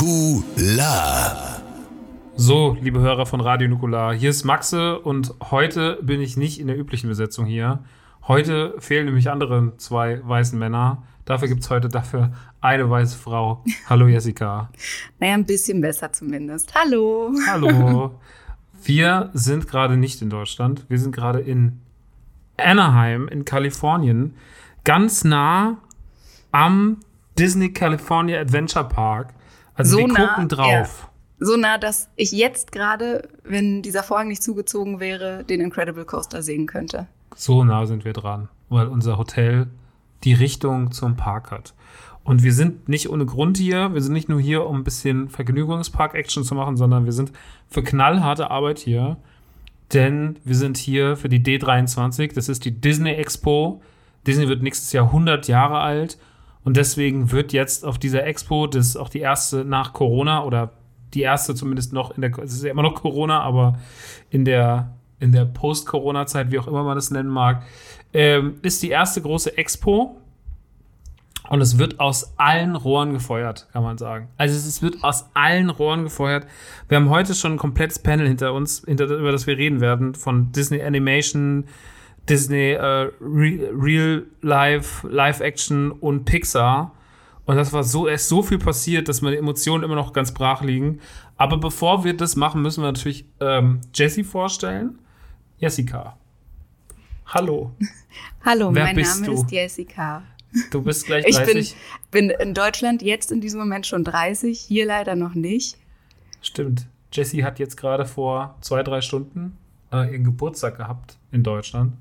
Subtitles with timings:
[0.00, 1.60] Nukular.
[2.34, 6.68] So, liebe Hörer von Radio Nukular, hier ist Maxe und heute bin ich nicht in
[6.68, 7.84] der üblichen Besetzung hier.
[8.26, 11.02] Heute fehlen nämlich andere zwei weißen Männer.
[11.26, 13.62] Dafür gibt es heute dafür eine weiße Frau.
[13.90, 14.70] Hallo Jessica.
[15.18, 16.74] Naja, ein bisschen besser zumindest.
[16.74, 17.34] Hallo.
[17.46, 18.18] Hallo.
[18.82, 20.86] Wir sind gerade nicht in Deutschland.
[20.88, 21.78] Wir sind gerade in
[22.56, 24.34] Anaheim in Kalifornien.
[24.84, 25.76] Ganz nah
[26.52, 27.00] am
[27.38, 29.34] Disney California Adventure Park.
[29.80, 31.08] Also So wir nah, gucken drauf.
[31.38, 36.42] So nah, dass ich jetzt gerade, wenn dieser Vorhang nicht zugezogen wäre, den Incredible Coaster
[36.42, 37.06] sehen könnte.
[37.34, 39.68] So nah sind wir dran, weil unser Hotel
[40.24, 41.74] die Richtung zum Park hat.
[42.24, 43.94] Und wir sind nicht ohne Grund hier.
[43.94, 47.32] Wir sind nicht nur hier, um ein bisschen Vergnügungspark-Action zu machen, sondern wir sind
[47.68, 49.16] für knallharte Arbeit hier.
[49.94, 52.34] Denn wir sind hier für die D23.
[52.34, 53.80] Das ist die Disney Expo.
[54.26, 56.18] Disney wird nächstes Jahr 100 Jahre alt.
[56.64, 60.72] Und deswegen wird jetzt auf dieser Expo, das ist auch die erste nach Corona oder
[61.14, 63.78] die erste zumindest noch in der, es ist ja immer noch Corona, aber
[64.30, 67.64] in der, in der Post-Corona-Zeit, wie auch immer man das nennen mag,
[68.12, 70.16] ähm, ist die erste große Expo.
[71.48, 74.28] Und es wird aus allen Rohren gefeuert, kann man sagen.
[74.36, 76.46] Also es wird aus allen Rohren gefeuert.
[76.88, 80.14] Wir haben heute schon ein komplettes Panel hinter uns, hinter, über das wir reden werden,
[80.14, 81.64] von Disney Animation,
[82.30, 86.94] Disney äh, Re Real Life, Live Action und Pixar.
[87.44, 90.32] Und das war so, es ist so viel passiert, dass meine Emotionen immer noch ganz
[90.32, 91.00] brach liegen.
[91.36, 95.00] Aber bevor wir das machen, müssen wir natürlich ähm, Jessie vorstellen.
[95.58, 96.16] Jessica.
[97.26, 97.72] Hallo.
[98.44, 99.32] Hallo, Wer mein Name du?
[99.32, 100.22] ist Jessica.
[100.70, 101.76] Du bist gleich Ich bin, 30.
[102.12, 105.76] bin in Deutschland jetzt in diesem Moment schon 30, hier leider noch nicht.
[106.40, 106.86] Stimmt.
[107.12, 109.56] Jessie hat jetzt gerade vor zwei, drei Stunden
[109.92, 111.94] äh, ihren Geburtstag gehabt in Deutschland.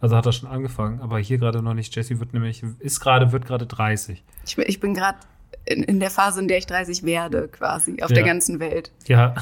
[0.00, 1.94] Also hat er schon angefangen, aber hier gerade noch nicht.
[1.94, 4.22] Jessie wird nämlich, ist gerade, wird gerade 30.
[4.46, 5.18] Ich bin, ich bin gerade
[5.66, 8.14] in, in der Phase, in der ich 30 werde, quasi, auf Ja.
[8.16, 8.92] der ganzen Welt.
[9.06, 9.34] Ja.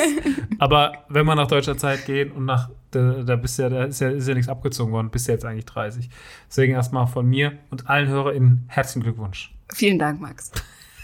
[0.58, 4.00] aber wenn wir nach deutscher Zeit gehen und nach, da, da bist ja, da ist
[4.00, 6.08] ja, ist ja nichts abgezogen worden, bist ja jetzt eigentlich 30.
[6.48, 9.54] Deswegen erstmal von mir und allen HörerInnen herzlichen Glückwunsch.
[9.72, 10.50] Vielen Dank, Max.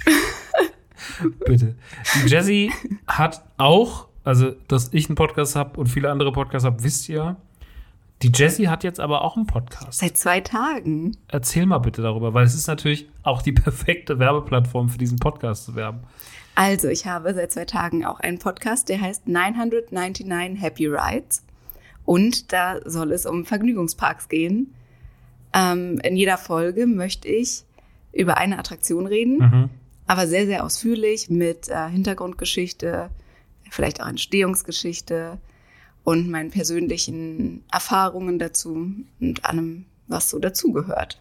[1.46, 1.76] Bitte.
[2.14, 2.72] Die Jessie
[3.06, 7.36] hat auch, also dass ich einen Podcast habe und viele andere Podcasts habe, wisst ihr.
[8.22, 9.98] Die Jessie hat jetzt aber auch einen Podcast.
[10.00, 11.16] Seit zwei Tagen.
[11.28, 15.64] Erzähl mal bitte darüber, weil es ist natürlich auch die perfekte Werbeplattform für diesen Podcast
[15.66, 16.00] zu werben.
[16.54, 21.42] Also, ich habe seit zwei Tagen auch einen Podcast, der heißt 999 Happy Rides.
[22.06, 24.72] Und da soll es um Vergnügungsparks gehen.
[25.52, 27.64] Ähm, in jeder Folge möchte ich
[28.12, 29.70] über eine Attraktion reden, Mhm.
[30.06, 33.10] aber sehr, sehr ausführlich mit äh, Hintergrundgeschichte,
[33.70, 35.36] vielleicht auch Entstehungsgeschichte
[36.06, 41.20] und meinen persönlichen Erfahrungen dazu und allem, was so dazugehört.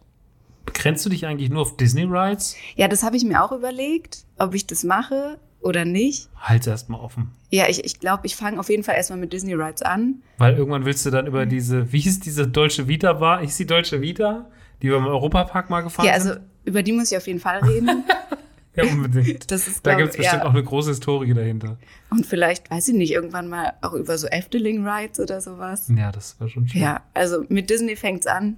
[0.63, 2.55] Begrenzt du dich eigentlich nur auf Disney Rides?
[2.75, 6.29] Ja, das habe ich mir auch überlegt, ob ich das mache oder nicht.
[6.39, 7.31] Halt erst mal offen.
[7.49, 10.21] Ja, ich, ich glaube, ich fange auf jeden Fall erstmal mit Disney Rides an.
[10.37, 13.41] Weil irgendwann willst du dann über diese, wie hieß diese Deutsche Vita war?
[13.41, 14.45] Hieß die Deutsche Vita?
[14.83, 16.41] Die wir im Europapark mal gefahren Ja, also sind?
[16.65, 18.03] über die muss ich auf jeden Fall reden.
[18.75, 19.49] Ja, unbedingt.
[19.51, 20.49] Das ist, da gibt es bestimmt ja.
[20.49, 21.77] auch eine große Historie dahinter.
[22.09, 25.91] Und vielleicht, weiß ich nicht, irgendwann mal auch über so Efteling Rides oder sowas.
[25.95, 26.81] Ja, das war schon schön.
[26.81, 28.57] Ja, also mit Disney fängt's an.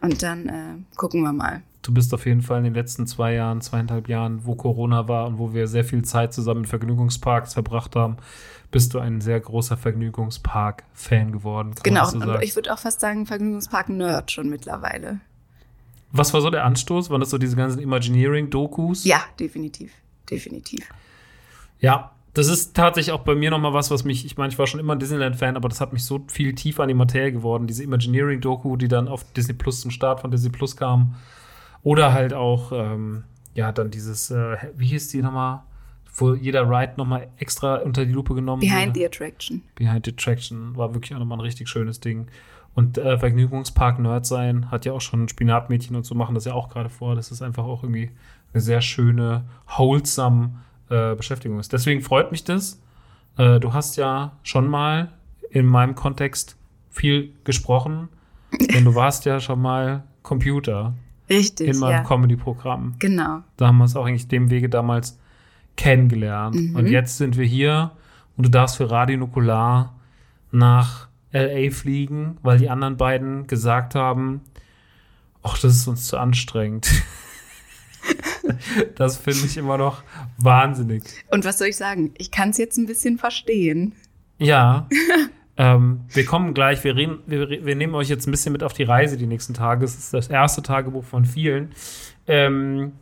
[0.00, 1.62] Und dann äh, gucken wir mal.
[1.82, 5.26] Du bist auf jeden Fall in den letzten zwei Jahren, zweieinhalb Jahren, wo Corona war
[5.26, 8.16] und wo wir sehr viel Zeit zusammen in Vergnügungsparks verbracht haben,
[8.72, 11.74] bist du ein sehr großer Vergnügungspark-Fan geworden.
[11.82, 15.20] Genau, so und ich würde auch fast sagen, Vergnügungspark-Nerd schon mittlerweile.
[16.12, 17.10] Was war so der Anstoß?
[17.10, 19.04] Waren das so diese ganzen Imagineering-Dokus?
[19.04, 19.92] Ja, definitiv.
[20.30, 20.88] Definitiv.
[21.80, 24.66] Ja, das ist tatsächlich auch bei mir nochmal was, was mich, ich meine, ich war
[24.66, 27.66] schon immer ein Disneyland-Fan, aber das hat mich so viel tiefer an die Materie geworden.
[27.66, 31.14] Diese Imagineering-Doku, die dann auf Disney Plus zum Start von Disney Plus kam.
[31.82, 33.24] Oder halt auch, ähm,
[33.54, 35.62] ja, dann dieses, äh, wie hieß die nochmal?
[36.14, 38.98] Wo jeder Ride nochmal extra unter die Lupe genommen Behind wurde.
[39.00, 39.62] the Attraction.
[39.74, 42.26] Behind the Attraction war wirklich auch nochmal ein richtig schönes Ding.
[42.76, 46.68] Und äh, Vergnügungspark-Nerd sein hat ja auch schon Spinatmädchen und so machen das ja auch
[46.68, 47.14] gerade vor.
[47.14, 48.10] Das ist einfach auch irgendwie
[48.52, 50.50] eine sehr schöne, wholesome
[50.90, 51.72] äh, Beschäftigung ist.
[51.72, 52.78] Deswegen freut mich das.
[53.38, 55.10] Äh, du hast ja schon mal
[55.48, 56.58] in meinem Kontext
[56.90, 58.10] viel gesprochen,
[58.52, 60.92] denn du warst ja schon mal Computer
[61.30, 61.68] Richtig.
[61.68, 62.04] in meinem ja.
[62.04, 62.96] Comedy-Programm.
[62.98, 63.38] Genau.
[63.56, 65.18] Da haben wir uns auch eigentlich dem Wege damals
[65.76, 66.56] kennengelernt.
[66.56, 66.76] Mhm.
[66.76, 67.92] Und jetzt sind wir hier
[68.36, 69.94] und du darfst für Radio Nukular
[70.50, 74.40] nach LA fliegen, weil die anderen beiden gesagt haben,
[75.42, 76.90] ach, das ist uns zu anstrengend.
[78.96, 80.02] das finde ich immer noch
[80.38, 81.02] wahnsinnig.
[81.30, 82.12] Und was soll ich sagen?
[82.18, 83.94] Ich kann es jetzt ein bisschen verstehen.
[84.38, 84.88] Ja.
[85.56, 88.72] ähm, wir kommen gleich, wir, reden, wir, wir nehmen euch jetzt ein bisschen mit auf
[88.72, 89.84] die Reise die nächsten Tage.
[89.84, 91.72] Es ist das erste Tagebuch von vielen.
[92.26, 92.92] Ähm,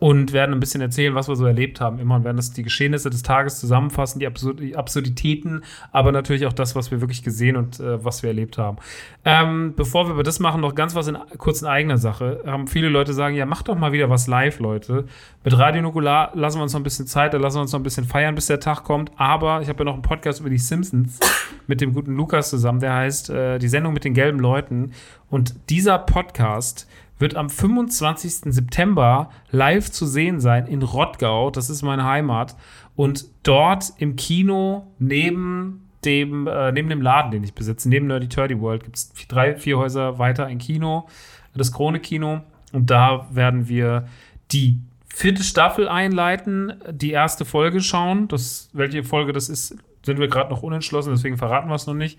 [0.00, 2.62] und werden ein bisschen erzählen, was wir so erlebt haben immer und werden das die
[2.62, 5.62] Geschehnisse des Tages zusammenfassen, die, Absur die Absurditäten,
[5.92, 8.78] aber natürlich auch das, was wir wirklich gesehen und äh, was wir erlebt haben.
[9.26, 12.42] Ähm, bevor wir über das machen, noch ganz was in, kurz in eigener Sache.
[12.46, 15.04] Haben viele Leute sagen, ja, macht doch mal wieder was live, Leute.
[15.44, 17.80] Mit Radio Nukular lassen wir uns noch ein bisschen Zeit, da lassen wir uns noch
[17.80, 19.12] ein bisschen feiern, bis der Tag kommt.
[19.16, 21.20] Aber ich habe ja noch einen Podcast über die Simpsons
[21.66, 24.92] mit dem guten Lukas zusammen, der heißt äh, Die Sendung mit den gelben Leuten.
[25.28, 26.88] Und dieser Podcast
[27.20, 28.52] wird am 25.
[28.52, 31.50] September live zu sehen sein in Rottgau.
[31.50, 32.56] Das ist meine Heimat.
[32.96, 38.28] Und dort im Kino neben dem, äh, neben dem Laden, den ich besitze, neben Nerdy
[38.28, 41.08] Turdy World, gibt es drei, vier Häuser weiter ein Kino,
[41.54, 42.40] das Krone-Kino.
[42.72, 44.06] Und da werden wir
[44.50, 48.28] die vierte Staffel einleiten, die erste Folge schauen.
[48.28, 51.94] Das, welche Folge das ist, sind wir gerade noch unentschlossen, deswegen verraten wir es noch
[51.94, 52.18] nicht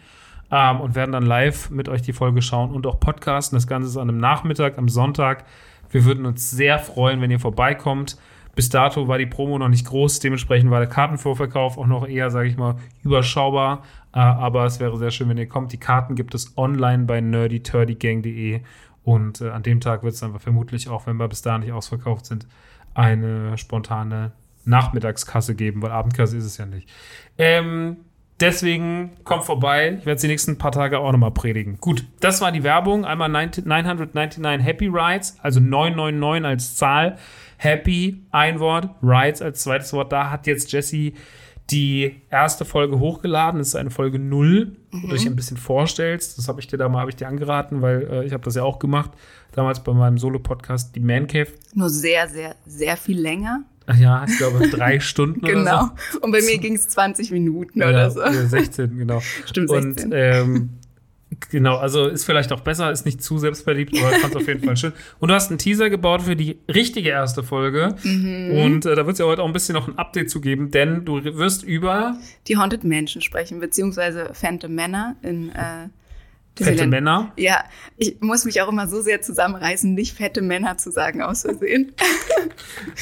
[0.51, 3.55] ähm, und werden dann live mit euch die Folge schauen und auch podcasten.
[3.55, 5.45] Das Ganze ist an einem Nachmittag, am Sonntag.
[5.89, 8.17] Wir würden uns sehr freuen, wenn ihr vorbeikommt.
[8.53, 12.29] Bis dato war die Promo noch nicht groß, dementsprechend war der Kartenvorverkauf auch noch eher,
[12.31, 13.83] sage ich mal, überschaubar.
[14.13, 15.71] Äh, aber es wäre sehr schön, wenn ihr kommt.
[15.71, 18.61] Die Karten gibt es online bei nerdyturdygang.de
[19.03, 21.71] und äh, an dem Tag wird es dann vermutlich auch, wenn wir bis dahin nicht
[21.71, 22.45] ausverkauft sind,
[22.93, 24.33] eine spontane
[24.65, 26.89] Nachmittagskasse geben, weil Abendkasse ist es ja nicht.
[27.37, 27.97] Ähm,
[28.41, 29.97] Deswegen kommt vorbei.
[29.99, 31.77] Ich werde es die nächsten paar Tage auch nochmal predigen.
[31.79, 33.05] Gut, das war die Werbung.
[33.05, 37.17] Einmal 999 Happy Rides, also 999 als Zahl.
[37.57, 40.11] Happy, ein Wort, Rides als zweites Wort.
[40.11, 41.13] Da hat jetzt Jesse
[41.69, 43.59] die erste Folge hochgeladen.
[43.59, 46.37] Das ist eine Folge 0, wo du dich ein bisschen vorstellst.
[46.37, 48.55] Das habe ich dir da mal, habe ich dir angeraten, weil äh, ich habe das
[48.55, 49.11] ja auch gemacht.
[49.53, 51.49] Damals bei meinem Solo-Podcast, die Man Cave.
[51.73, 53.65] Nur sehr, sehr, sehr viel länger.
[53.87, 55.61] Ach ja, ich glaube drei Stunden Genau.
[55.61, 56.19] oder so.
[56.21, 58.21] Und bei mir ging es 20 Minuten Ja, oder so.
[58.21, 59.21] oder 16, genau.
[59.45, 60.11] Stimmt, Und 16.
[60.13, 60.69] ähm,
[61.49, 64.63] genau, also ist vielleicht auch besser, ist nicht zu selbstverliebt, aber fand es auf jeden
[64.63, 64.93] Fall schön.
[65.19, 67.95] Und du hast einen Teaser gebaut für die richtige erste Folge.
[68.03, 68.51] Mhm.
[68.57, 70.71] Und äh, da wird es ja heute auch ein bisschen noch ein Update zu geben,
[70.71, 72.17] denn du wirst über
[72.47, 75.87] Die Haunted Mansion sprechen, beziehungsweise Phantom Manor in äh,
[76.55, 76.91] fette Disneyland.
[76.91, 77.33] Männer.
[77.37, 77.63] Ja,
[77.97, 81.93] ich muss mich auch immer so sehr zusammenreißen, nicht fette Männer zu sagen aus Versehen.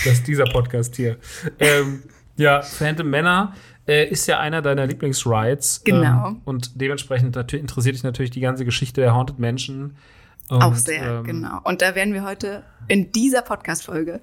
[0.04, 1.18] Das ist dieser Podcast hier.
[1.60, 2.04] ähm,
[2.38, 3.54] ja, Phantom Männer
[3.88, 5.82] äh, ist ja einer deiner Lieblingsrides.
[5.84, 6.28] Genau.
[6.28, 9.96] Ähm, und dementsprechend interessiert dich natürlich die ganze Geschichte der Haunted Mansion.
[10.50, 11.60] Und, auch sehr, ähm, genau.
[11.64, 14.22] Und da werden wir heute in dieser Podcast-Folge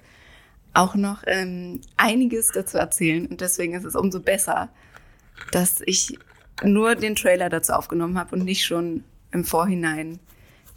[0.73, 3.27] auch noch ähm, einiges dazu erzählen.
[3.27, 4.69] Und deswegen ist es umso besser,
[5.53, 6.19] dass ich
[6.63, 10.19] nur den Trailer dazu aufgenommen habe und nicht schon im Vorhinein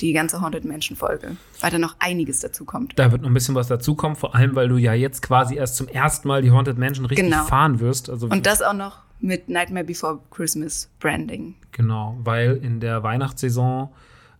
[0.02, 2.98] die ganze Haunted Mansion Folge, weil da noch einiges dazu kommt.
[2.98, 5.76] Da wird noch ein bisschen was dazukommen, vor allem, weil du ja jetzt quasi erst
[5.76, 7.44] zum ersten Mal die Haunted Mansion richtig Genau.
[7.44, 8.10] fahren wirst.
[8.10, 11.56] Also Und das auch noch mit Nightmare Before Christmas Branding.
[11.74, 13.90] genau, weil in der Weihnachtssaison,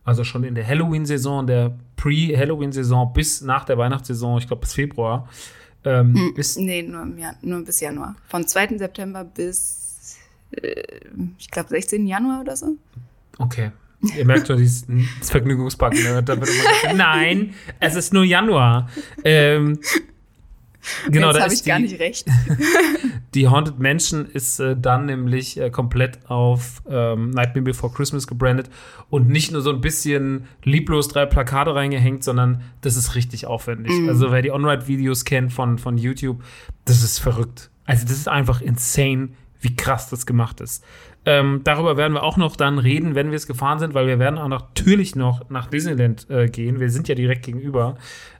[0.04, 5.28] also schon in der Halloween-Saison, der Pre-Halloween-Saison bis nach der Weihnachtssaison, ich glaube bis Februar,
[5.84, 8.16] ähm, ist Nee, nur, im nur bis Januar.
[8.28, 8.78] Von 2.
[8.78, 10.16] September bis,
[10.52, 10.82] äh,
[11.38, 12.06] ich glaube, 16.
[12.06, 12.76] Januar oder so.
[13.38, 13.72] okay.
[14.16, 14.86] Ihr merkt schon, dieses
[15.18, 15.92] das Vergnügungspark.
[15.94, 16.22] Ne?
[16.22, 18.88] Da wird immer gesagt, Nein, es ist nur Januar.
[19.24, 19.78] Ähm,
[21.10, 22.26] genau, Jetzt da habe ich gar die- nicht recht.
[23.34, 28.68] Die Haunted Mansion ist äh, dann nämlich äh, komplett auf ähm, Nightmare Before Christmas gebrandet
[29.08, 33.92] und nicht nur so ein bisschen lieblos drei Plakate reingehängt, sondern das ist richtig aufwendig.
[34.08, 36.42] Also wer die On-Ride-Videos kennt von, von YouTube,
[36.86, 37.70] das ist verrückt.
[37.84, 39.28] Also das ist einfach insane,
[39.60, 40.82] wie krass das gemacht ist.
[41.26, 44.18] Ähm, darüber werden wir auch noch dann reden, wenn wir es gefahren sind, weil wir
[44.18, 46.80] werden auch natürlich noch nach Disneyland äh, gehen.
[46.80, 47.96] Wir sind ja direkt gegenüber.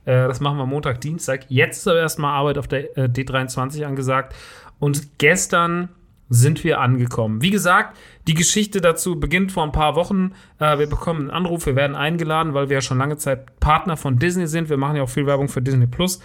[0.06, 1.44] Äh, das machen wir Montag, Dienstag.
[1.48, 4.34] Jetzt ist aber erstmal Arbeit auf der äh, D23 angesagt.
[4.78, 5.90] Und gestern
[6.30, 7.42] sind wir angekommen.
[7.42, 10.32] Wie gesagt, die Geschichte dazu beginnt vor ein paar Wochen.
[10.60, 13.96] Äh, wir bekommen einen Anruf, wir werden eingeladen, weil wir ja schon lange Zeit Partner
[13.96, 14.70] von Disney sind.
[14.70, 16.20] Wir machen ja auch viel Werbung für Disney Plus.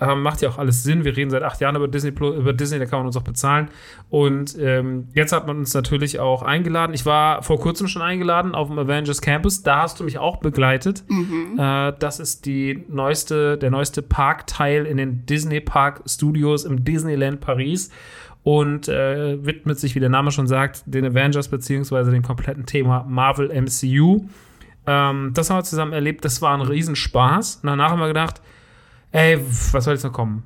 [0.00, 1.04] Ähm, macht ja auch alles Sinn.
[1.04, 3.22] Wir reden seit acht Jahren über Disney Plus, über Disney, da kann man uns auch
[3.22, 3.68] bezahlen.
[4.08, 6.94] Und ähm, jetzt hat man uns natürlich auch eingeladen.
[6.94, 9.62] Ich war vor kurzem schon eingeladen auf dem Avengers Campus.
[9.62, 11.04] Da hast du mich auch begleitet.
[11.58, 17.42] Äh, das ist die neueste, der neueste Parkteil in den Disney Park Studios im Disneyland
[17.42, 17.90] Paris
[18.42, 23.04] und äh, widmet sich, wie der Name schon sagt, den Avengers beziehungsweise dem kompletten Thema
[23.08, 24.26] Marvel MCU.
[24.86, 26.24] Ähm, das haben wir zusammen erlebt.
[26.24, 27.56] Das war ein Riesenspaß.
[27.56, 28.40] Und danach haben wir gedacht,
[29.12, 29.38] ey,
[29.72, 30.44] was soll jetzt noch kommen?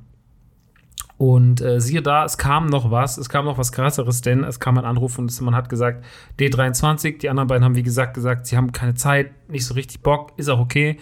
[1.17, 4.59] Und äh, siehe da, es kam noch was, es kam noch was krasseres, denn es
[4.59, 6.03] kam ein Anruf und man hat gesagt,
[6.39, 10.01] D23, die anderen beiden haben wie gesagt gesagt, sie haben keine Zeit, nicht so richtig
[10.01, 10.97] Bock, ist auch okay.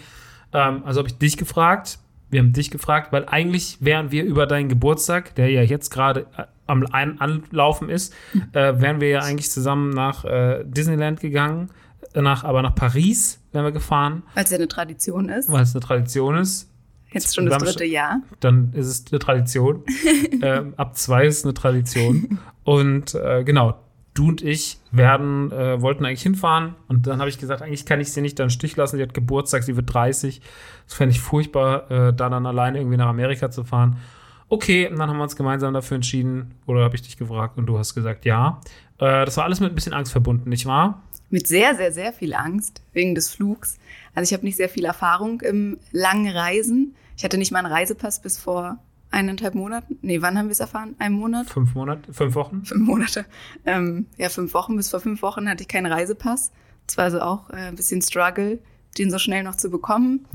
[0.52, 1.98] Ähm, also habe ich dich gefragt,
[2.30, 6.26] wir haben dich gefragt, weil eigentlich wären wir über deinen Geburtstag, der ja jetzt gerade
[6.36, 8.14] äh, am Ein Anlaufen ist,
[8.52, 11.70] äh, wären wir ja eigentlich zusammen nach äh, Disneyland gegangen,
[12.14, 15.50] nach, aber nach Paris wären wir gefahren, Weil es ja eine Tradition ist.
[15.50, 16.70] weil es eine Tradition ist.
[17.10, 18.20] Jetzt schon das dritte Jahr.
[18.40, 19.84] Dann ist es eine Tradition.
[20.42, 22.40] ähm, ab zwei ist es eine Tradition.
[22.64, 23.78] Und äh, genau,
[24.14, 26.74] du und ich werden, äh, wollten eigentlich hinfahren.
[26.88, 28.96] Und dann habe ich gesagt, eigentlich kann ich sie nicht da im Stich lassen.
[28.96, 30.40] Sie hat Geburtstag, sie wird 30.
[30.86, 33.98] Das fände ich furchtbar, äh, da dann alleine irgendwie nach Amerika zu fahren.
[34.48, 36.54] Okay, und dann haben wir uns gemeinsam dafür entschieden.
[36.66, 38.60] Oder habe ich dich gefragt und du hast gesagt, ja.
[38.98, 41.02] Äh, das war alles mit ein bisschen Angst verbunden, nicht wahr?
[41.30, 43.78] Mit sehr, sehr, sehr viel Angst wegen des Flugs.
[44.14, 46.94] Also ich habe nicht sehr viel Erfahrung im langen Reisen.
[47.16, 48.78] Ich hatte nicht mal einen Reisepass bis vor
[49.10, 49.98] eineinhalb Monaten.
[50.02, 50.94] Nee, wann haben wir es erfahren?
[50.98, 51.48] Ein Monat?
[51.48, 52.64] Fünf Monate, fünf Wochen?
[52.64, 53.24] Fünf Monate.
[53.64, 54.76] Ähm, ja, fünf Wochen.
[54.76, 56.52] Bis vor fünf Wochen hatte ich keinen Reisepass.
[56.86, 58.58] Das war also auch äh, ein bisschen Struggle,
[58.98, 60.26] den so schnell noch zu bekommen.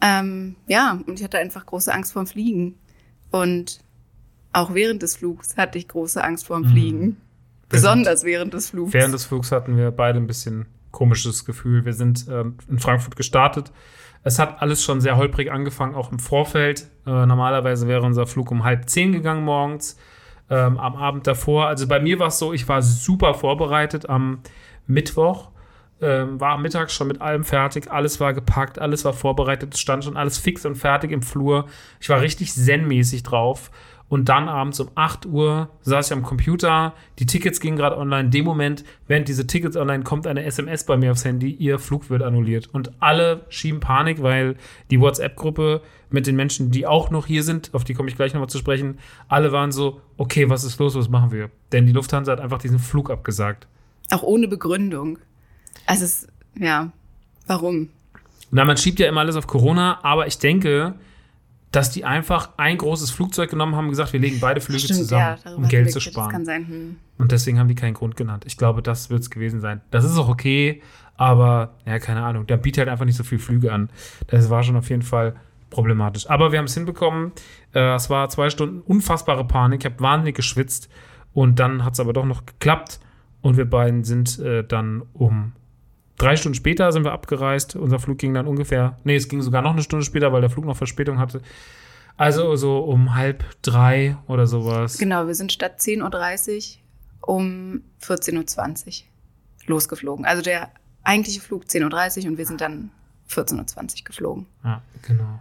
[0.00, 2.76] Ähm, ja, und ich hatte einfach große Angst vorm Fliegen.
[3.32, 3.80] Und
[4.52, 7.16] auch während des Flugs hatte ich große Angst vorm Fliegen.
[7.68, 8.92] Besonders während des Flugs.
[8.92, 11.84] Während des Flugs hatten wir beide ein bisschen komisches Gefühl.
[11.86, 13.72] Wir sind ähm, in Frankfurt gestartet.
[14.24, 16.88] Es hat alles schon sehr holprig angefangen, auch im Vorfeld.
[17.06, 19.96] Äh, normalerweise wäre unser Flug um halb zehn gegangen morgens,
[20.50, 21.66] ähm, am Abend davor.
[21.66, 24.40] Also bei mir war es so, ich war super vorbereitet am
[24.86, 25.51] Mittwoch.
[26.02, 29.80] Ähm, war am Mittag schon mit allem fertig, alles war gepackt, alles war vorbereitet, es
[29.80, 31.66] stand schon alles fix und fertig im Flur.
[32.00, 33.70] Ich war richtig zen-mäßig drauf.
[34.12, 38.24] Und dann abends um 8 Uhr saß ich am Computer, die Tickets gingen gerade online.
[38.24, 41.78] In dem Moment, während diese Tickets online kommt eine SMS bei mir aufs Handy, ihr
[41.78, 42.68] Flug wird annulliert.
[42.74, 44.56] Und alle schieben Panik, weil
[44.90, 45.80] die WhatsApp-Gruppe
[46.10, 48.58] mit den Menschen, die auch noch hier sind, auf die komme ich gleich nochmal zu
[48.58, 51.48] sprechen, alle waren so, okay, was ist los, was machen wir?
[51.72, 53.66] Denn die Lufthansa hat einfach diesen Flug abgesagt.
[54.10, 55.20] Auch ohne Begründung.
[55.86, 56.92] Also es, ja,
[57.46, 57.88] warum?
[58.50, 60.94] Na, man schiebt ja immer alles auf Corona, aber ich denke,
[61.70, 65.38] dass die einfach ein großes Flugzeug genommen haben und gesagt, wir legen beide Flüge zusammen,
[65.42, 66.46] darüber um Geld zu sparen.
[66.46, 66.96] Hm.
[67.16, 68.44] Und deswegen haben die keinen Grund genannt.
[68.46, 69.80] Ich glaube, das wird es gewesen sein.
[69.90, 70.82] Das ist auch okay,
[71.16, 72.46] aber ja, keine Ahnung.
[72.46, 73.88] Der bietet halt einfach nicht so viel Flüge an.
[74.26, 75.34] Das war schon auf jeden Fall
[75.70, 76.28] problematisch.
[76.28, 77.32] Aber wir haben es hinbekommen.
[77.74, 79.80] Äh, es war zwei Stunden unfassbare Panik.
[79.80, 80.90] Ich habe wahnsinnig geschwitzt.
[81.32, 83.00] Und dann hat es aber doch noch geklappt.
[83.40, 85.52] Und wir beiden sind äh, dann um
[86.22, 87.76] drei Stunden später sind wir abgereist.
[87.76, 90.50] Unser Flug ging dann ungefähr, nee, es ging sogar noch eine Stunde später, weil der
[90.50, 91.42] Flug noch Verspätung hatte.
[92.16, 94.98] Also so um halb drei oder sowas.
[94.98, 96.78] Genau, wir sind statt 10.30
[97.22, 98.92] Uhr um 14.20 Uhr
[99.66, 100.24] losgeflogen.
[100.24, 100.70] Also der
[101.02, 102.90] eigentliche Flug 10.30 Uhr und wir sind dann
[103.30, 104.46] 14.20 Uhr geflogen.
[104.64, 105.40] Ja, genau.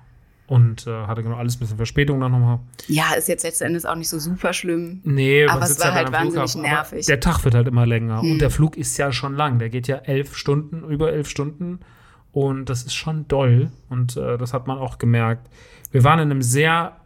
[0.51, 2.59] Und äh, hatte genau alles ein bisschen Verspätung dann nochmal.
[2.87, 4.99] Ja, ist jetzt letzten Endes auch nicht so super schlimm.
[5.05, 6.65] Nee, Aber es war halt wahnsinnig Flughafen.
[6.65, 7.05] Aber nervig.
[7.05, 8.21] Der Tag wird halt immer länger.
[8.21, 8.31] Hm.
[8.33, 9.59] Und der Flug ist ja schon lang.
[9.59, 11.79] Der geht ja elf Stunden, über elf Stunden.
[12.33, 13.71] Und das ist schon doll.
[13.87, 15.47] Und äh, das hat man auch gemerkt.
[15.89, 16.97] Wir waren in einem sehr,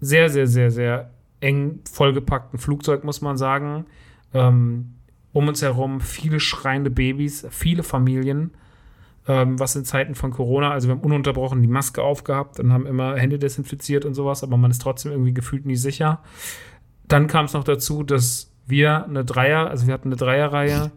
[0.00, 3.86] sehr, sehr, sehr, sehr eng vollgepackten Flugzeug, muss man sagen.
[4.34, 4.96] Ähm,
[5.32, 8.50] um uns herum viele schreiende Babys, viele Familien.
[9.30, 12.84] Ähm, was in Zeiten von Corona, also wir haben ununterbrochen die Maske aufgehabt und haben
[12.84, 16.20] immer Hände desinfiziert und sowas, aber man ist trotzdem irgendwie gefühlt nie sicher.
[17.06, 20.90] Dann kam es noch dazu, dass wir eine Dreier, also wir hatten eine Dreierreihe,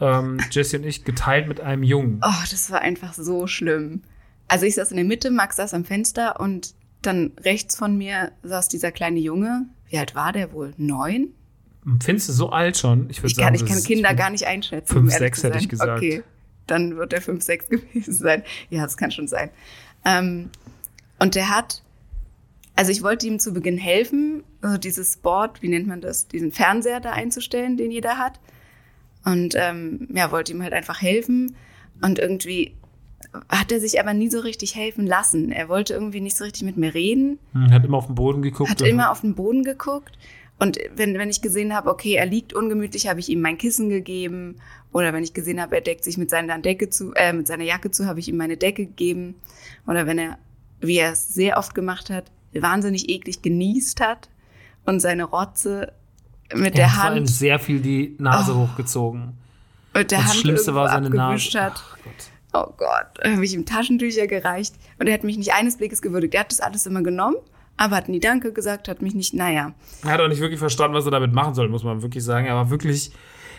[0.00, 2.20] ähm, Jesse und ich, geteilt mit einem Jungen.
[2.24, 4.02] Oh, das war einfach so schlimm.
[4.48, 8.32] Also ich saß in der Mitte, Max saß am Fenster und dann rechts von mir
[8.42, 9.66] saß dieser kleine Junge.
[9.88, 10.72] Wie alt war der wohl?
[10.76, 11.28] Neun?
[12.02, 13.08] Findest du so alt schon?
[13.10, 14.92] Ich würde sagen, kann, ich kann Kinder gar nicht einschätzen.
[14.92, 15.98] fünf, um sechs hätte ich gesagt.
[15.98, 16.24] Okay,
[16.66, 18.42] dann wird der 5, 6 gewesen sein.
[18.70, 19.50] Ja, das kann schon sein.
[20.04, 20.50] Ähm,
[21.18, 21.82] und der hat,
[22.74, 26.52] also ich wollte ihm zu Beginn helfen, also dieses Board, wie nennt man das, diesen
[26.52, 28.38] Fernseher da einzustellen, den jeder hat.
[29.24, 31.56] Und ähm, ja, wollte ihm halt einfach helfen.
[32.02, 32.74] Und irgendwie
[33.48, 35.50] hat er sich aber nie so richtig helfen lassen.
[35.50, 38.42] Er wollte irgendwie nicht so richtig mit mir reden Hm, Hat immer auf den Boden
[38.42, 38.70] geguckt.
[38.70, 40.16] hat immer auf den Boden geguckt
[40.58, 43.88] Und wenn, wenn ich gesehen habe, okay, er liegt ungemütlich, habe ich ihm mein Kissen
[43.88, 44.56] gegeben.
[44.96, 47.64] Oder wenn ich gesehen habe, er deckt sich mit seiner Decke zu, äh, mit seiner
[47.64, 49.34] Jacke zu, habe ich ihm meine Decke gegeben.
[49.86, 50.38] Oder wenn er,
[50.80, 52.24] wie er es sehr oft gemacht hat,
[52.54, 54.30] wahnsinnig eklig genießt hat
[54.86, 55.92] und seine Rotze
[56.54, 58.60] mit Er der hat vor allem Hand, sehr viel die Nase Oh.
[58.68, 59.34] hochgezogen.
[59.94, 61.60] mit der Das Hand Schlimmste war seine Nase.
[61.60, 61.74] hat.
[61.76, 62.30] Ach Gott.
[62.54, 66.32] Oh Gott, habe ich ihm Taschentücher gereicht und er hat mich nicht eines Blickes gewürdigt.
[66.32, 67.36] Er hat das alles immer genommen,
[67.76, 69.74] aber hat nie Danke gesagt, hat mich nicht, naja.
[70.04, 72.46] Er hat auch nicht wirklich verstanden, was er damit machen soll, muss man wirklich sagen.
[72.46, 73.10] Er war wirklich,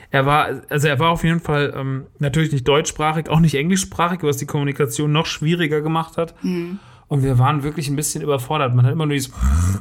[0.09, 4.23] er war, also er war auf jeden Fall ähm, natürlich nicht deutschsprachig, auch nicht englischsprachig,
[4.23, 6.33] was die Kommunikation noch schwieriger gemacht hat.
[7.09, 8.75] Und wir waren wirklich ein bisschen überfordert.
[8.75, 9.31] Man hat immer nur dieses,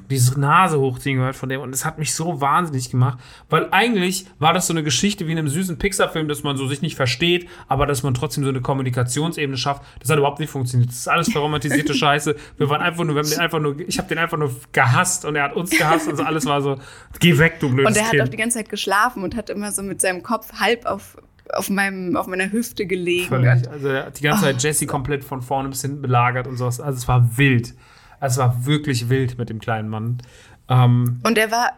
[0.09, 1.61] dieses Nase hochziehen gehört von dem.
[1.61, 3.19] Und es hat mich so wahnsinnig gemacht.
[3.51, 6.69] Weil eigentlich war das so eine Geschichte wie in einem süßen Pixar-Film, dass man so
[6.69, 9.83] sich nicht versteht, aber dass man trotzdem so eine Kommunikationsebene schafft.
[9.99, 10.91] Das hat überhaupt nicht funktioniert.
[10.91, 12.37] Das ist alles verromantisierte Scheiße.
[12.59, 15.25] Wir waren einfach nur, wir haben den einfach nur, ich habe den einfach nur gehasst
[15.25, 16.09] und er hat uns gehasst.
[16.09, 16.79] Also alles war so,
[17.19, 18.33] geh weg, du blödes Und er hat auch Kind.
[18.35, 21.17] die ganze Zeit geschlafen und hat immer so mit seinem Kopf halb auf,
[21.53, 23.29] auf, meinem, auf meiner Hüfte gelegen.
[23.29, 23.69] Völlig.
[23.69, 26.81] Also er hat die ganze Zeit Jesse komplett von vorne bis hinten belagert und sowas.
[26.81, 27.75] Also es war wild.
[28.21, 30.19] Also es war wirklich wild mit dem kleinen Mann.
[30.69, 31.73] Ähm, Und er war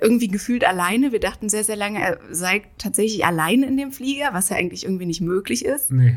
[0.00, 1.12] irgendwie gefühlt alleine.
[1.12, 4.84] Wir dachten sehr, sehr lange, er sei tatsächlich alleine in dem Flieger, was ja eigentlich
[4.84, 5.90] irgendwie nicht möglich ist.
[5.92, 6.16] nee.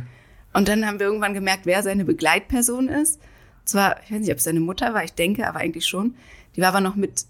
[0.51, 3.21] Und dann haben wir irgendwann gemerkt, wer seine Begleitperson ist.
[3.65, 6.15] Zwar, ich weiß nicht, ob es seine Mutter war, ich denke, aber eigentlich schon.
[6.55, 7.25] Die war aber noch mit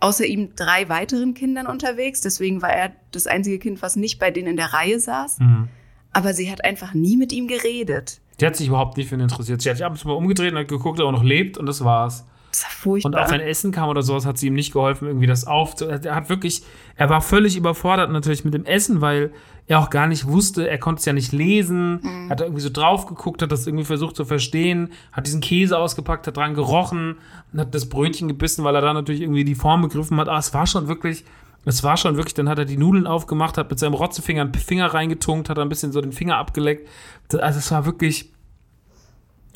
[0.00, 2.20] außer ihm drei weiteren Kindern unterwegs.
[2.20, 5.40] Deswegen war er das einzige Kind, was nicht bei denen in der Reihe saß.
[5.40, 5.68] Mhm.
[6.12, 8.20] Aber sie hat einfach nie mit ihm geredet.
[8.40, 9.60] Die hat sich überhaupt nicht für ihn interessiert.
[9.60, 11.58] Sie hat sich ab und zu mal umgedreht und hat geguckt, ob er noch lebt
[11.58, 12.24] und das war's.
[12.50, 13.12] Das war furchtbar.
[13.12, 15.80] Und auch wenn Essen kam oder sowas, hat sie ihm nicht geholfen, irgendwie das auf.
[15.80, 16.62] Er hat wirklich,
[16.96, 19.32] er war völlig überfordert natürlich mit dem Essen, weil
[19.66, 22.00] er auch gar nicht wusste, er konnte es ja nicht lesen,
[22.30, 26.26] hat irgendwie so drauf geguckt, hat das irgendwie versucht zu verstehen, hat diesen Käse ausgepackt,
[26.26, 27.18] hat dran gerochen,
[27.52, 30.28] und hat das Brötchen gebissen, weil er da natürlich irgendwie die Form begriffen hat.
[30.28, 31.26] Ah, es war schon wirklich,
[31.66, 34.54] es war schon wirklich, dann hat er die Nudeln aufgemacht, hat mit seinem Rotzefinger einen
[34.54, 36.88] Finger reingetunkt, hat ein bisschen so den Finger abgeleckt.
[37.34, 38.32] Also es war wirklich,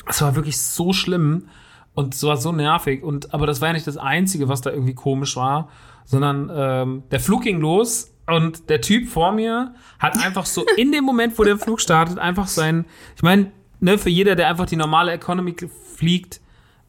[0.07, 1.47] es war wirklich so schlimm
[1.93, 3.03] und es war so nervig.
[3.03, 5.69] Und, aber das war ja nicht das Einzige, was da irgendwie komisch war,
[6.05, 10.91] sondern ähm, der Flug ging los und der Typ vor mir hat einfach so in
[10.91, 12.85] dem Moment, wo der Flug startet, einfach sein,
[13.15, 15.55] ich meine, ne, für jeder, der einfach die normale Economy
[15.95, 16.41] fliegt,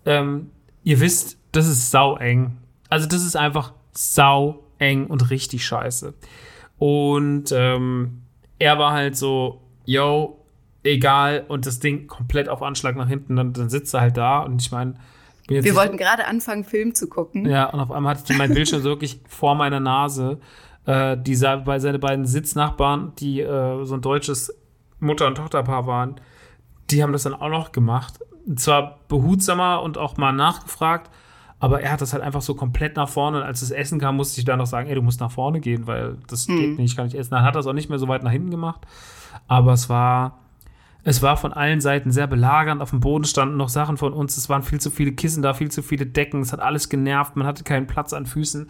[0.06, 0.50] ähm,
[0.84, 2.58] ihr wisst, das ist sau eng.
[2.88, 6.14] Also das ist einfach sau eng und richtig scheiße.
[6.78, 8.22] Und ähm,
[8.58, 10.43] er war halt so, yo,
[10.84, 14.40] egal, und das Ding komplett auf Anschlag nach hinten, dann, dann sitzt er halt da
[14.40, 14.94] und ich meine,
[15.46, 17.44] wir wollten gerade anfangen, Film zu gucken.
[17.46, 20.38] ja, und auf einmal hatte ich mein Bildschirm so wirklich vor meiner Nase.
[20.86, 24.54] Äh, die bei seine beiden Sitznachbarn, die äh, so ein deutsches
[25.00, 26.20] Mutter- und Tochterpaar waren,
[26.90, 28.20] die haben das dann auch noch gemacht.
[28.46, 31.10] Und zwar behutsamer und auch mal nachgefragt,
[31.58, 33.38] aber er hat das halt einfach so komplett nach vorne.
[33.38, 35.60] Und als das Essen kam, musste ich dann noch sagen, ey, du musst nach vorne
[35.60, 37.30] gehen, weil das geht nicht, ich kann nicht essen.
[37.30, 38.82] Dann hat er es auch nicht mehr so weit nach hinten gemacht.
[39.48, 40.40] Aber es war,
[41.06, 42.80] es war von allen Seiten sehr belagernd.
[42.80, 44.38] Auf dem Boden standen noch Sachen von uns.
[44.38, 46.40] Es waren viel zu viele Kissen da, viel zu viele Decken.
[46.40, 47.36] Es hat alles genervt.
[47.36, 48.68] Man hatte keinen Platz an Füßen.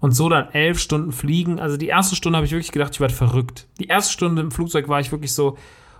[0.00, 1.60] Und so dann elf Stunden fliegen.
[1.60, 3.68] Also die erste Stunde habe ich wirklich gedacht, ich werde verrückt.
[3.78, 5.56] Die erste Stunde im Flugzeug war ich wirklich so,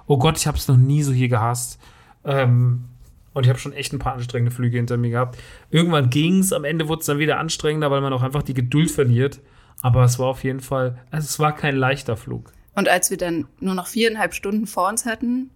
[0.07, 1.81] oh Gott, ich habe es noch nie so hier gehasst.
[2.25, 2.87] Ähm,
[3.33, 5.39] und ich habe schon echt ein paar anstrengende Flüge hinter mir gehabt.
[5.71, 8.55] Irgendwann ging es, am Ende wurde es dann wieder anstrengender, weil man auch einfach die
[8.55, 9.41] Geduld verliert.
[9.83, 12.53] Aber es war auf jeden Fall, also es war kein leichter Flug.
[12.75, 15.51] Und als wir dann nur noch viereinhalb Stunden vor uns hatten,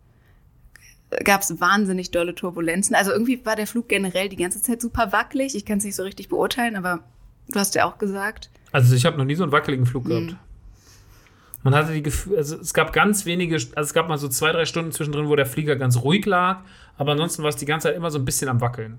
[1.25, 2.94] gab es wahnsinnig dolle Turbulenzen.
[2.94, 5.55] Also irgendwie war der Flug generell die ganze Zeit super wackelig.
[5.55, 7.01] Ich kann es nicht so richtig beurteilen, aber
[7.49, 8.51] du hast ja auch gesagt.
[8.73, 10.37] Also ich habe noch nie so einen wackeligen Flug gehabt.
[11.62, 14.53] Man hatte die Gefühl, also es gab ganz wenige, also es gab mal so zwei,
[14.53, 16.61] drei Stunden zwischendrin, wo der Flieger ganz ruhig lag,
[16.96, 18.99] aber ansonsten war es die ganze Zeit immer so ein bisschen am Wackeln.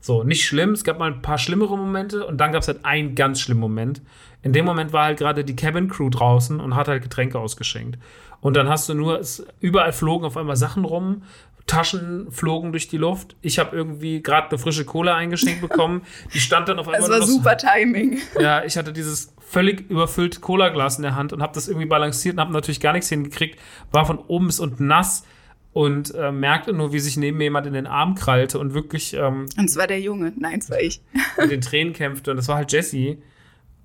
[0.00, 2.84] So, nicht schlimm, es gab mal ein paar schlimmere Momente und dann gab es halt
[2.84, 4.00] einen ganz schlimmen Moment.
[4.42, 7.98] In dem Moment war halt gerade die Cabin Crew draußen und hat halt Getränke ausgeschenkt.
[8.40, 11.22] Und dann hast du nur, es, überall flogen auf einmal Sachen rum,
[11.68, 13.36] Taschen flogen durch die Luft.
[13.42, 16.02] Ich habe irgendwie gerade eine frische Cola eingeschenkt bekommen.
[16.34, 18.18] Die stand dann auf einmal Es war so- super Timing.
[18.40, 22.34] ja, ich hatte dieses völlig überfüllte Cola-Glas in der Hand und habe das irgendwie balanciert
[22.34, 23.58] und habe natürlich gar nichts hingekriegt.
[23.92, 25.24] War von oben bis unten nass
[25.72, 29.14] und äh, merkte nur, wie sich neben mir jemand in den Arm krallte und wirklich
[29.14, 30.32] ähm, Und es war der Junge.
[30.36, 31.00] Nein, es war ich.
[31.38, 32.32] mit den Tränen kämpfte.
[32.32, 33.22] Und das war halt Jessie,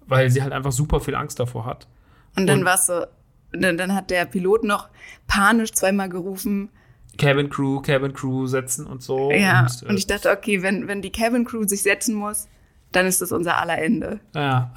[0.08, 1.88] weil sie halt einfach super viel Angst davor hat.
[2.36, 3.06] Und dann war es so,
[3.52, 4.89] dann, dann hat der Pilot noch
[5.28, 6.69] panisch zweimal gerufen.
[7.17, 9.32] Cabin Crew, Cabin Crew setzen und so.
[9.32, 12.47] Ja, und, äh, und ich dachte, okay, wenn, wenn die Cabin Crew sich setzen muss,
[12.91, 14.19] dann ist das unser aller Ende.
[14.34, 14.71] Ja.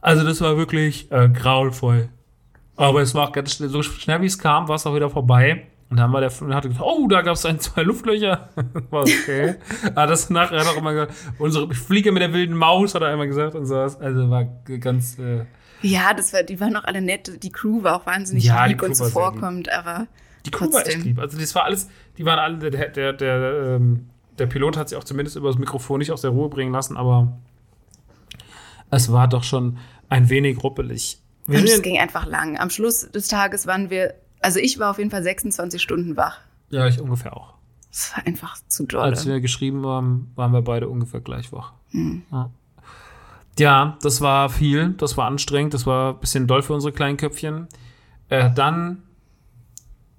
[0.00, 2.08] Also das war wirklich äh, grauenvoll.
[2.76, 5.10] Aber es war auch ganz schnell, so schnell wie es kam, war es auch wieder
[5.10, 5.66] vorbei.
[5.90, 8.50] Und dann war der und hat gesagt, oh, da gab es ein, zwei Luftlöcher.
[8.90, 9.56] war okay.
[9.94, 13.08] Aber das nachher hat auch immer gesagt, unsere Fliege mit der wilden Maus, hat er
[13.08, 13.98] einmal gesagt und sowas.
[13.98, 14.44] Also war
[14.80, 15.18] ganz.
[15.18, 15.46] Äh,
[15.80, 17.42] ja, das war, die waren auch alle nett.
[17.42, 20.06] Die Crew war auch wahnsinnig Ja, lieb und zuvorkommend, aber
[20.46, 21.18] Die Crew war echt lieb.
[21.18, 24.98] Also das war alles, die waren alle, der, der, der, ähm, der Pilot hat sich
[24.98, 27.38] auch zumindest über das Mikrofon nicht aus der Ruhe bringen lassen, aber
[28.90, 31.20] es war doch schon ein wenig ruppelig.
[31.46, 32.58] Wir und es ging einfach lang.
[32.58, 36.38] Am Schluss des Tages waren wir, also ich war auf jeden Fall 26 Stunden wach.
[36.70, 37.54] ja, ich ungefähr auch.
[37.90, 39.00] Es war einfach zu doll.
[39.00, 41.72] Als wir geschrieben haben, waren wir beide ungefähr gleich wach.
[41.90, 42.22] Hm.
[42.30, 42.50] Ja.
[43.58, 47.16] ja, das war viel, das war anstrengend, das war ein bisschen doll für unsere kleinen
[47.16, 47.66] Köpfchen.
[48.28, 49.02] Äh, dann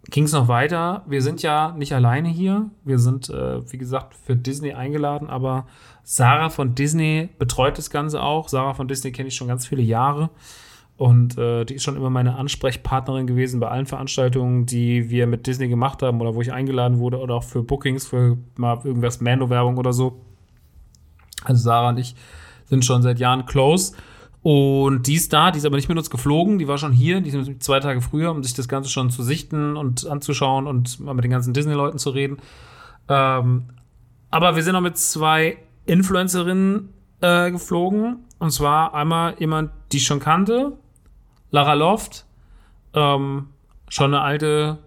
[0.09, 1.03] ging es noch weiter.
[1.07, 2.69] Wir sind ja nicht alleine hier.
[2.83, 5.67] Wir sind, äh, wie gesagt, für Disney eingeladen, aber
[6.03, 8.49] Sarah von Disney betreut das Ganze auch.
[8.49, 10.29] Sarah von Disney kenne ich schon ganz viele Jahre.
[10.97, 15.47] Und äh, die ist schon immer meine Ansprechpartnerin gewesen bei allen Veranstaltungen, die wir mit
[15.47, 19.21] Disney gemacht haben oder wo ich eingeladen wurde oder auch für Bookings, für mal irgendwas
[19.21, 20.19] Mando-Werbung oder so.
[21.45, 22.15] Also Sarah und ich
[22.65, 23.93] sind schon seit Jahren close.
[24.41, 27.19] Und die ist da, die ist aber nicht mit uns geflogen, die war schon hier,
[27.19, 30.99] die sind zwei Tage früher, um sich das Ganze schon zu sichten und anzuschauen und
[31.01, 32.37] mal mit den ganzen Disney-Leuten zu reden.
[33.09, 33.65] Ähm,
[34.31, 38.17] aber wir sind noch mit zwei Influencerinnen äh, geflogen.
[38.37, 40.77] Und zwar einmal jemand, die ich schon kannte,
[41.51, 42.25] Lara Loft,
[42.93, 43.47] ähm,
[43.89, 44.77] schon eine alte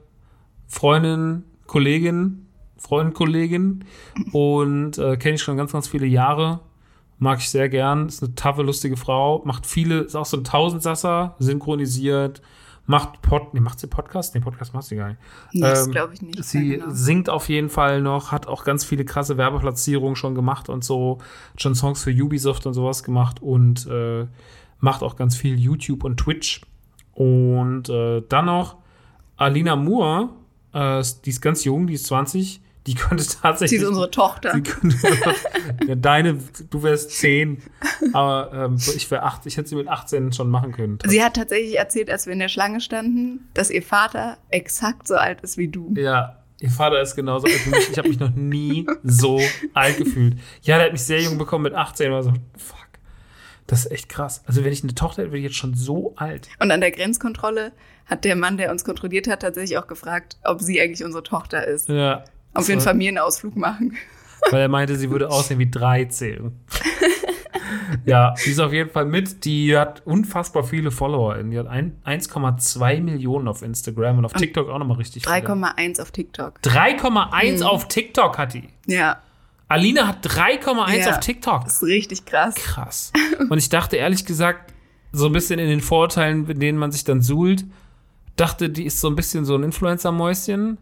[0.68, 2.46] Freundin, Kollegin,
[2.78, 3.84] Freund, Kollegin
[4.32, 6.60] und äh, kenne ich schon ganz, ganz viele Jahre.
[7.22, 8.08] Mag ich sehr gern.
[8.08, 9.42] Ist eine taffe, lustige Frau.
[9.44, 12.42] Macht viele, ist auch so ein Tausendsasser, synchronisiert.
[12.85, 14.35] Macht Pod, nee, macht sie Podcast?
[14.35, 15.20] Nee, Podcast macht sie gar nicht.
[15.52, 16.42] Nee, das Ähm, glaube ich nicht.
[16.42, 16.87] Sie genau.
[16.88, 21.18] singt auf jeden Fall noch, hat auch ganz viele krasse Werbeplatzierungen schon gemacht und so,
[21.52, 24.26] hat schon Songs für Ubisoft und sowas gemacht und äh,
[24.80, 26.62] macht auch ganz viel YouTube und Twitch.
[27.12, 28.78] Und äh, dann noch
[29.37, 30.30] Alina Moore,
[30.72, 33.79] äh, die ist ganz jung, die ist 20, die könnte tatsächlich.
[33.81, 34.61] Sie ist unsere Tochter.
[34.61, 34.97] Könnte,
[35.87, 36.38] ja, deine,
[36.71, 37.62] du wärst 10,
[38.12, 40.99] aber ähm, ich wäre 8, ich hätte sie mit 18 schon machen können.
[41.05, 45.14] Sie hat tatsächlich erzählt, als wir in der Schlange standen, dass ihr Vater exakt so
[45.14, 45.95] alt ist wie du.
[45.97, 47.90] Ja, ihr Vater ist genauso alt wie mich.
[47.90, 49.40] Ich habe mich noch nie so
[49.75, 50.37] alt gefühlt.
[50.62, 52.11] Ja, der hat mich sehr jung bekommen mit 18.
[52.11, 52.79] War so, fuck.
[53.68, 54.42] Das ist echt krass.
[54.47, 56.49] Also, wenn ich eine Tochter hätte, wäre ich jetzt schon so alt.
[56.59, 57.73] Und an der Grenzkontrolle
[58.07, 61.64] hat der Mann, der uns kontrolliert hat, tatsächlich auch gefragt, ob sie eigentlich unsere Tochter
[61.66, 61.88] ist.
[61.88, 62.25] Ja.
[62.54, 63.96] Einen So, Familienausflug machen.
[64.50, 66.52] Weil er meinte, sie würde aussehen wie 13.
[68.04, 69.44] ja, die ist auf jeden Fall mit.
[69.44, 71.40] Die hat unfassbar viele Follower.
[71.42, 75.36] Die hat ein- 1,2 Millionen auf Instagram und auf TikTok auch nochmal richtig viele.
[75.36, 76.58] 3,1 auf TikTok.
[76.64, 78.68] 3,1 auf TikTok hat die.
[78.86, 79.18] Ja,
[79.68, 81.10] Alina hat 3,1 Ja.
[81.10, 81.64] auf TikTok.
[81.64, 82.54] das ist richtig krass.
[82.56, 83.12] krass.
[83.48, 84.74] Und ich dachte ehrlich gesagt,
[85.12, 87.64] so ein bisschen in den Vorurteilen, in denen man sich dann suhlt,
[88.36, 90.78] dachte, die ist so ein bisschen so ein Influencer-Mäuschen.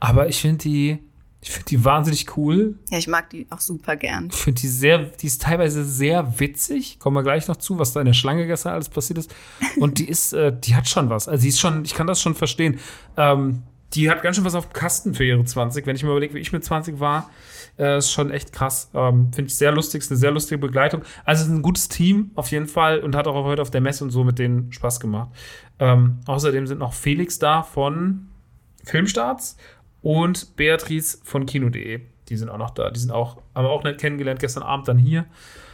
[0.00, 0.98] Aber ich finde die,
[1.42, 2.78] ich finde die wahnsinnig cool.
[2.90, 4.28] Ja, ich mag die auch super gern.
[4.32, 6.98] Ich finde die sehr, die ist teilweise sehr witzig.
[6.98, 9.34] Kommen wir gleich noch zu, was da in der Schlange gestern alles passiert ist.
[9.78, 11.28] Und die ist, äh, die hat schon was.
[11.28, 12.78] Also die ist schon, ich kann das schon verstehen.
[13.16, 13.62] Ähm,
[13.94, 15.86] die hat ganz schön was auf dem Kasten für ihre 20.
[15.86, 17.28] Wenn ich mir überlege, wie ich mit 20 war,
[17.78, 18.90] äh, ist schon echt krass.
[18.94, 21.02] Ähm, Finde ich sehr lustig, ist eine sehr lustige Begleitung.
[21.24, 23.80] Also es ist ein gutes Team auf jeden Fall und hat auch heute auf der
[23.80, 25.30] Messe und so mit denen Spaß gemacht.
[25.78, 28.28] Ähm, außerdem sind noch Felix da von
[28.84, 29.56] Filmstarts
[30.02, 32.00] und Beatrice von Kino.de.
[32.28, 32.90] Die sind auch noch da.
[32.90, 35.26] Die sind auch, haben wir auch nett kennengelernt gestern Abend dann hier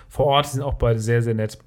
[0.09, 0.47] vor Ort.
[0.47, 1.59] Die sind auch beide sehr, sehr nett.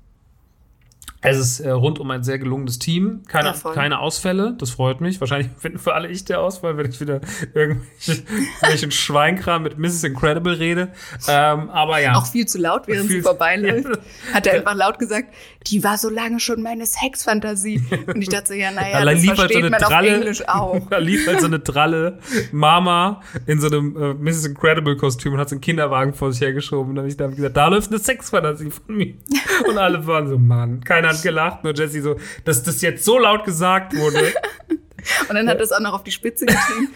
[1.21, 3.23] Es ist äh, rundum ein sehr gelungenes Team.
[3.27, 5.19] Keine, Ja, keine Ausfälle, das freut mich.
[5.19, 7.19] Wahrscheinlich finden für alle ich der Ausfall, wenn ich wieder
[7.53, 10.05] irgendwelchen Schweinkram mit Mrs.
[10.05, 10.93] Incredible rede.
[11.27, 12.15] Ähm, aber ja.
[12.15, 13.99] Auch viel zu laut, während sie vorbeiläuft.
[14.33, 15.33] Hat er einfach laut gesagt,
[15.67, 17.83] die war so lange schon meine Sexfantasie.
[18.07, 20.15] Und ich dachte so, ja, naja, da das halt so versteht eine man auf Dralle.
[20.15, 20.79] Englisch auch.
[20.89, 22.19] da lief halt so eine Dralle
[22.51, 24.45] Mama in so einem äh, Mrs.
[24.45, 26.91] Incredible Kostüm und hat so einen Kinderwagen vor sich hergeschoben.
[26.91, 29.13] Und dann habe ich da gesagt, da läuft eine Sexfantasie von mir.
[29.67, 31.63] Und alle waren so, Mann, keiner hat gelacht.
[31.65, 34.31] Nur Jessie so, dass das jetzt so laut gesagt wurde.
[35.27, 36.89] Und dann hat er es auch noch auf die Spitze getrieben.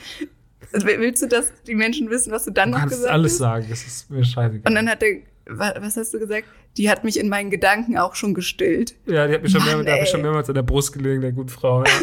[0.72, 3.38] Willst du, dass die Menschen wissen, was du dann Du noch kannst gesagt alles hast?
[3.40, 4.62] sagen, das ist mir scheißegal.
[4.66, 6.48] Und dann hat er, wa- was hast du gesagt?
[6.78, 8.96] Die hat mich in meinen Gedanken auch schon gestillt.
[9.06, 11.54] ja, die hat mir schon, Mann, mehrmals, schon mehrmals an der Brust gelegen, der gute
[11.54, 11.84] Frau.
[11.84, 11.92] Ja.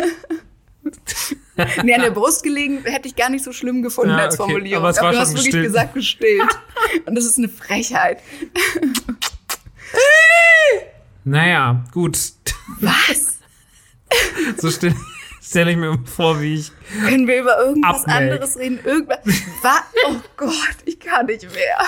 [1.83, 4.51] Nee, an der Brust gelegen hätte ich gar nicht so schlimm gefunden Ja, als okay.
[4.51, 4.83] Formulierung.
[4.87, 5.67] Aber war du hast wirklich gestillt.
[5.67, 6.49] gesagt gestillt.
[7.07, 8.21] Und das ist eine Frechheit.
[11.25, 12.17] Naja, gut.
[12.81, 13.39] Was?
[14.57, 14.95] So stelle
[15.43, 16.73] stell ich mir vor, wie ich
[17.07, 18.17] Können wir über irgendwas Abmelk.
[18.33, 18.81] anderes reden?
[18.85, 19.19] Irgendwas.
[19.63, 19.83] Was?
[20.09, 21.79] Oh Gott, ich kann nicht mehr.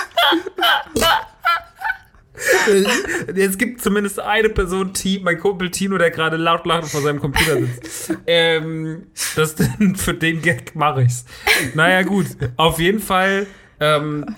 [3.35, 7.59] Jetzt gibt zumindest eine Person, mein Kumpel Tino, der gerade laut lacht vor seinem Computer
[7.59, 8.17] sitzt.
[8.25, 9.55] ähm, das,
[9.95, 11.25] für den Gag mache ich's.
[11.73, 12.27] Naja, gut.
[12.57, 13.45] Auf jeden Fall
[13.79, 14.35] ähm,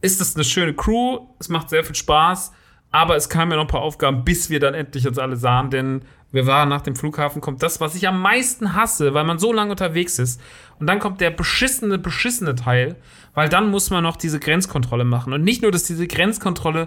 [0.00, 1.26] ist es eine schöne Crew.
[1.38, 2.52] Es macht sehr viel Spaß.
[2.94, 5.68] Aber es kamen ja noch ein paar Aufgaben, bis wir dann endlich uns alle sahen,
[5.68, 9.40] denn wir waren nach dem Flughafen, kommt das, was ich am meisten hasse, weil man
[9.40, 10.40] so lange unterwegs ist.
[10.78, 12.94] Und dann kommt der beschissene, beschissene Teil,
[13.34, 15.32] weil dann muss man noch diese Grenzkontrolle machen.
[15.32, 16.86] Und nicht nur, dass diese Grenzkontrolle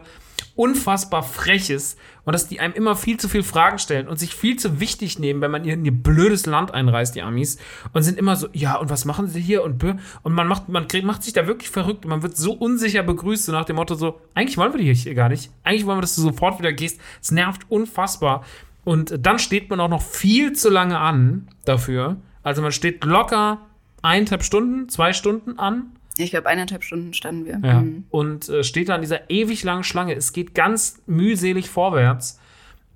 [0.58, 4.34] unfassbar frech ist und dass die einem immer viel zu viel Fragen stellen und sich
[4.36, 7.58] viel zu wichtig nehmen, wenn man in ihr blödes Land einreist, die Amis,
[7.94, 9.64] und sind immer so, ja, und was machen sie hier?
[9.64, 9.82] Und,
[10.24, 13.46] und man macht, man macht sich da wirklich verrückt und man wird so unsicher begrüßt,
[13.46, 15.52] so nach dem Motto so, eigentlich wollen wir dich hier gar nicht.
[15.64, 17.00] Eigentlich wollen wir, dass du sofort wieder gehst.
[17.22, 18.44] Es nervt unfassbar.
[18.84, 22.18] Und dann steht man auch noch viel zu lange an dafür.
[22.42, 23.60] Also man steht locker
[24.02, 27.60] eineinhalb Stunden, zwei Stunden an ich glaube, eineinhalb Stunden standen wir.
[27.64, 27.82] Ja.
[27.82, 28.06] Mhm.
[28.10, 30.16] Und äh, steht da an dieser ewig langen Schlange.
[30.16, 32.40] Es geht ganz mühselig vorwärts.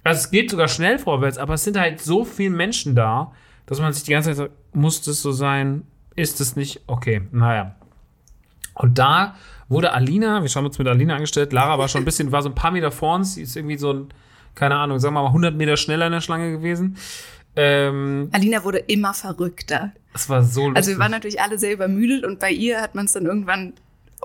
[0.03, 3.33] Also es geht sogar schnell vorwärts, aber es sind halt so viele Menschen da,
[3.65, 5.83] dass man sich die ganze Zeit sagt, muss das so sein?
[6.15, 6.81] Ist es nicht?
[6.87, 7.75] Okay, naja.
[8.73, 9.35] Und da
[9.69, 12.49] wurde Alina, wir schauen uns mit Alina angestellt, Lara war schon ein bisschen, war so
[12.49, 14.09] ein paar Meter vor uns, sie ist irgendwie so ein,
[14.55, 16.97] keine Ahnung, sagen wir mal 100 Meter schneller in der Schlange gewesen.
[17.55, 19.91] Ähm, Alina wurde immer verrückter.
[20.13, 20.77] Es war so lustig.
[20.77, 23.73] Also wir waren natürlich alle sehr übermüdet und bei ihr hat man es dann irgendwann,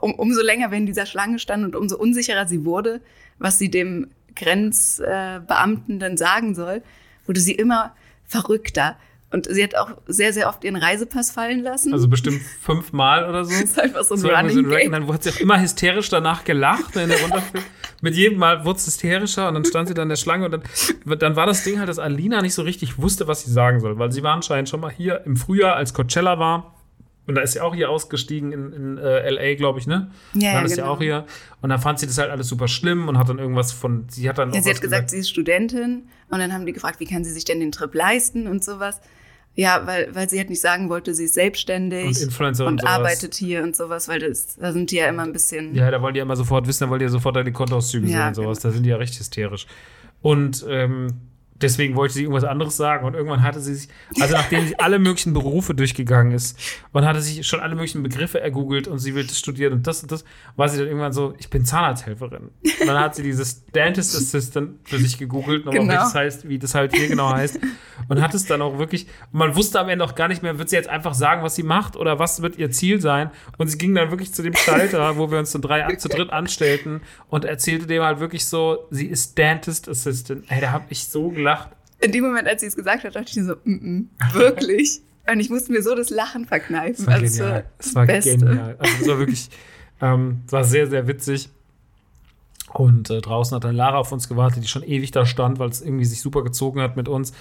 [0.01, 3.01] um, umso länger wir in dieser Schlange standen und umso unsicherer sie wurde,
[3.39, 6.83] was sie dem Grenzbeamten äh, dann sagen soll,
[7.27, 8.97] wurde sie immer verrückter.
[9.33, 11.93] Und sie hat auch sehr, sehr oft ihren Reisepass fallen lassen.
[11.93, 13.51] Also bestimmt fünfmal oder so.
[13.61, 16.09] Das ist einfach so ein so Running so ein Dann hat sie auch immer hysterisch
[16.09, 17.61] danach gelacht, wenn der runterfiel.
[18.03, 20.53] Mit jedem Mal wurde es hysterischer und dann stand sie da in der Schlange und
[20.53, 23.81] dann, dann war das Ding halt, dass Alina nicht so richtig wusste, was sie sagen
[23.81, 23.99] soll.
[23.99, 26.75] Weil sie war anscheinend schon mal hier im Frühjahr, als Coachella war.
[27.27, 30.13] Und da ist sie auch hier ausgestiegen in, in äh, LA, glaube ich, ne?
[30.35, 30.87] Ja, dann ja, ist genau.
[30.87, 31.27] sie auch hier.
[31.61, 34.05] Und dann fand sie das halt alles super schlimm und hat dann irgendwas von.
[34.09, 34.53] Sie hat dann.
[34.53, 36.05] Ja, sie hat gesagt, gesagt, sie ist Studentin.
[36.29, 39.01] Und dann haben die gefragt, wie kann sie sich denn den Trip leisten und sowas.
[39.57, 43.63] Ja, weil, weil sie halt nicht sagen wollte, sie ist selbstständig und, und arbeitet hier
[43.63, 45.75] und sowas, weil das, da sind die ja immer ein bisschen.
[45.75, 48.07] Ja, da wollen die ja immer sofort wissen, da wollen die ja sofort deine Kontoauszüge
[48.07, 48.59] ja, sehen und sowas.
[48.59, 48.69] Genau.
[48.69, 49.67] Da sind die ja recht hysterisch.
[50.21, 51.09] Und ähm,
[51.63, 53.89] deswegen wollte sie irgendwas anderes sagen und irgendwann hatte sie sich,
[54.21, 56.59] also nachdem sie alle möglichen Berufe durchgegangen ist
[56.93, 60.03] und hatte sich schon alle möglichen Begriffe ergoogelt und sie will das studieren und das
[60.03, 60.25] und das,
[60.57, 62.51] war sie dann irgendwann so, ich bin Zahnarzthelferin.
[62.81, 65.93] Und dann hat sie dieses Dentist Assistant für sich gegoogelt, nochmal, genau.
[65.93, 67.59] wie das heißt, wie das halt hier genau heißt
[68.09, 70.69] und hat es dann auch wirklich, man wusste am Ende auch gar nicht mehr, wird
[70.69, 73.79] sie jetzt einfach sagen, was sie macht oder was wird ihr Ziel sein und sie
[73.79, 77.45] ging dann wirklich zu dem Schalter, wo wir uns zu drei, zu dritt anstellten und
[77.45, 80.45] erzählte dem halt wirklich so, sie ist Dentist Assistant.
[80.49, 81.71] Ey, da habe ich so gelacht gelacht.
[82.01, 85.01] In dem Moment, als sie es gesagt hat, dachte ich mir so, mm -mm, wirklich?
[85.31, 87.05] Und ich musste mir so das Lachen verkneifen.
[87.05, 87.65] Es war also genial.
[87.79, 88.37] Es war Beste.
[88.37, 88.77] genial.
[88.79, 89.49] Also es war wirklich,
[90.01, 91.49] ähm, es war sehr, sehr witzig.
[92.73, 95.71] Und äh, draußen hat dann Lara auf uns gewartet, die schon ewig da stand, weil
[95.71, 97.33] es irgendwie sich super gezogen hat mit uns.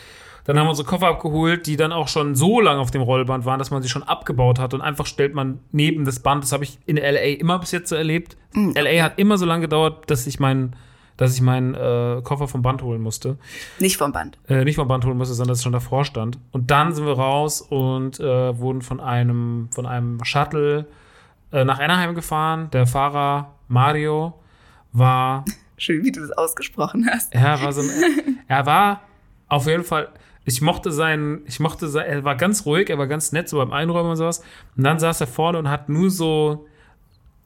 [0.45, 3.45] Dann haben wir unsere Koffer abgeholt, die dann auch schon so lang auf dem Rollband
[3.45, 4.73] waren, dass man sie schon abgebaut hat.
[4.73, 7.89] Und einfach stellt man neben das Band, das habe ich in LA immer bis jetzt
[7.89, 8.37] so erlebt.
[8.53, 8.73] Mhm.
[8.75, 10.75] LA hat immer so lange gedauert, dass ich meinen
[11.17, 13.37] dass ich meinen äh, Koffer vom Band holen musste.
[13.79, 14.37] Nicht vom Band.
[14.47, 16.37] Äh, nicht vom Band holen musste, sondern dass es schon davor stand.
[16.51, 20.87] Und dann sind wir raus und äh, wurden von einem, von einem Shuttle
[21.51, 22.69] äh, nach Anaheim gefahren.
[22.71, 24.33] Der Fahrer Mario
[24.91, 25.45] war.
[25.77, 27.33] Schön, wie du das ausgesprochen hast.
[27.33, 29.01] Er war so ein, er war
[29.47, 30.09] auf jeden Fall.
[30.45, 33.57] Ich mochte seinen, ich mochte sein, er war ganz ruhig, er war ganz nett, so
[33.57, 34.43] beim Einräumen und sowas.
[34.77, 36.67] Und dann saß er vorne und hat nur so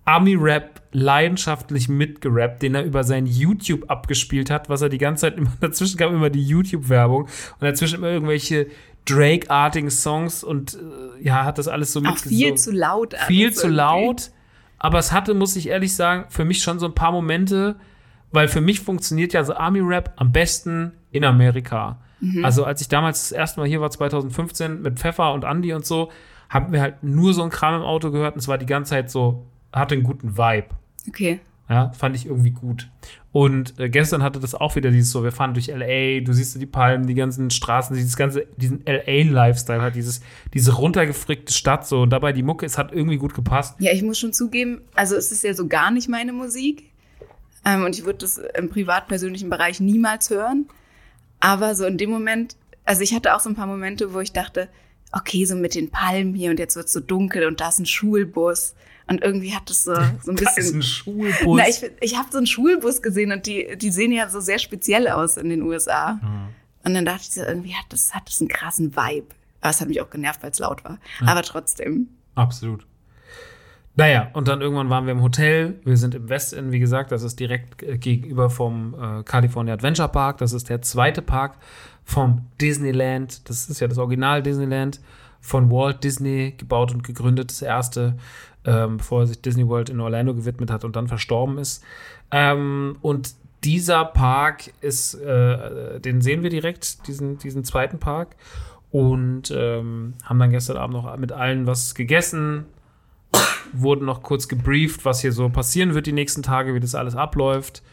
[0.09, 5.37] Army-Rap leidenschaftlich mitgerappt, den er über sein YouTube abgespielt hat, was er die ganze Zeit
[5.37, 8.67] immer, dazwischen kam immer die YouTube-Werbung und dazwischen immer irgendwelche
[9.05, 12.19] Drake-artigen Songs und äh, ja, hat das alles so mit.
[12.19, 13.13] Viel zu laut.
[13.27, 13.77] Viel zu irgendwie.
[13.77, 14.31] laut.
[14.79, 17.75] Aber es hatte, muss ich ehrlich sagen, für mich schon so ein paar Momente,
[18.31, 22.01] weil für mich funktioniert ja so Army-Rap am besten in Amerika.
[22.19, 22.43] Mhm.
[22.43, 25.85] Also als ich damals das erste Mal hier war, 2015, mit Pfeffer und Andy und
[25.85, 26.11] so,
[26.49, 28.91] haben wir halt nur so ein Kram im Auto gehört und es war die ganze
[28.91, 30.67] Zeit so hatte einen guten Vibe.
[31.08, 31.39] Okay.
[31.69, 32.89] Ja, fand ich irgendwie gut.
[33.32, 36.60] Und äh, gestern hatte das auch wieder dieses so, wir fahren durch LA, du siehst
[36.60, 40.21] die Palmen, die ganzen Straßen, dieses ganze, diesen LA-Lifestyle hat, dieses,
[40.55, 43.75] diese runtergefrickte Stadt so und dabei die Mucke, es hat irgendwie gut gepasst.
[43.79, 46.89] Ja, ich muss schon zugeben, also es ist ja so gar nicht meine Musik.
[47.63, 50.67] Ähm, und ich würde das im privat-persönlichen Bereich niemals hören.
[51.39, 54.34] Aber so in dem Moment, also ich hatte auch so ein paar Momente, wo ich
[54.34, 54.69] dachte,
[55.12, 57.77] okay, so mit den Palmen hier und jetzt wird es so dunkel und da ist
[57.77, 58.73] ein Schulbus
[59.09, 59.93] und irgendwie hat es so,
[60.23, 60.45] so ein bisschen.
[60.45, 61.57] Das ist ein Schulbus.
[61.57, 64.59] Na, ich ich habe so einen Schulbus gesehen und die, die sehen ja so sehr
[64.59, 66.13] speziell aus in den USA.
[66.13, 66.49] Mhm.
[66.83, 69.27] Und dann dachte ich so, irgendwie hat das, hat das einen krassen Vibe.
[69.61, 70.97] Aber es hat mich auch genervt, weil es laut war.
[71.21, 71.27] Ja.
[71.27, 72.07] Aber trotzdem.
[72.35, 72.85] Absolut.
[73.95, 75.81] Naja, und dann irgendwann waren wir im Hotel.
[75.83, 80.07] Wir sind im Westin, wie gesagt, das ist direkt äh, gegenüber vom äh, California Adventure
[80.07, 80.37] Park.
[80.37, 81.57] Das ist der zweite Park
[82.05, 83.49] vom Disneyland.
[83.49, 85.01] Das ist ja das Original Disneyland
[85.41, 87.51] von Walt Disney gebaut und gegründet.
[87.51, 88.15] Das erste,
[88.65, 91.83] ähm, bevor er sich Disney World in Orlando gewidmet hat und dann verstorben ist.
[92.31, 98.35] Ähm, und dieser Park ist, äh, den sehen wir direkt, diesen, diesen zweiten Park.
[98.91, 102.65] Und ähm, haben dann gestern Abend noch mit allen was gegessen,
[103.73, 107.15] wurden noch kurz gebrieft, was hier so passieren wird die nächsten Tage, wie das alles
[107.15, 107.83] abläuft.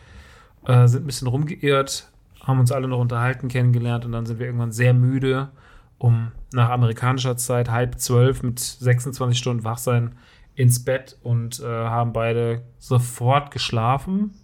[0.65, 2.11] Äh, sind ein bisschen rumgeirrt,
[2.43, 5.51] haben uns alle noch unterhalten, kennengelernt und dann sind wir irgendwann sehr müde,
[5.99, 10.13] um nach amerikanischer Zeit halb zwölf mit 26 Stunden Wachsein
[10.57, 14.35] ins Bett und äh, haben beide sofort geschlafen,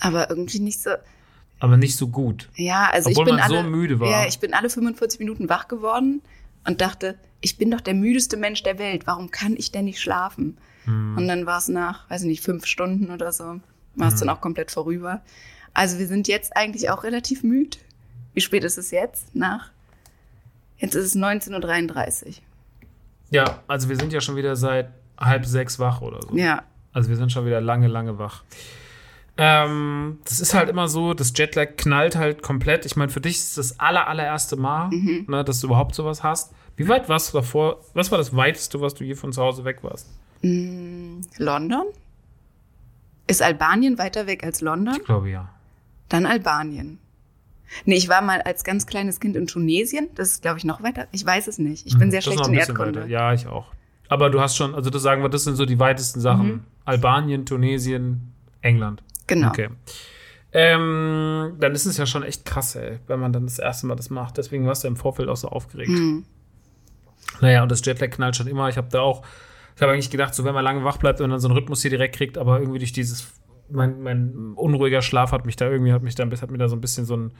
[0.00, 0.90] Aber irgendwie nicht so.
[1.58, 2.48] aber nicht so gut.
[2.56, 4.08] Ja, also Obwohl ich bin man so alle, müde war.
[4.10, 6.22] Ja, ich bin alle 45 Minuten wach geworden
[6.66, 9.06] und dachte, ich bin doch der müdeste Mensch der Welt.
[9.06, 10.56] Warum kann ich denn nicht schlafen?
[10.84, 11.16] Hm.
[11.16, 13.60] Und dann war es nach, weiß ich nicht, fünf Stunden oder so,
[13.96, 15.22] war es dann auch komplett vorüber.
[15.72, 17.78] Also wir sind jetzt eigentlich auch relativ müde.
[18.32, 19.34] Wie spät ist es jetzt?
[19.34, 19.70] Nach?
[20.78, 22.34] Jetzt ist es 19.33 Uhr.
[23.34, 26.36] Ja, also wir sind ja schon wieder seit halb sechs wach oder so.
[26.36, 28.44] Ja, Also wir sind schon wieder lange, lange wach.
[29.36, 32.86] Ähm, das ist halt immer so, das Jetlag knallt halt komplett.
[32.86, 36.52] Ich meine, für dich ist das aller, allererste Mal, ne, dass du überhaupt sowas hast.
[36.76, 37.80] Wie weit warst du davor?
[37.94, 40.08] Was war das weiteste, was du hier von zu Hause weg warst?
[41.38, 41.86] London?
[43.26, 44.94] Ist Albanien weiter weg als London?
[44.98, 45.48] Ich glaube ja.
[46.08, 46.98] Dann Albanien.
[47.84, 50.08] Nee, ich war mal als ganz kleines Kind in Tunesien.
[50.14, 51.06] Das ist, glaube ich, noch weiter.
[51.12, 51.86] Ich weiß es nicht.
[51.86, 52.24] Ich bin sehr Mhm.
[52.24, 53.00] Das ist schlecht in Erdkunde.
[53.00, 53.08] weiter.
[53.10, 53.66] Ja, ich auch.
[54.08, 56.64] Aber du hast schon, also das sagen wir, das sind so die weitesten Sachen.
[56.84, 59.02] Albanien, Tunesien, England.
[59.26, 59.48] Genau.
[59.48, 59.70] Okay.
[60.52, 63.96] Ähm, dann ist es ja schon echt krass, ey, wenn man dann das erste Mal
[63.96, 64.36] das macht.
[64.38, 65.90] Deswegen warst du im Vorfeld auch so aufgeregt.
[65.90, 66.24] Mhm.
[67.40, 68.68] Naja, und das Jetlag knallt schon immer.
[68.68, 69.24] Ich habe da auch,
[69.74, 71.82] ich habe eigentlich gedacht, so wenn man lange wach bleibt und dann so einen Rhythmus
[71.82, 73.26] hier direkt kriegt, aber irgendwie durch dieses,
[73.70, 76.76] mein, mein unruhiger Schlaf hat mich da irgendwie, hat mich da, hat mir da so
[76.76, 77.32] ein bisschen so ein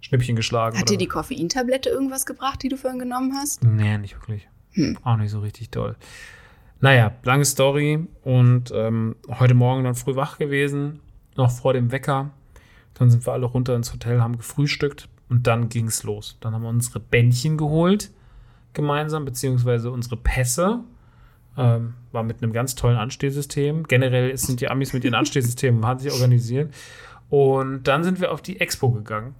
[0.00, 0.78] Schnippchen geschlagen.
[0.78, 3.62] Hat dir die Koffeintablette irgendwas gebracht, die du vorhin genommen hast?
[3.64, 4.48] Nee, nicht wirklich.
[5.02, 5.96] Auch nicht so richtig toll.
[6.80, 11.00] Naja, lange Story und ähm, heute Morgen dann früh wach gewesen,
[11.36, 12.30] noch vor dem Wecker.
[12.94, 16.38] Dann sind wir alle runter ins Hotel, haben gefrühstückt und dann ging's los.
[16.40, 18.10] Dann haben wir unsere Bändchen geholt,
[18.72, 20.80] gemeinsam, beziehungsweise unsere Pässe.
[21.60, 23.84] Ähm, war mit einem ganz tollen Anstehsystem.
[23.84, 26.72] Generell sind die Amis mit ihren Anstehsystemen wahnsinnig organisiert.
[27.28, 29.34] Und dann sind wir auf die Expo gegangen.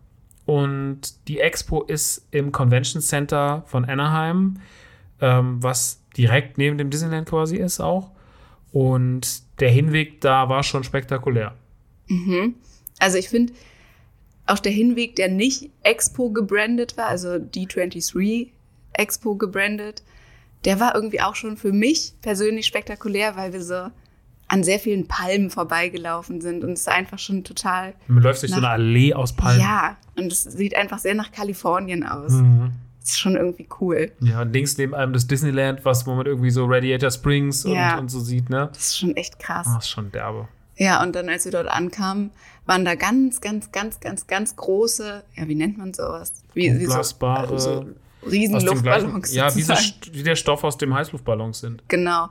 [0.44, 4.58] Und die Expo ist im Convention Center von Anaheim,
[5.22, 8.10] ähm, was direkt neben dem Disneyland quasi ist auch.
[8.70, 11.54] Und der Hinweg da war schon spektakulär.
[12.98, 13.54] Also ich finde,
[14.46, 18.48] auch der Hinweg, der nicht Expo gebrandet war, also D23
[18.92, 20.02] Expo gebrandet,
[20.64, 23.88] der war irgendwie auch schon für mich persönlich spektakulär, weil wir so
[24.48, 28.50] an sehr vielen Palmen vorbeigelaufen sind und es ist einfach schon total, Man läuft durch
[28.52, 29.60] so eine Allee aus Palmen.
[29.60, 32.32] ja, und es sieht einfach sehr nach Kalifornien aus.
[32.32, 32.72] Mhm.
[33.00, 34.12] Das ist schon irgendwie cool.
[34.20, 37.72] Ja, und links neben einem das Disneyland, was wo man irgendwie so Radiator Springs und,
[37.72, 37.96] Ja.
[37.98, 38.68] und so sieht, ne?
[38.72, 39.66] Das ist schon echt krass.
[39.70, 40.48] Ah, ist schon derbe.
[40.76, 42.30] Ja, und dann, als wir dort ankamen,
[42.66, 46.32] waren da ganz, ganz, ganz, ganz, ganz große, ja, wie nennt man sowas?
[46.54, 47.86] Wie, wie so, so
[48.22, 49.30] Aus riesen dem Luftballons.
[49.30, 49.74] gleichen, ja, wie, so,
[50.12, 51.82] wie der Stoff aus dem Heißluftballons sind.
[51.88, 52.28] Genau.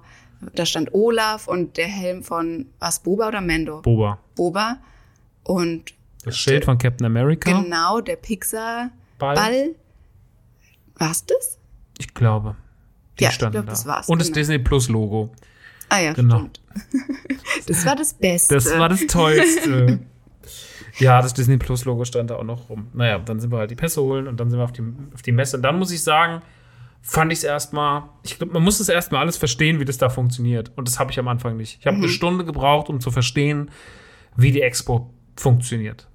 [0.55, 3.81] Da stand Olaf und der Helm von, was, Boba oder Mendo?
[3.81, 4.19] Boba.
[4.35, 4.77] Boba.
[5.43, 7.51] Und Das Schild von Captain America.
[7.61, 9.35] genau der Pixar-Ball.
[9.35, 9.75] Ball.
[10.95, 11.57] War's das?
[11.97, 12.55] Ich glaube.
[13.19, 13.71] Die Ja, ich standen glaub, da.
[13.71, 14.35] das war's, Und das genau.
[14.39, 15.31] Disney Plus Logo.
[15.89, 16.37] Ah ja, Genau.
[16.37, 16.61] stimmt.
[17.67, 18.55] Das war das Beste.
[18.55, 19.99] Das war das Tollste.
[20.99, 22.87] ja, das Disney Plus Logo stand da auch noch rum.
[22.93, 24.83] Naja, dann sind wir halt die Pässe holen und dann sind wir auf die,
[25.13, 25.57] auf die Messe.
[25.57, 26.41] Und dann muss ich sagen,
[27.01, 30.09] fand ich es erstmal, ich glaube, man muss es erstmal alles verstehen, wie das da
[30.09, 30.71] funktioniert.
[30.75, 31.77] Und das habe ich am Anfang nicht.
[31.79, 33.71] Ich habe eine Stunde gebraucht, um zu verstehen,
[34.35, 36.07] wie die Expo funktioniert.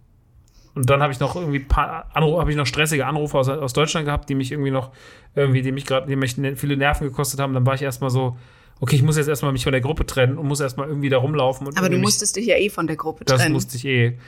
[0.75, 3.73] Und dann habe ich noch irgendwie paar Anrufe, habe ich noch stressige Anrufe aus, aus
[3.73, 4.91] Deutschland gehabt, die mich irgendwie noch,
[5.37, 7.55] irgendwie, die mich gerade, die mich ne- viele Nerven gekostet haben.
[7.55, 8.37] Dann war ich erstmal so,
[8.81, 11.19] okay, ich muss jetzt erstmal mich von der Gruppe trennen und muss erstmal irgendwie da
[11.19, 11.67] rumlaufen.
[11.69, 13.53] Aber du irgendwie mich- musstest dich ja eh von der Gruppe das trennen.
[13.55, 14.19] musste ich eh.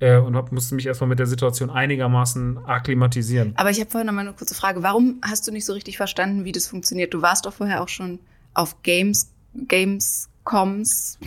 [0.00, 3.52] Äh, und hab, musste mich erstmal mit der Situation einigermaßen akklimatisieren.
[3.56, 4.82] Aber ich habe vorhin noch mal eine kurze Frage.
[4.82, 7.12] Warum hast du nicht so richtig verstanden, wie das funktioniert?
[7.12, 8.18] Du warst doch vorher auch schon
[8.54, 9.30] auf Games,
[9.68, 11.18] Gamescoms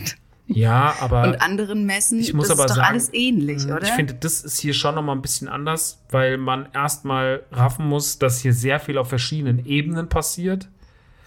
[0.46, 2.18] Ja, aber und anderen Messen.
[2.20, 3.82] ich muss das aber ist doch sagen, alles ähnlich, oder?
[3.82, 7.86] ich finde, das ist hier schon noch mal ein bisschen anders, weil man erstmal raffen
[7.86, 10.68] muss, dass hier sehr viel auf verschiedenen Ebenen passiert.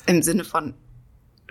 [0.05, 0.73] Im Sinne von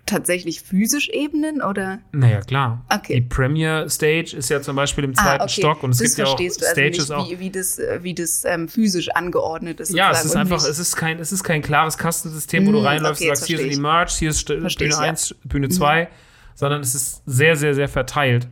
[0.07, 1.99] tatsächlich physisch Ebenen oder?
[2.13, 2.85] Naja, klar.
[2.93, 3.15] Okay.
[3.15, 5.61] Die Premier Stage ist ja zum Beispiel im zweiten ah, okay.
[5.61, 7.29] Stock und es das gibt ja auch du also Stages nicht, auch.
[7.31, 9.93] wie, wie das, äh, wie das ähm, physisch angeordnet ist.
[9.93, 12.81] Ja, es ist einfach, nicht- es ist kein, es ist kein klares Kastensystem, wo du
[12.81, 15.05] Mm, reinläufst okay, und sagst, hier sind die Merch, hier ist St- Verstehe Bühne ich,
[15.05, 15.11] ja.
[15.11, 16.09] 1, Bühne 2,
[16.55, 18.49] sondern es ist sehr, sehr, sehr verteilt.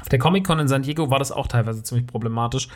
[0.00, 2.68] Auf der Comic-Con in San Diego war das auch teilweise ziemlich problematisch.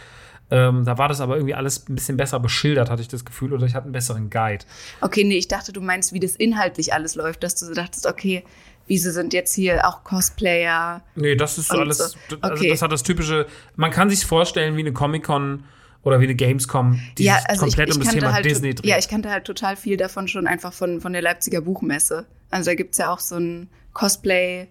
[0.51, 3.53] Ähm, da war das aber irgendwie alles ein bisschen besser beschildert, hatte ich das Gefühl,
[3.53, 4.65] oder ich hatte einen besseren Guide.
[5.03, 8.07] Okay, nee, ich dachte, du meinst, wie das inhaltlich alles läuft, dass du so dachtest,
[8.07, 8.45] okay,
[8.87, 11.03] wieso sind jetzt hier auch Cosplayer?
[11.17, 12.05] Nee, das ist alles, so.
[12.41, 12.71] also Okay.
[12.71, 13.47] das hat das typische,
[13.77, 15.65] man kann sich vorstellen wie eine Comic-Con
[16.03, 18.45] oder wie eine Gamescom, die ja, sich also ich, komplett ich um das Thema halt,
[18.47, 18.87] Disney dreht.
[18.87, 22.25] Ja, ich kannte halt total viel davon schon einfach von, von der Leipziger Buchmesse.
[22.51, 24.69] Also da gibt's ja auch so ein Cosplay,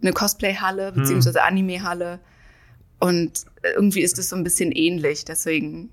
[0.00, 0.94] eine Cosplay-Halle, Hm.
[0.94, 2.20] beziehungsweise Anime-Halle.
[3.00, 3.44] Und
[3.74, 5.90] irgendwie ist es so ein bisschen ähnlich, deswegen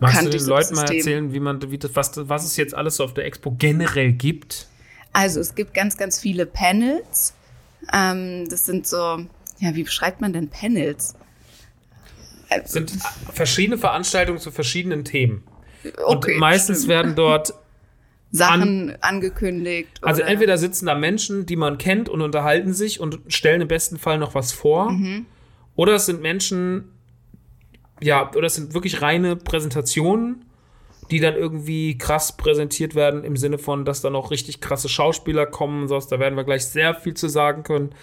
[0.00, 2.74] Magst du kannte den Leuten mal erzählen, wie man, wie das, was, was es jetzt
[2.74, 4.68] alles so auf der Expo generell gibt?
[5.12, 7.34] Also es gibt ganz, ganz viele Panels.
[7.92, 9.24] Ähm, das sind so,
[9.58, 11.14] ja, wie beschreibt man denn Panels?
[12.48, 12.92] Es sind
[13.32, 15.44] verschiedene Veranstaltungen zu verschiedenen Themen.
[16.04, 16.88] Okay, und meistens stimmt.
[16.88, 17.54] werden dort,
[18.30, 20.00] Sachen angekündigt.
[20.02, 23.96] also entweder sitzen da Menschen, die man kennt und unterhalten sich und stellen im besten
[23.96, 24.90] Fall noch was vor.
[24.90, 25.26] Mhm.
[25.76, 26.92] Oder es sind Menschen,
[28.00, 30.44] ja, oder es sind wirklich reine Präsentationen,
[31.10, 35.46] die dann irgendwie krass präsentiert werden, im Sinne von, dass da noch richtig krasse Schauspieler
[35.46, 36.08] kommen und sowas.
[36.08, 37.94] Da werden wir gleich sehr viel zu sagen können.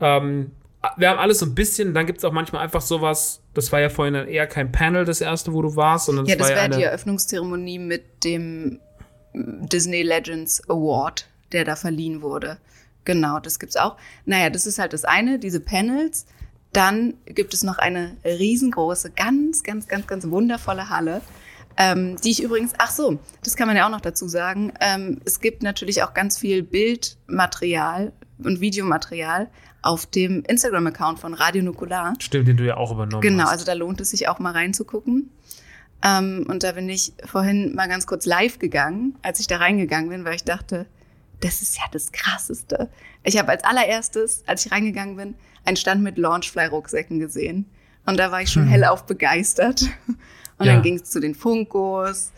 [0.00, 0.52] Ähm,
[0.96, 3.80] wir haben alles so ein bisschen, dann gibt es auch manchmal einfach sowas, das war
[3.80, 6.50] ja vorhin dann eher kein Panel, das erste, wo du warst, sondern Ja, das war
[6.50, 8.78] ja wäre eine, die Eröffnungszeremonie mit dem
[9.34, 12.58] Disney Legends Award, der da verliehen wurde.
[13.04, 13.96] Genau, das gibt's auch.
[14.24, 16.26] Naja, das ist halt das eine, diese Panels.
[16.76, 21.22] Dann gibt es noch eine riesengroße, ganz, ganz, ganz, ganz wundervolle Halle,
[21.78, 24.74] ähm, die ich übrigens, ach so, das kann man ja auch noch dazu sagen.
[24.80, 28.12] Ähm, es gibt natürlich auch ganz viel Bildmaterial
[28.44, 29.48] und Videomaterial
[29.80, 32.12] auf dem Instagram-Account von Radio Nukular.
[32.18, 33.52] Stimmt, den du ja auch übernommen Genau, hast.
[33.52, 35.30] also da lohnt es sich auch mal reinzugucken.
[36.02, 40.10] Ähm, und da bin ich vorhin mal ganz kurz live gegangen, als ich da reingegangen
[40.10, 40.84] bin, weil ich dachte,
[41.40, 42.88] das ist ja das Krasseste.
[43.22, 45.34] Ich habe als allererstes, als ich reingegangen bin,
[45.64, 47.66] einen Stand mit Launchfly-Rucksäcken gesehen.
[48.06, 49.82] Und da war ich schon hellauf begeistert.
[50.58, 50.72] Und Ja.
[50.74, 52.32] dann ging es zu den Funkos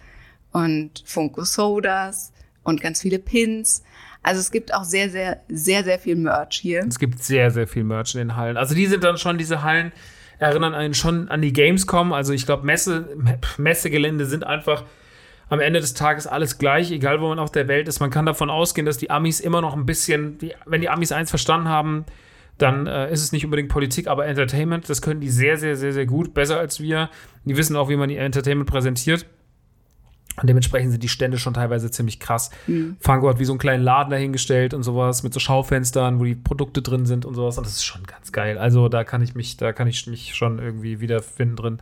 [0.53, 2.33] und Funko-Sodas
[2.63, 3.83] und ganz viele Pins.
[4.23, 6.85] Also es gibt auch sehr, sehr, sehr, sehr viel Merch hier.
[6.89, 8.57] Es gibt sehr, sehr viel Merch in den Hallen.
[8.57, 9.93] Also die sind dann schon, diese Hallen
[10.39, 12.13] erinnern einen schon an die Gamescom.
[12.13, 13.09] Also ich glaube, Messe,
[13.59, 14.85] Messegelände sind einfach
[15.49, 18.01] am Ende des Tages alles gleich, egal wo man auf der Welt ist.
[18.01, 21.13] Man kann davon ausgehen, dass die Amis immer noch ein bisschen, die, wenn die Amis
[21.13, 22.05] eins verstanden haben,
[22.59, 24.89] dann äh, ist es nicht unbedingt Politik, aber Entertainment.
[24.91, 27.09] Das können die sehr, sehr, sehr, sehr gut, besser als wir.
[27.45, 29.27] Die wissen auch, wie man ihr Entertainment präsentiert.
[30.41, 32.51] Und dementsprechend sind die Stände schon teilweise ziemlich krass.
[33.01, 36.37] Funko hat wie so einen kleinen Laden dahingestellt und sowas mit so Schaufenstern, wo die
[36.37, 37.59] Produkte drin sind und sowas.
[37.59, 38.57] Und das ist schon ganz geil.
[38.57, 41.79] Also da kann ich mich, da kann ich mich schon irgendwie wiederfinden drin.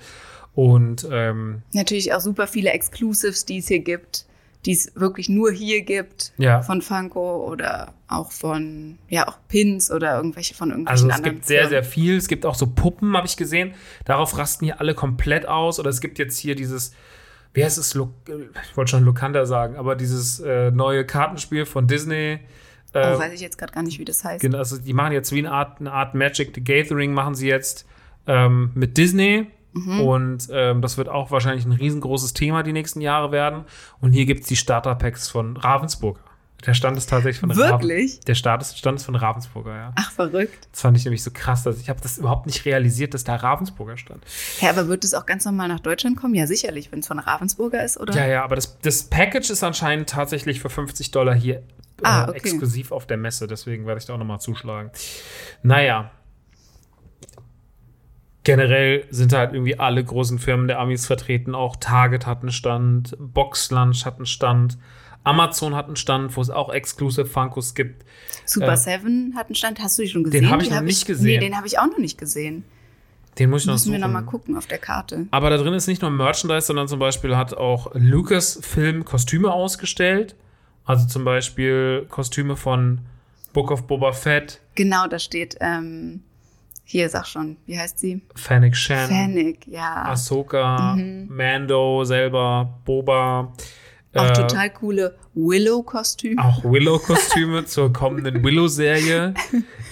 [0.56, 4.24] Und ähm, Natürlich auch super viele Exclusives, die es hier gibt,
[4.64, 6.32] die es wirklich nur hier gibt.
[6.38, 6.62] Ja.
[6.62, 11.34] Von Funko oder auch von, ja, auch Pins oder irgendwelche von also irgendwelchen es anderen.
[11.34, 12.16] gibt sehr, sehr viel.
[12.16, 13.74] Es gibt auch so Puppen, habe ich gesehen.
[14.06, 15.78] Darauf rasten hier alle komplett aus.
[15.78, 16.94] Oder es gibt jetzt hier dieses,
[17.52, 21.86] wie heißt es, Lo ich wollte schon Lokanda sagen, aber dieses äh, neue Kartenspiel von
[21.86, 22.38] Disney.
[22.94, 24.40] Äh, Oh, weiß ich jetzt gerade gar nicht, wie das heißt.
[24.40, 27.46] Genau, also die machen jetzt wie eine Art, eine Art Magic the Gathering, machen sie
[27.46, 27.84] jetzt
[28.26, 29.48] ähm, mit Disney.
[29.76, 30.00] Mhm.
[30.00, 33.64] Und ähm, das wird auch wahrscheinlich ein riesengroßes Thema die nächsten Jahre werden.
[34.00, 36.20] Und hier gibt es die Starter-Packs von Ravensburger.
[36.64, 38.12] Der Stand ist tatsächlich von Wirklich?
[38.14, 39.92] Raven, Der Start ist, Stand ist von Ravensburger, ja.
[39.94, 40.68] Ach, verrückt.
[40.72, 43.36] Das fand ich nämlich so krass, dass ich habe das überhaupt nicht realisiert, dass da
[43.36, 44.24] Ravensburger stand.
[44.60, 46.34] Ja, aber wird es auch ganz normal nach Deutschland kommen?
[46.34, 48.14] Ja, sicherlich, wenn es von Ravensburger ist, oder?
[48.14, 51.62] Ja, ja, aber das, das Package ist anscheinend tatsächlich für 50 Dollar hier äh,
[52.02, 52.38] Ah, okay.
[52.38, 53.46] exklusiv auf der Messe.
[53.46, 54.90] Deswegen werde ich da auch nochmal zuschlagen.
[55.62, 56.10] Naja.
[58.46, 61.54] Generell sind halt irgendwie alle großen Firmen der Amis vertreten.
[61.56, 64.78] Auch Target hat einen Stand, Boxlunch hat einen Stand,
[65.24, 68.04] Amazon hat einen Stand, wo es auch Exclusive Funkos gibt.
[68.44, 69.80] Super Äh, Seven hat einen Stand.
[69.80, 70.48] Hast du die schon gesehen?
[70.48, 71.26] hab ich Die noch nicht gesehen.
[71.26, 72.62] Nee, den habe ich auch noch nicht gesehen.
[73.36, 74.12] Den muss ich noch Müssen wir suchen.
[74.12, 75.26] noch mal gucken auf der Karte.
[75.32, 80.36] Aber da drin ist nicht nur Merchandise, sondern zum Beispiel hat auch Lucasfilm Kostüme ausgestellt.
[80.84, 83.00] Also zum Beispiel Kostüme von
[83.52, 86.22] Book of Boba Fett, Genau, da steht, ähm,
[86.88, 88.22] hier, sag schon, wie heißt sie?
[88.36, 90.04] Fennec Shan, Fennec, ja.
[90.04, 90.96] Ahsoka,
[91.28, 93.52] Mando selber, Boba.
[94.14, 96.38] Auch äh, total coole Willow-Kostüm.
[96.38, 99.34] Auch Willow-Kostüme zur kommenden Willow-Serie.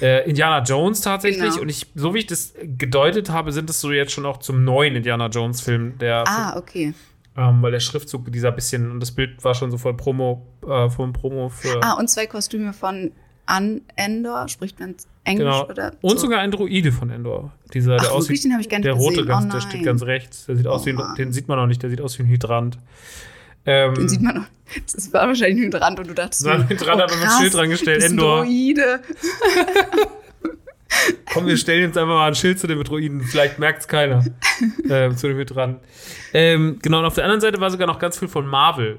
[0.02, 1.50] Äh, Indiana Jones tatsächlich.
[1.50, 1.62] Genau.
[1.62, 4.64] Und ich, so wie ich das gedeutet habe, sind es so jetzt schon auch zum
[4.64, 6.94] neuen Indiana Jones-Film, der Ah, okay.
[7.36, 10.90] Ähm, weil der Schriftzug dieser bisschen, und das Bild war schon so voll Promo, äh,
[10.90, 11.80] vom Promo für.
[11.80, 13.12] Ah, und zwei Kostüme von
[13.46, 15.68] An Endor, spricht man Englisch genau.
[15.68, 16.26] oder Und so?
[16.26, 17.52] sogar ein Druide von Endor.
[17.72, 18.12] Dieser, der wirklich?
[18.12, 19.28] aussieht, Den ich gar nicht der rote, gesehen.
[19.28, 20.46] ganz, Oh der steht ganz rechts.
[20.46, 21.14] Der sieht aus Oh wie ein, Mann.
[21.16, 22.78] den sieht man noch nicht, der sieht aus wie ein Hydrant.
[23.66, 24.44] Ähm, Den sieht man noch.
[24.92, 27.30] Das war wahrscheinlich ein Hydrant und du dachtest, Das war ein Hydrant, hat man mit
[27.38, 28.44] Schild dran gestellt, Endor.
[28.44, 29.00] Droide.
[31.32, 33.22] Komm, wir stellen jetzt einfach mal ein Schild zu den Metroiden.
[33.22, 34.24] Vielleicht merkt es keiner.
[34.88, 35.80] ähm, zu dem Hydranten.
[36.32, 38.98] Ähm, genau, und auf der anderen Seite war sogar noch ganz viel von Marvel.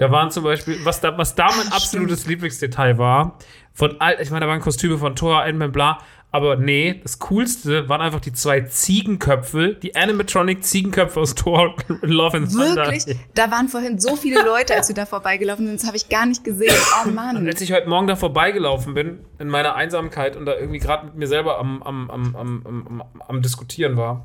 [0.00, 3.36] Da waren zum Beispiel, was da, was da mein absolutes Lieblingsdetail war,
[3.74, 5.98] von all, ich meine, da waren Kostüme von Thor, Ant-Man, bla,
[6.30, 12.38] aber nee, das Coolste waren einfach die zwei Ziegenköpfe, die Animatronic-Ziegenköpfe aus Thor und Love
[12.38, 12.86] and Thunder.
[12.86, 13.14] Wirklich?
[13.34, 16.24] Da waren vorhin so viele Leute, als wir da vorbeigelaufen sind, das habe ich gar
[16.24, 16.74] nicht gesehen.
[17.04, 17.46] Oh Und Mann.
[17.46, 21.16] als ich heute Morgen da vorbeigelaufen bin, in meiner Einsamkeit und da irgendwie gerade mit
[21.16, 24.24] mir selber am, am, am, am, am, am, am Diskutieren war,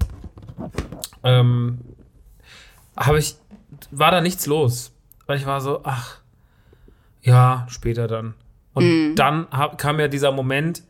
[1.25, 1.79] ähm,
[2.95, 3.35] habe ich,
[3.91, 4.94] war da nichts los.
[5.25, 6.19] Weil ich war so, ach,
[7.21, 8.35] ja, später dann.
[8.73, 10.83] Und dann hab, kam ja dieser Moment,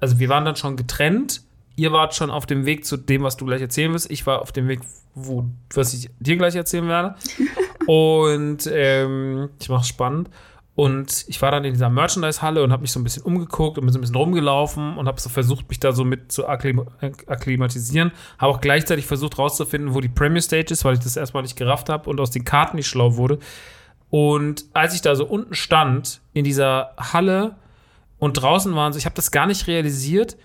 [0.00, 1.42] also wir waren dann schon getrennt.
[1.76, 4.10] Ihr wart schon auf dem Weg zu dem, was du gleich erzählen wirst.
[4.10, 4.80] Ich war auf dem Weg,
[5.14, 7.16] wo, was ich dir gleich erzählen werde.
[7.86, 10.30] und ähm, ich mache es spannend.
[10.76, 13.84] Und ich war dann in dieser Merchandise-Halle und habe mich so ein bisschen umgeguckt und
[13.84, 16.84] bin so ein bisschen rumgelaufen und habe so versucht, mich da so mit zu akklim
[17.00, 18.10] akklimatisieren.
[18.38, 21.56] Habe auch gleichzeitig versucht rauszufinden, wo die Premier Stage ist, weil ich das erstmal nicht
[21.56, 23.38] gerafft habe und aus den Karten nicht schlau wurde.
[24.10, 27.54] Und als ich da so unten stand, in dieser Halle
[28.18, 30.36] und draußen waren so, ich habe das gar nicht realisiert,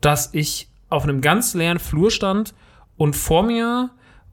[0.00, 2.54] dass ich auf einem ganz leeren Flur stand
[2.96, 3.90] und vor mir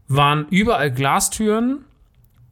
[0.07, 1.85] waren überall Glastüren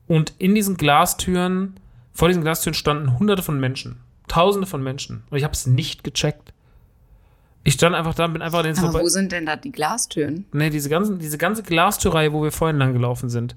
[0.08, 1.80] und in diesen Glastüren,
[2.16, 3.98] vor diesen Glastüren standen hunderte von Menschen,
[4.28, 6.52] tausende von Menschen und ich habe es nicht gecheckt.
[7.64, 9.04] Ich stand einfach da und bin einfach an den Aber vorbei.
[9.04, 10.46] wo sind denn da die Glastüren?
[10.54, 13.56] Nee, diese, ganzen, diese ganze Glastürreihe, wo wir vorhin lang gelaufen sind.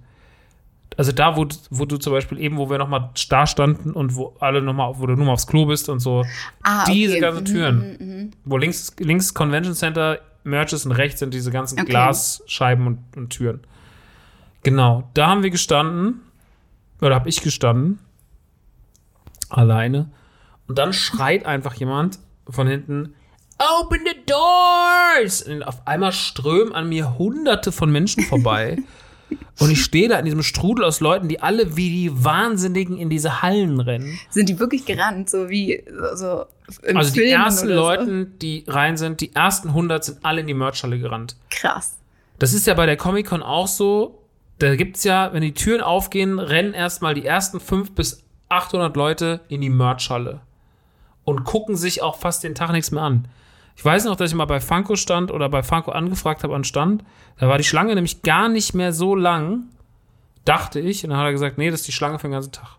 [0.96, 4.16] Also da, wo, du- wo du zum Beispiel eben, wo wir nochmal da standen und
[4.16, 6.24] wo alle nochmal, wo du nur mal aufs Klo bist und so.
[6.62, 7.20] Ah, diese okay.
[7.20, 8.36] ganzen Mhm, Türen.
[8.46, 11.90] Wo links, links Convention Center, Merch ist und rechts sind diese ganzen Okay.
[11.90, 13.60] Glasscheiben und, und Türen.
[14.62, 16.22] Genau, da haben wir gestanden.
[17.02, 17.98] Oder habe ich gestanden.
[19.48, 20.10] Alleine.
[20.66, 22.18] Und dann schreit einfach jemand
[22.48, 23.14] von hinten,
[23.58, 25.42] Open the doors!
[25.42, 28.78] Und auf einmal strömen an mir hunderte von Menschen vorbei.
[29.58, 33.10] Und ich stehe da in diesem Strudel aus Leuten, die alle wie die Wahnsinnigen in
[33.10, 34.18] diese Hallen rennen.
[34.30, 35.84] Sind die wirklich gerannt, so wie
[36.14, 36.44] so
[36.82, 37.80] im Also die Filmen ersten oder so?
[37.80, 41.36] Leute, die rein sind, die ersten 100 sind alle in die Merchhalle gerannt.
[41.50, 41.98] Krass.
[42.38, 44.22] Das ist ja bei der Comic-Con auch so.
[44.60, 49.40] Da gibt's ja, wenn die Türen aufgehen, rennen erstmal die ersten 5 bis 800 Leute
[49.48, 50.40] in die Merchhalle.
[51.24, 53.28] Und gucken sich auch fast den Tag nichts mehr an.
[53.76, 56.64] Ich weiß noch, dass ich mal bei Funko stand oder bei Funko angefragt habe an
[56.64, 57.04] Stand.
[57.38, 59.64] Da war die Schlange nämlich gar nicht mehr so lang,
[60.44, 61.04] dachte ich.
[61.04, 62.76] Und dann hat er gesagt, nee, das ist die Schlange für den ganzen Tag.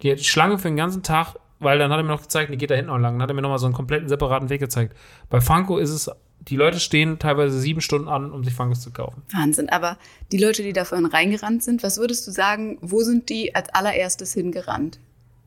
[0.00, 2.56] Die, die Schlange für den ganzen Tag, weil dann hat er mir noch gezeigt, die
[2.56, 3.14] geht da hinten noch lang.
[3.14, 4.96] Dann hat er mir nochmal so einen kompletten separaten Weg gezeigt.
[5.28, 6.10] Bei Funko ist es,
[6.48, 9.22] die Leute stehen teilweise sieben Stunden an, um sich Funkos zu kaufen.
[9.32, 9.68] Wahnsinn.
[9.68, 9.98] Aber
[10.32, 13.68] die Leute, die da vorhin reingerannt sind, was würdest du sagen, wo sind die als
[13.70, 14.98] allererstes hingerannt?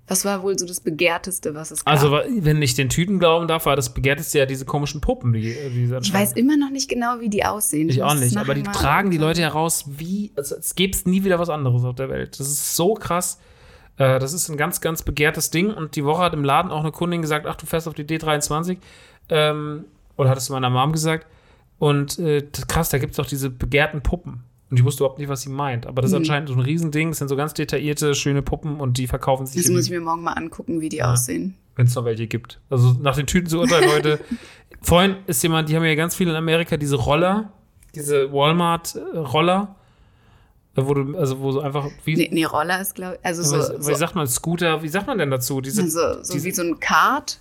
[0.05, 1.93] Was war wohl so das Begehrteste, was es gab?
[1.93, 5.55] Also, wenn ich den Tüten glauben darf, war das begehrteste ja diese komischen Puppen, die,
[5.73, 7.87] die sie ich weiß immer noch nicht genau, wie die aussehen.
[7.87, 9.17] Ich auch muss es nicht, aber die tragen die.
[9.17, 12.37] Leute heraus wie, also es gäbe nie wieder was anderes auf der Welt.
[12.37, 13.39] Das ist so krass.
[13.97, 15.71] Äh, das ist ein ganz, ganz begehrtes Ding.
[15.73, 18.03] Und die Woche hat im Laden auch eine Kundin gesagt, ach, du fährst auf die
[18.03, 18.77] D23.
[19.29, 19.85] Ähm,
[20.18, 21.28] oder hattest du meiner Mom gesagt.
[21.80, 24.43] Und äh, krass, da gibt es auch diese begehrten Puppen.
[24.70, 25.86] Und ich wusste überhaupt nicht, was sie meint.
[25.86, 26.22] Aber das ist Mhm.
[26.22, 27.09] anscheinend so ein Riesending.
[27.09, 30.01] Es sind so ganz detaillierte, schöne Puppen und die verkaufen sich Das muss ich mir
[30.01, 31.55] morgen mal angucken, wie die aussehen.
[31.76, 32.59] wenn es noch welche gibt.
[32.70, 34.20] Also nach den Tüten zu urteilen heute.
[34.82, 37.51] Vorhin ist jemand, die haben ja ganz viele in Amerika, diese Roller,
[37.95, 39.76] diese Walmart-Roller,
[40.76, 43.68] wo du, also wo so einfach, wie, Nee, nee Roller ist, glaube ich, also was,
[43.68, 45.61] so, wie so, sagt man, Scooter, wie sagt man denn dazu?
[45.61, 47.39] Diese, so, so diese, wie so ein Kart,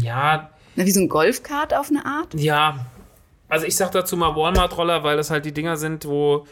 [0.00, 2.34] ja, na, wie so ein Golfkart auf eine Art.
[2.34, 2.86] ja.
[3.48, 6.48] Also ich sag dazu mal Walmart-Roller, weil das halt die Dinger sind, wo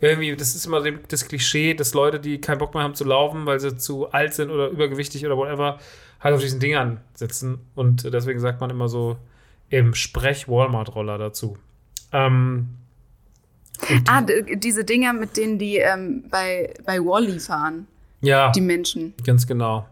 [0.00, 3.44] irgendwie, das ist immer das Klischee, dass Leute, die keinen Bock mehr haben zu laufen,
[3.44, 5.78] weil sie zu alt sind oder übergewichtig oder whatever,
[6.20, 7.58] halt auf diesen Dingern sitzen.
[7.74, 9.18] Und deswegen sagt man immer so
[9.68, 11.58] im Sprech Walmart-Roller dazu.
[12.12, 12.70] Ähm,
[14.08, 17.86] Ah, diese Dinger, mit denen die ähm, bei, bei Wally fahren,
[18.22, 19.14] ja, die Menschen.
[19.24, 19.86] ganz genau.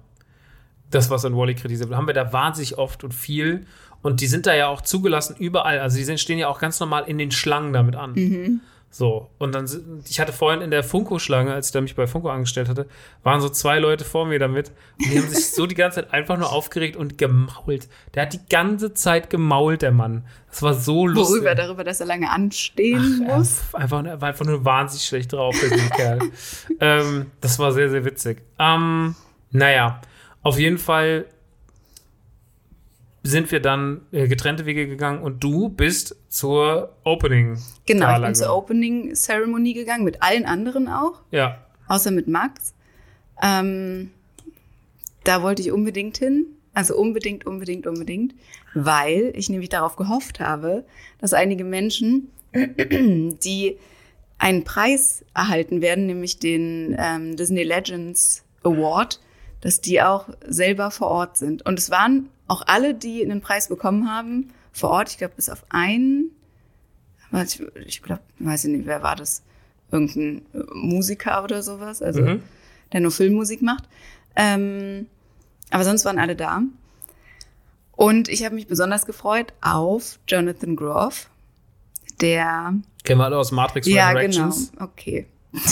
[0.90, 3.66] Das, was an Wally kritisiert wird, haben wir da wahnsinnig oft und viel.
[4.02, 5.80] Und die sind da ja auch zugelassen überall.
[5.80, 8.60] Also die sind, stehen ja auch ganz normal in den Schlangen damit an.
[8.88, 12.06] So, und dann, sind- ich hatte vorhin in der Funko-Schlange, als ich da mich bei
[12.06, 12.86] Funko angestellt hatte,
[13.24, 14.70] waren so zwei Leute vor mir damit.
[14.98, 17.88] Und die haben sich so die ganze Zeit einfach nur aufgeregt und gemault.
[18.14, 20.24] Der hat die ganze Zeit gemault, der Mann.
[20.50, 21.34] Das war so lustig.
[21.38, 21.54] Worüber?
[21.56, 23.60] Darüber, dass er lange anstehen Er muss?
[23.72, 26.18] war einfach, er war einfach nur wahnsinnig schlecht drauf, der Kerl.
[26.80, 28.40] ähm, das war sehr, sehr witzig.
[28.58, 29.14] Ähm,
[29.50, 30.00] naja,
[30.46, 31.26] auf jeden Fall
[33.22, 37.58] sind wir dann äh, getrennte Wege gegangen und du bist zur Opening.
[37.86, 38.58] Genau, ich bin zur gegangen.
[38.58, 41.58] Opening-Ceremony gegangen, mit allen anderen auch, Ja.
[41.88, 42.72] außer mit Max.
[43.42, 44.10] Ähm,
[45.24, 46.46] da wollte ich unbedingt hin.
[46.72, 48.34] Also unbedingt, unbedingt, unbedingt,
[48.74, 50.84] weil ich nämlich darauf gehofft habe,
[51.18, 53.76] dass einige Menschen, die
[54.38, 59.20] einen Preis erhalten werden, nämlich den ähm, Disney Legends Award,
[59.66, 61.66] dass die auch selber vor Ort sind.
[61.66, 65.10] Und es waren auch alle, die einen Preis bekommen haben, vor Ort.
[65.10, 66.30] Ich glaube, bis auf einen.
[67.32, 69.42] Aber Ich, ich glaube, weiß ich nicht, wer war das?
[69.90, 72.42] Irgendein äh, Musiker oder sowas, also Mhm.
[72.92, 73.88] der nur Filmmusik macht.
[74.36, 75.08] Ähm,
[75.70, 76.62] aber sonst waren alle da.
[77.90, 81.28] Und ich habe mich besonders gefreut auf Jonathan Groff,
[82.20, 84.20] der Kennen wir alle aus Matrix ja, genau.
[84.20, 84.72] Resurrections.
[84.78, 85.26] Okay.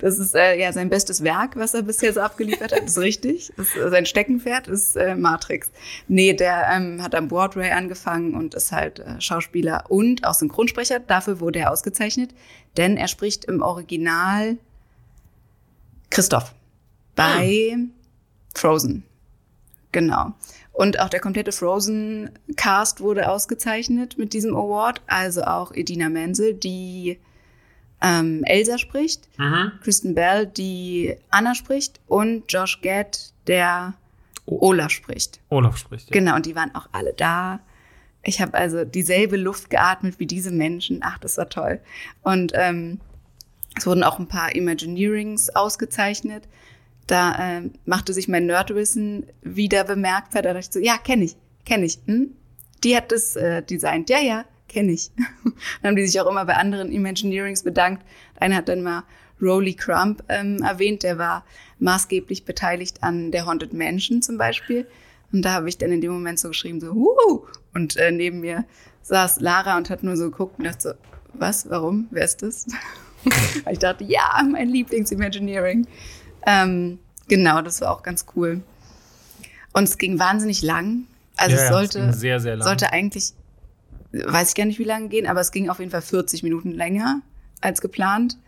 [0.00, 3.52] Das ist äh, ja sein bestes Werk, was er bisher so abgeliefert hat, ist richtig.
[3.56, 5.70] Das, äh, sein Steckenpferd ist äh, Matrix.
[6.08, 11.00] Nee, der ähm, hat am Broadway angefangen und ist halt äh, Schauspieler und auch Synchronsprecher.
[11.00, 12.30] Dafür wurde er ausgezeichnet,
[12.76, 14.56] denn er spricht im Original
[16.10, 16.54] Christoph
[17.16, 17.76] bei
[18.54, 19.04] Frozen.
[19.92, 20.32] Genau.
[20.72, 25.02] Und auch der komplette Frozen-Cast wurde ausgezeichnet mit diesem Award.
[25.06, 27.18] Also auch Edina Menzel, die
[28.02, 29.72] ähm, Elsa spricht, Mhm.
[29.82, 33.94] Kristen Bell, die Anna spricht und Josh Gad, der
[34.46, 35.40] Ola spricht.
[35.48, 36.10] Olaf spricht.
[36.10, 36.12] Ja.
[36.12, 37.60] Genau, und die waren auch alle da.
[38.24, 41.00] Ich habe also dieselbe Luft geatmet wie diese Menschen.
[41.02, 41.80] Ach, das war toll.
[42.22, 43.00] Und ähm,
[43.76, 46.48] es wurden auch ein paar Imagineerings ausgezeichnet.
[47.06, 50.42] Da ähm, machte sich mein Nerdwissen wieder bemerkbar.
[50.42, 51.98] Da dachte ich so, ja, kenne ich, kenne ich.
[52.06, 52.34] Hm?
[52.84, 54.10] Die hat das äh, designt.
[54.10, 55.10] Ja, ja, kenne ich.
[55.82, 58.04] dann haben die sich auch immer bei anderen Imagineerings bedankt.
[58.36, 59.04] Einer hat dann mal
[59.40, 61.44] Rowley Crump ähm, erwähnt, der war
[61.78, 64.86] maßgeblich beteiligt an der Haunted Mansion zum Beispiel.
[65.32, 67.46] Und da habe ich dann in dem Moment so geschrieben, so, Huhu!
[67.74, 68.64] Und äh, neben mir
[69.02, 70.92] saß Lara und hat nur so geguckt und dachte so,
[71.34, 72.66] was, warum, wer ist das?
[73.70, 75.86] Ich dachte, ja, mein Lieblings-Imagineering.
[76.44, 76.98] Ähm,
[77.28, 78.62] genau, das war auch ganz cool.
[79.72, 81.04] Und es ging wahnsinnig lang.
[81.36, 82.66] Also Ja, es sollte, ging sehr, sehr lang.
[82.66, 83.32] sollte eigentlich,
[84.12, 86.72] weiß ich gar nicht, wie lange gehen, aber es ging auf jeden Fall 40 Minuten
[86.72, 87.22] länger
[87.60, 88.38] als geplant.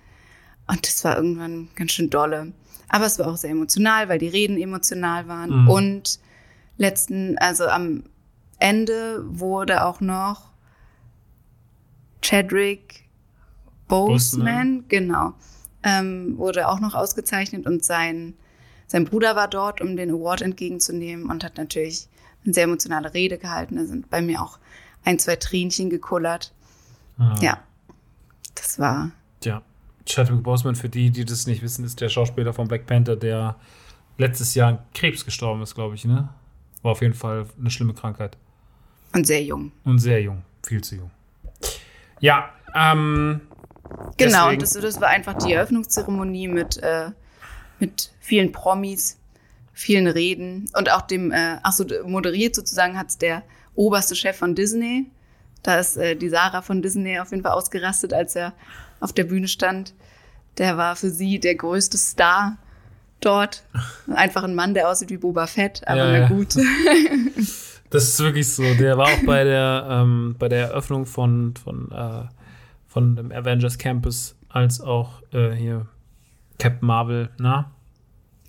[0.67, 2.53] Und das war irgendwann ganz schön dolle.
[2.89, 5.63] Aber es war auch sehr emotional, weil die Reden emotional waren.
[5.63, 5.69] Mhm.
[5.69, 6.21] Und
[6.77, 8.05] letzten, also am
[8.59, 10.53] Ende wurde auch noch
[12.23, 13.05] Chadwick
[13.89, 15.35] Boseman, genau,
[15.83, 18.35] ähm, wurde auch noch ausgezeichnet und sein,
[18.87, 22.09] sein Bruder war dort, um den Award entgegenzunehmen und hat natürlich
[22.45, 23.77] eine sehr emotionale Rede gehalten.
[23.77, 24.59] Da sind bei mir auch
[25.05, 26.53] ein, zwei Tränchen gekullert.
[27.19, 27.37] Ah.
[27.41, 27.59] Ja,
[28.55, 29.11] das war
[29.45, 29.63] Ja.
[30.07, 33.57] Chadwick Boseman, für die, die das nicht wissen, ist der Schauspieler von Black Panther, der
[34.19, 36.29] letztes Jahr an Krebs gestorben ist, glaube ich, ne?
[36.83, 38.37] War auf jeden Fall eine schlimme Krankheit.
[39.15, 39.73] und sehr jung.
[39.85, 40.43] Und sehr jung.
[40.67, 41.11] Viel zu jung.
[42.21, 43.41] Ja, ähm.
[44.17, 47.11] Genau, deswegen- und das, das war einfach die Eröffnungszeremonie mit, äh,
[47.81, 49.19] mit vielen Promis,
[49.73, 53.43] vielen Reden und auch dem, äh, ach so, moderiert sozusagen hat's der
[53.75, 55.11] oberste Chef von Disney.
[55.63, 58.53] Da ist äh, die Sarah von Disney auf jeden Fall ausgerastet, als er
[59.01, 59.95] auf der Bühne stand.
[60.59, 62.59] Der war für sie der größte Star
[63.21, 63.65] dort.
[64.15, 66.29] Einfach ein Mann, der aussieht wie Boba Fett, aber Ja, na ja.
[66.29, 66.55] gut.
[67.91, 68.65] Das ist wirklich so.
[68.75, 72.25] Der war auch bei der, ähm, bei der Eröffnung von, von, äh,
[72.89, 75.87] von dem Avengers Campus, als auch äh, hier
[76.59, 77.71] Captain Marvel, na?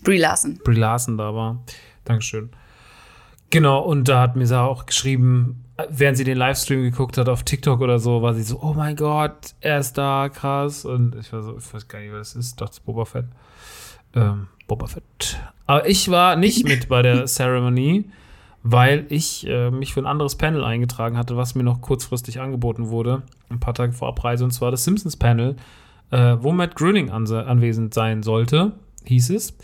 [0.03, 0.59] Brie Larson.
[0.63, 1.63] Brie Larson da war.
[2.05, 2.49] Dankeschön.
[3.49, 7.43] Genau, und da hat mir Sarah auch geschrieben, während sie den Livestream geguckt hat auf
[7.43, 10.85] TikTok oder so, war sie so, oh mein Gott, er ist da, krass.
[10.85, 12.61] Und ich war so, ich weiß gar nicht, was das ist.
[12.61, 13.25] Dachte, es ist Boba Fett.
[14.13, 15.39] Ähm, Boba Fett.
[15.65, 18.09] Aber ich war nicht mit bei der Ceremony,
[18.63, 22.89] weil ich äh, mich für ein anderes Panel eingetragen hatte, was mir noch kurzfristig angeboten
[22.89, 25.55] wurde, ein paar Tage vor Abreise, und zwar das Simpsons-Panel,
[26.11, 28.73] äh, wo Matt Groening anwesend sein sollte,
[29.05, 29.57] hieß es.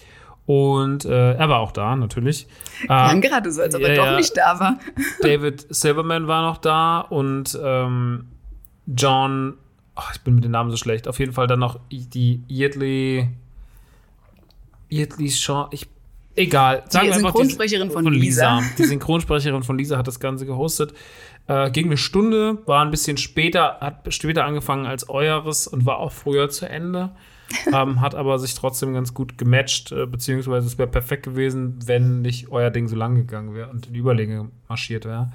[0.46, 2.48] Und äh, er war auch da, natürlich.
[2.86, 4.80] Klang Ähm, gerade so, als ob er doch nicht da war.
[5.22, 8.26] David Silverman war noch da und ähm,
[8.88, 9.58] John,
[9.96, 13.30] ach, ich bin mit den Namen so schlecht, auf jeden Fall dann noch die Yedley,
[14.90, 15.88] Yedley Shaw, ich
[16.36, 16.84] Egal.
[16.94, 18.62] Die Synchronsprecherin von Lisa.
[18.78, 20.94] Die Synchronsprecherin von Lisa hat das Ganze gehostet.
[21.48, 25.98] Äh, ging eine Stunde, war ein bisschen später, hat später angefangen als eures und war
[25.98, 27.12] auch früher zu Ende.
[27.74, 32.22] ähm, hat aber sich trotzdem ganz gut gematcht, äh, beziehungsweise es wäre perfekt gewesen, wenn
[32.22, 35.32] nicht euer Ding so lang gegangen wäre und in die Überlänge marschiert wäre.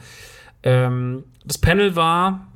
[0.62, 2.46] Ähm, das Panel war,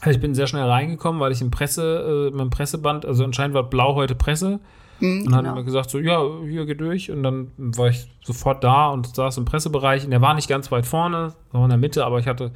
[0.00, 3.54] also ich bin sehr schnell reingekommen, weil ich im Presse, äh, mein Presseband, also anscheinend
[3.54, 4.60] war blau heute Presse.
[5.00, 5.50] Mhm, Und dann genau.
[5.50, 7.10] hat er gesagt, so, ja, hier geht durch.
[7.10, 10.04] Und dann war ich sofort da und saß im Pressebereich.
[10.04, 12.52] Und der war nicht ganz weit vorne, war in der Mitte, aber ich hatte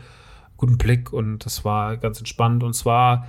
[0.56, 2.62] guten Blick und das war ganz entspannt.
[2.62, 3.26] Und zwar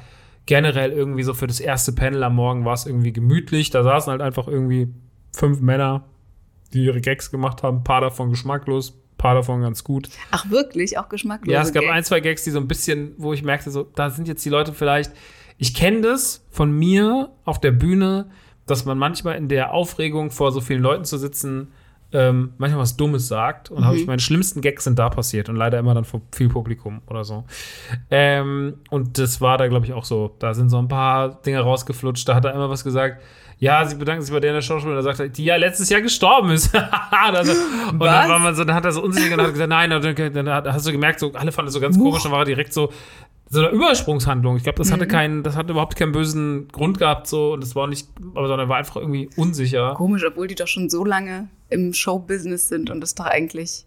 [0.51, 3.69] generell irgendwie so für das erste Panel am Morgen war es irgendwie gemütlich.
[3.69, 4.89] Da saßen halt einfach irgendwie
[5.31, 6.03] fünf Männer,
[6.73, 7.77] die ihre Gags gemacht haben.
[7.77, 10.09] Ein paar davon geschmacklos, ein paar davon ganz gut.
[10.29, 10.97] Ach, wirklich?
[10.97, 11.53] Auch geschmacklos.
[11.53, 14.09] Ja, es gab ein, zwei Gags, die so ein bisschen, wo ich merkte, so, da
[14.09, 15.13] sind jetzt die Leute vielleicht.
[15.57, 18.29] Ich kenne das von mir auf der Bühne,
[18.65, 21.71] dass man manchmal in der Aufregung vor so vielen Leuten zu sitzen,
[22.13, 23.71] ähm, manchmal was Dummes sagt.
[23.71, 26.49] Und habe ich meine schlimmsten Gags sind da passiert und leider immer dann vor viel
[26.49, 27.45] Publikum oder so.
[28.09, 30.35] Ähm, und das war da, glaube ich, auch so.
[30.39, 32.27] Da sind so ein paar Dinge rausgeflutscht.
[32.27, 33.21] Da hat er immer was gesagt.
[33.59, 36.01] Ja, sie bedanken sich bei der, der Schauspielerin, da sagt er, die ja letztes Jahr
[36.01, 36.73] gestorben ist.
[37.11, 37.51] also,
[37.91, 38.07] und Was?
[38.21, 40.33] dann war man so, dann hat er so unsicher und hat gesagt, nein, und dann,
[40.33, 42.45] dann hat- hast du gemerkt, so, alle fanden es so ganz komisch, dann war er
[42.45, 42.91] direkt so,
[43.49, 44.55] so eine Übersprungshandlung.
[44.57, 47.75] Ich glaube, das hatte keinen, das hatte überhaupt keinen bösen Grund gehabt, so, und das
[47.75, 49.93] war auch nicht, aber sondern er war einfach irgendwie unsicher.
[49.93, 53.85] Komisch, obwohl die doch schon so lange im Showbusiness sind und das doch eigentlich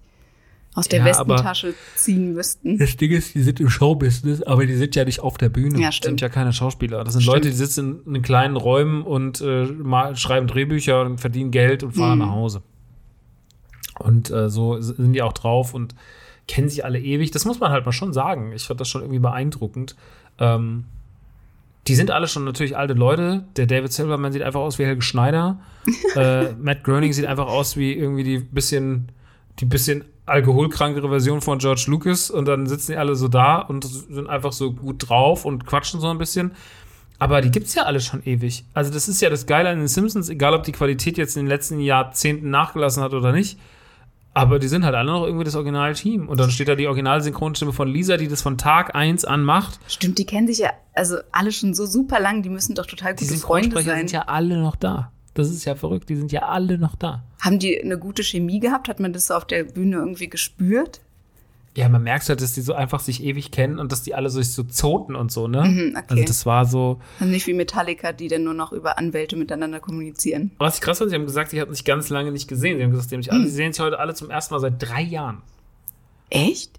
[0.74, 2.78] aus der Ja, Westentasche ziehen müssten.
[2.78, 5.78] Das Ding ist, die sind im Showbusiness, aber die sind ja nicht auf der Bühne.
[5.78, 6.10] Ja, Das stimmt.
[6.18, 7.04] sind ja keine Schauspieler.
[7.04, 7.36] Das sind Stimmt.
[7.36, 11.84] Leute, die sitzen in, in kleinen Räumen und äh, mal, schreiben Drehbücher und verdienen Geld
[11.84, 12.24] und fahren Mhm.
[12.24, 12.62] nach Hause.
[14.00, 15.94] Und äh, so sind die auch drauf und
[16.48, 17.30] kennen sich alle ewig.
[17.30, 18.50] Das muss man halt mal schon sagen.
[18.52, 19.94] Ich fand das schon irgendwie beeindruckend.
[20.40, 20.84] Ähm,
[21.86, 23.44] die sind alle schon natürlich alte Leute.
[23.56, 25.60] Der David Silverman sieht einfach aus wie Helge Schneider.
[26.16, 29.12] äh, Matt Groening sieht einfach aus wie irgendwie die bisschen,
[29.60, 32.30] die bisschen alkoholkrankere Version von George Lucas.
[32.30, 36.00] Und dann sitzen die alle so da und sind einfach so gut drauf und quatschen
[36.00, 36.52] so ein bisschen.
[37.18, 38.64] Aber die gibt's ja alle schon ewig.
[38.72, 41.44] Also das ist ja das Geile an den Simpsons, egal ob die Qualität jetzt in
[41.44, 43.58] den letzten Jahrzehnten nachgelassen hat oder nicht.
[44.34, 46.28] Aber die sind halt alle noch irgendwie das Originalteam.
[46.28, 49.78] Und dann steht da die Originalsynchronstimme von Lisa, die das von Tag 1 an macht.
[49.88, 53.14] Stimmt, die kennen sich ja also alle schon so super lang, die müssen doch total
[53.14, 54.08] Die gute Freunde Synchronsprecher sein.
[54.08, 55.12] sind ja alle noch da.
[55.34, 57.24] Das ist ja verrückt, die sind ja alle noch da.
[57.40, 58.88] Haben die eine gute Chemie gehabt?
[58.88, 61.00] Hat man das so auf der Bühne irgendwie gespürt?
[61.76, 64.30] Ja, man merkt halt, dass die so einfach sich ewig kennen und dass die alle
[64.30, 65.64] so sich so zoten und so, ne?
[65.64, 66.04] Mhm, okay.
[66.08, 67.00] Also das war so.
[67.18, 70.52] Also nicht wie Metallica, die dann nur noch über Anwälte miteinander kommunizieren.
[70.58, 72.78] Was ich krass fand, sie haben gesagt, sie hatten sich ganz lange nicht gesehen.
[72.78, 73.38] Sie haben gesagt, sie, haben sich Hm.
[73.40, 75.42] alle, sie sehen sich heute alle zum ersten Mal seit drei Jahren.
[76.30, 76.78] Echt?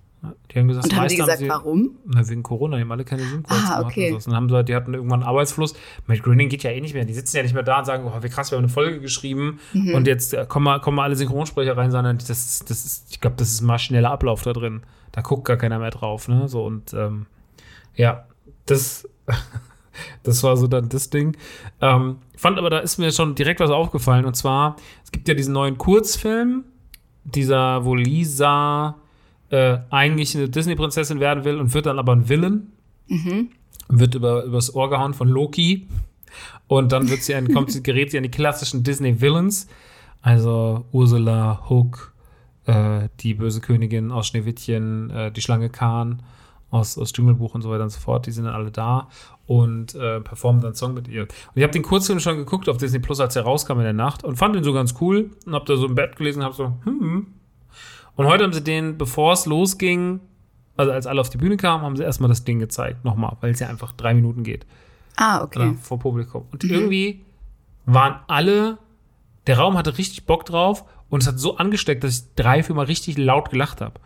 [0.51, 1.91] Die haben gesagt, Und haben die gesagt, warum?
[2.05, 4.11] Na, wegen Corona, die haben alle keine Zoom-Calls Ah, gemacht okay.
[4.13, 4.30] und so.
[4.32, 5.73] Dann haben sie, die hatten irgendwann einen Arbeitsfluss.
[6.07, 7.05] Matt Groening geht ja eh nicht mehr.
[7.05, 8.99] Die sitzen ja nicht mehr da und sagen, oh, wie krass, wir haben eine Folge
[8.99, 9.93] geschrieben Mhm.
[9.95, 12.28] und jetzt äh, kommen mal, kommen mal alle Synchronsprecher rein, sondern das,
[12.65, 14.82] das ist, ich glaube, das ist ein maschineller Ablauf da drin.
[15.11, 16.47] Da guckt gar keiner mehr drauf, ne?
[16.47, 17.26] So und ähm,
[17.95, 18.26] ja,
[18.65, 19.07] das,
[20.23, 21.38] das war so dann das Ding.
[21.82, 25.34] Ähm, fand aber, da ist mir schon direkt was aufgefallen und zwar, es gibt ja
[25.34, 26.65] diesen neuen Kurzfilm,
[27.23, 28.95] dieser, wo Lisa
[29.49, 32.71] äh, eigentlich eine Disney-Prinzessin werden will und wird dann aber ein Villain.
[33.87, 35.87] Wird über, übers Ohr gehauen von Loki.
[36.67, 39.67] Und dann wird sie ein, kommt sie, gerät sie an die klassischen Disney-Villains.
[40.21, 42.13] Also Ursula, Hook,
[42.65, 46.23] äh, die böse Königin aus Schneewittchen, äh, die Schlange Khan
[46.71, 48.25] aus, aus Dschungelbuch und so weiter und so fort.
[48.25, 49.09] Die sind dann alle da
[49.45, 51.23] und äh, performen dann einen Song mit ihr.
[51.23, 53.93] Und ich habe den Kurzfilm schon geguckt auf Disney Plus, als er rauskam in der
[53.93, 56.45] Nacht und fand ihn so ganz cool und habe da so im Bett gelesen und
[56.45, 57.27] habe so, hm.
[58.16, 60.20] Und heute haben sie den, bevor es losging,
[60.78, 63.51] also als alle auf die Bühne kamen, haben sie erstmal das Ding gezeigt, nochmal, weil
[63.51, 64.66] es ja einfach drei Minuten geht
[65.18, 65.59] Ah, okay.
[65.59, 66.45] oder vor Publikum.
[66.51, 67.24] Und irgendwie
[67.86, 68.78] waren alle,
[69.47, 72.76] der Raum hatte richtig Bock drauf und es hat so angesteckt, dass ich drei, vier
[72.76, 73.99] Mal richtig laut gelacht habe.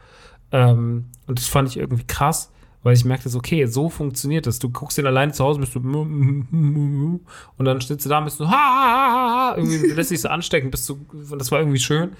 [0.51, 2.51] Ähm, und das fand ich irgendwie krass,
[2.83, 4.59] weil ich merkte, okay, so funktioniert das.
[4.59, 7.21] Du guckst den alleine zu Hause, bist du und
[7.57, 10.29] dann sitzt du da und bist du ha, ha, ha, ha, irgendwie lässt dich so
[10.29, 10.99] anstecken, bist du,
[11.37, 12.11] das war irgendwie schön.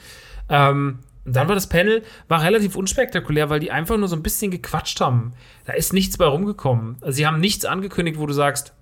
[0.50, 4.24] Ähm, und dann war das Panel war relativ unspektakulär, weil die einfach nur so ein
[4.24, 5.34] bisschen gequatscht haben.
[5.66, 6.98] Da ist nichts bei rumgekommen.
[7.02, 8.74] Also sie haben nichts angekündigt, wo du sagst,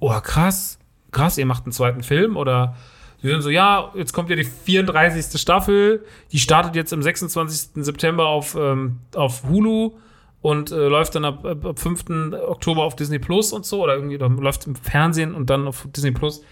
[0.00, 0.78] oh krass,
[1.10, 2.76] krass, ihr macht einen zweiten Film oder
[3.22, 5.40] sie sind so, ja, jetzt kommt ja die 34.
[5.40, 7.82] Staffel, die startet jetzt am 26.
[7.84, 9.94] September auf, ähm, auf Hulu
[10.42, 12.04] und äh, läuft dann ab, ab, ab 5.
[12.46, 15.88] Oktober auf Disney Plus und so oder irgendwie oder läuft im Fernsehen und dann auf
[15.90, 16.42] Disney Plus.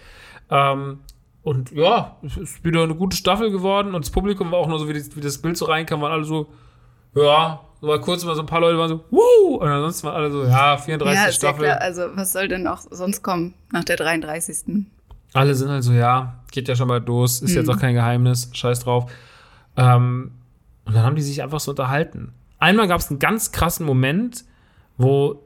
[0.49, 0.99] Ähm,
[1.43, 4.79] und ja, es ist wieder eine gute Staffel geworden und das Publikum war auch nur
[4.79, 6.47] so, wie, die, wie das Bild so reinkam, waren alle so,
[7.15, 10.15] ja, so mal kurz mal so ein paar Leute waren so, wuh, und ansonsten waren
[10.15, 11.05] alle so, ja, 34.
[11.21, 11.65] Ja, ist ja Staffel.
[11.65, 11.81] klar.
[11.81, 14.85] Also, was soll denn auch sonst kommen nach der 33.
[15.33, 17.57] Alle sind halt so, ja, geht ja schon mal los, ist Mhm.
[17.57, 19.11] jetzt auch kein Geheimnis, scheiß drauf.
[19.75, 20.31] Ähm,
[20.85, 22.33] und dann haben die sich einfach so unterhalten.
[22.59, 24.45] Einmal gab es einen ganz krassen Moment,
[24.97, 25.43] wo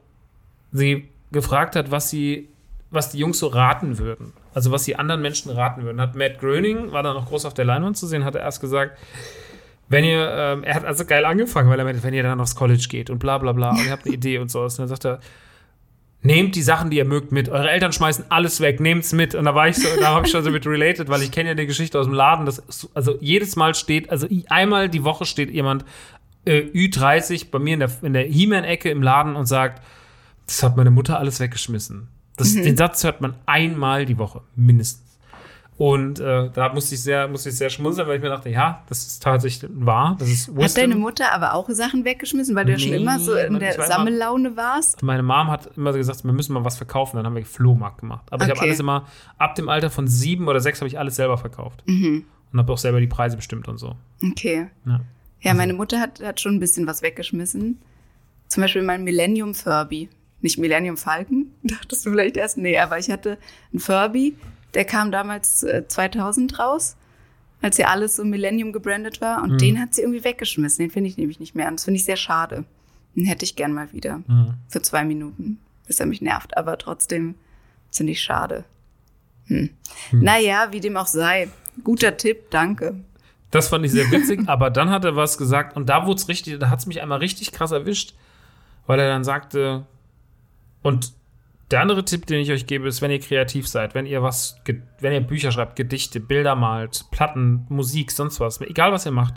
[0.72, 2.48] sie gefragt hat, was sie,
[2.90, 4.32] was die Jungs so raten würden.
[4.54, 6.00] Also was sie anderen Menschen raten würden.
[6.00, 8.60] Hat Matt Groening, war da noch groß auf der Leinwand zu sehen, hat er erst
[8.60, 8.98] gesagt,
[9.88, 12.54] wenn ihr, ähm, er hat also geil angefangen, weil er meinte, wenn ihr dann aufs
[12.54, 14.62] College geht und bla bla bla und ihr habt eine Idee und so.
[14.62, 15.20] Und dann sagt er,
[16.22, 17.48] nehmt die Sachen, die ihr mögt, mit.
[17.48, 19.34] Eure Eltern schmeißen alles weg, nehmt's mit.
[19.34, 21.50] Und da war ich so, da habe ich schon so mit related, weil ich kenne
[21.50, 22.44] ja die Geschichte aus dem Laden.
[22.44, 25.84] Das ist, also jedes Mal steht, also einmal die Woche steht jemand
[26.44, 29.82] äh, Ü30 bei mir in der, in der He-Man-Ecke im Laden und sagt,
[30.46, 32.08] das hat meine Mutter alles weggeschmissen.
[32.38, 35.04] Das, Den Satz hört man einmal die Woche, mindestens.
[35.76, 38.82] Und äh, da musste ich sehr, musste ich sehr schmunzeln, weil ich mir dachte, ja,
[38.88, 40.16] das ist tatsächlich wahr.
[40.18, 43.34] Das ist Hat deine Mutter aber auch Sachen weggeschmissen, weil du ja schon immer so
[43.34, 45.04] in der Sammellaune warst?
[45.04, 47.16] Meine Mom hat immer so gesagt, wir müssen mal was verkaufen.
[47.16, 48.26] Dann haben wir Flohmarkt gemacht.
[48.32, 48.68] Aber ich habe Okay.
[48.70, 49.06] alles immer,
[49.38, 51.84] ab dem Alter von sieben oder sechs habe ich alles selber verkauft.
[51.86, 52.24] Mhm.
[52.52, 53.94] Und habe auch selber die Preise bestimmt und so.
[54.32, 54.66] Okay.
[54.84, 55.00] Ja.
[55.42, 57.78] Ja, meine Mutter hat, hat schon ein bisschen was weggeschmissen.
[58.48, 60.08] Zum Beispiel mein Millennium Furby.
[60.40, 62.58] Nicht Millennium Falcon, dachtest du vielleicht erst?
[62.58, 63.38] Nee, aber ich hatte
[63.72, 64.36] einen Furby,
[64.74, 66.96] der kam damals äh, 2000 raus,
[67.60, 69.42] als ja alles so Millennium gebrandet war.
[69.42, 70.84] Und den hat sie irgendwie weggeschmissen.
[70.84, 71.66] Den finde ich nämlich nicht mehr.
[71.66, 72.64] Und das finde ich sehr schade.
[73.16, 74.22] Den hätte ich gern mal wieder.
[74.68, 76.56] Für zwei Minuten, bis er mich nervt.
[76.56, 77.34] Aber trotzdem
[77.90, 78.64] finde ich schade.
[79.46, 79.70] Hm.
[80.12, 81.48] Naja, wie dem auch sei.
[81.82, 82.94] Guter Tipp, danke.
[83.50, 86.28] Das fand ich sehr witzig, aber dann hat er was gesagt und da wurde es
[86.28, 88.14] richtig, da hat es mich einmal richtig krass erwischt,
[88.86, 89.86] weil er dann sagte,
[90.88, 91.12] und
[91.70, 94.56] der andere Tipp, den ich euch gebe, ist, wenn ihr kreativ seid, wenn ihr was,
[95.00, 99.34] wenn ihr Bücher schreibt, Gedichte, Bilder malt, Platten, Musik, sonst was, egal was ihr macht,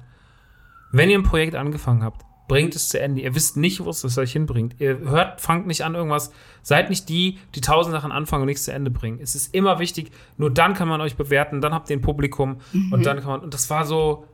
[0.93, 3.21] wenn ihr ein Projekt angefangen habt, bringt es zu Ende.
[3.21, 4.75] Ihr wisst nicht, wo es euch hinbringt.
[4.79, 6.31] Ihr hört, fangt nicht an irgendwas,
[6.61, 9.19] seid nicht die, die tausend Sachen anfangen und nichts zu Ende bringen.
[9.21, 12.61] Es ist immer wichtig, nur dann kann man euch bewerten, dann habt ihr ein Publikum
[12.91, 14.25] und dann kann man, und das war so,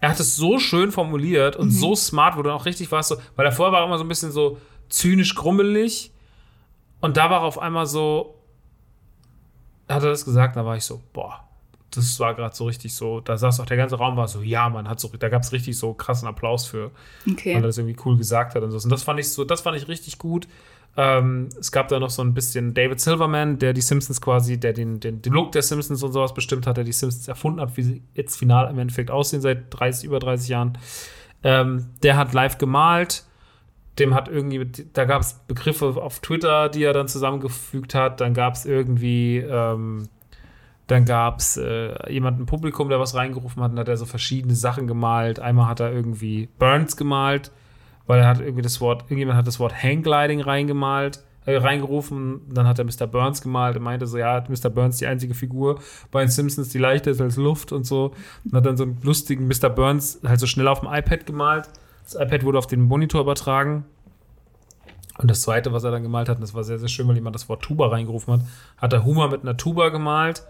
[0.00, 3.16] er hat es so schön formuliert und so smart, wo du auch richtig warst, so,
[3.36, 6.12] weil davor war er immer so ein bisschen so zynisch grummelig
[7.00, 8.34] und da war auf einmal so,
[9.88, 11.40] hat er das gesagt, da war ich so, boah,
[11.90, 14.68] das war gerade so richtig so, da saß auch der ganze Raum war so, ja,
[14.68, 16.90] man hat so, da gab es richtig so krassen Applaus für, weil
[17.24, 17.62] er Okay.
[17.62, 18.78] das irgendwie cool gesagt hat und so.
[18.78, 20.46] Und das fand ich so, das fand ich richtig gut.
[20.96, 24.72] Ähm, es gab da noch so ein bisschen David Silverman, der die Simpsons quasi, der
[24.72, 27.76] den, den, den Look der Simpsons und sowas bestimmt hat, der die Simpsons erfunden hat,
[27.76, 30.76] wie sie jetzt final im Endeffekt aussehen seit 30, über 30 Jahren.
[31.44, 33.24] Ähm, der hat live gemalt.
[33.98, 38.20] Dem hat irgendwie, da gab es Begriffe auf Twitter, die er dann zusammengefügt hat.
[38.20, 40.08] Dann gab es irgendwie, ähm,
[40.88, 44.06] dann gab es äh, jemanden im Publikum, der was reingerufen hat und hat er so
[44.06, 45.38] verschiedene Sachen gemalt.
[45.38, 47.52] Einmal hat er irgendwie Burns gemalt,
[48.06, 52.40] weil er hat irgendwie das Wort, irgendjemand hat das Wort Hanggliding reingemalt, äh, reingerufen.
[52.48, 53.06] Dann hat er Mr.
[53.06, 54.70] Burns gemalt und meinte so, ja, Mr.
[54.70, 55.78] Burns die einzige Figur
[56.10, 58.12] bei den Simpsons, die leichter ist als Luft und so.
[58.44, 59.68] Und hat dann so einen lustigen Mr.
[59.68, 61.68] Burns halt so schnell auf dem iPad gemalt.
[62.10, 63.84] Das iPad wurde auf den Monitor übertragen.
[65.18, 67.16] Und das zweite, was er dann gemalt hat, und das war sehr, sehr schön, weil
[67.16, 68.40] jemand das Wort Tuba reingerufen hat,
[68.78, 70.42] hat er Humor mit einer Tuba gemalt.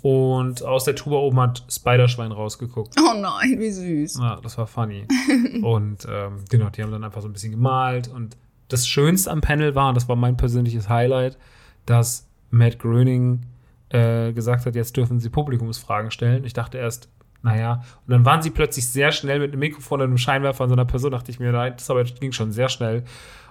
[0.00, 2.94] Und aus der Tuba oben hat Spiderschwein rausgeguckt.
[2.98, 4.18] Oh nein, wie süß.
[4.20, 5.06] Ja, das war funny.
[5.62, 8.08] und ähm, genau, die haben dann einfach so ein bisschen gemalt.
[8.08, 8.38] Und
[8.68, 11.36] das Schönste am Panel war, und das war mein persönliches Highlight,
[11.84, 13.42] dass Matt Groening
[13.90, 16.44] äh, gesagt hat, jetzt dürfen sie Publikumsfragen stellen.
[16.44, 17.10] Ich dachte erst,
[17.42, 20.70] naja, und dann waren sie plötzlich sehr schnell mit einem Mikrofon und einem Scheinwerfer an
[20.70, 23.04] so einer Person, dachte ich mir, nein, das aber ging schon sehr schnell.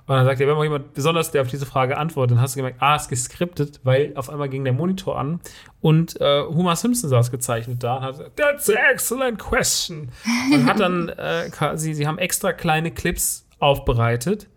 [0.08, 2.56] Und dann sagt er, wenn mal jemand besonders, der auf diese Frage antwortet, dann hast
[2.56, 5.40] du gemerkt, ah, es ist geskriptet, weil auf einmal ging der Monitor an
[5.82, 10.10] und äh, Homer Simpson saß gezeichnet da und hat gesagt, that's an excellent question.
[10.54, 14.48] Und hat dann äh, quasi, sie haben extra kleine Clips aufbereitet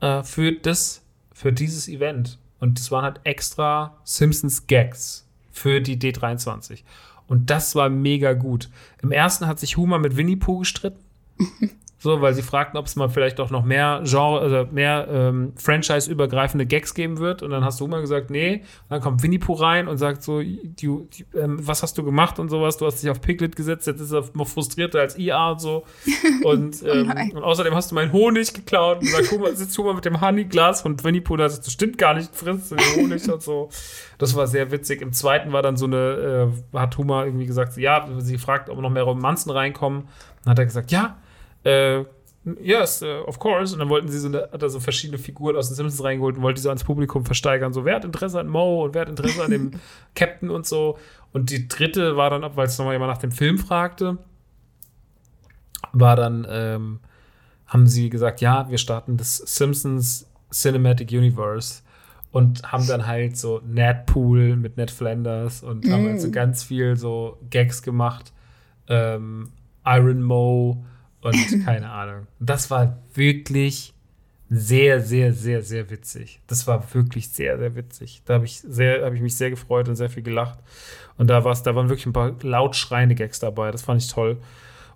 [0.00, 2.38] äh, für das, für dieses Event.
[2.58, 6.82] Und das waren halt extra Simpsons Gags für die D23.
[7.34, 8.70] Und das war mega gut.
[9.02, 11.02] Im ersten hat sich Homer mit Winnie Pooh gestritten.
[12.04, 15.54] So, weil sie fragten, ob es mal vielleicht auch noch mehr Genre, also mehr ähm,
[15.56, 17.42] Franchise-übergreifende Gags geben wird.
[17.42, 18.56] Und dann hast du immer gesagt, nee.
[18.56, 22.04] Und dann kommt Winnie Pooh rein und sagt so, du, die, ähm, was hast du
[22.04, 22.76] gemacht und sowas?
[22.76, 25.84] Du hast dich auf Piglet gesetzt, jetzt ist er noch frustrierter als IA und so.
[26.44, 27.32] Und, ähm, nein.
[27.34, 28.98] und außerdem hast du meinen Honig geklaut.
[28.98, 32.70] Und sagt, sitzt Homer mit dem Honeyglas und Winnie Pooh, das, stimmt gar nicht, frisst
[32.70, 33.70] du den Honig und so.
[34.18, 35.00] Das war sehr witzig.
[35.00, 38.78] Im zweiten war dann so eine, äh, hat Homer irgendwie gesagt, ja, sie fragt, ob
[38.78, 40.08] noch mehr Romanzen reinkommen.
[40.44, 41.16] Dann hat er gesagt, ja,
[41.64, 42.04] äh,
[42.60, 43.72] yes, uh, of course.
[43.72, 46.36] Und dann wollten sie so, eine, hat er so verschiedene Figuren aus den Simpsons reingeholt
[46.36, 47.72] und wollte die so ans Publikum versteigern.
[47.72, 49.70] So, wer hat Interesse an Mo und wer hat Interesse an dem
[50.14, 50.98] Captain und so.
[51.32, 54.18] Und die dritte war dann weil es nochmal jemand nach dem Film fragte,
[55.92, 57.00] war dann, ähm,
[57.66, 61.82] haben sie gesagt, ja, wir starten das Simpsons Cinematic Universe.
[62.30, 66.64] und haben dann halt so Ned Pool mit Ned Flanders und haben halt so ganz
[66.64, 68.32] viel so Gags gemacht.
[68.88, 69.52] Ähm,
[69.84, 70.84] Iron Mo
[71.24, 72.26] und keine Ahnung.
[72.38, 73.94] Das war wirklich
[74.50, 76.40] sehr, sehr, sehr, sehr witzig.
[76.46, 78.22] Das war wirklich sehr, sehr witzig.
[78.24, 80.58] Da habe ich, sehr, hab ich mich sehr gefreut und sehr viel gelacht.
[81.16, 83.70] Und da, war's, da waren wirklich ein paar laut schreiende Gags dabei.
[83.70, 84.38] Das fand ich toll.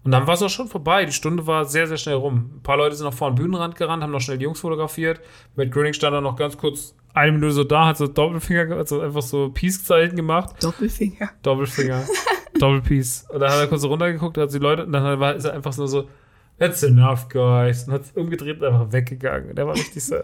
[0.05, 1.05] Und dann war es auch schon vorbei.
[1.05, 2.51] Die Stunde war sehr, sehr schnell rum.
[2.57, 5.21] Ein paar Leute sind noch vor den Bühnenrand gerannt, haben noch schnell die Jungs fotografiert.
[5.57, 9.01] Mit Grinning stand dann noch ganz kurz eine Minute so da, hat so Doppelfinger, also
[9.01, 10.63] einfach so Peace-Zeichen gemacht.
[10.63, 11.31] Doppelfinger.
[11.43, 12.05] Doppelfinger.
[12.59, 13.27] Doppelpeace.
[13.29, 15.55] Und dann hat er kurz so runtergeguckt, hat die Leute, und dann war, ist er
[15.55, 16.09] einfach nur so,
[16.59, 17.85] that's enough, guys.
[17.85, 19.55] Und hat es umgedreht und einfach weggegangen.
[19.55, 20.17] Der war richtig so.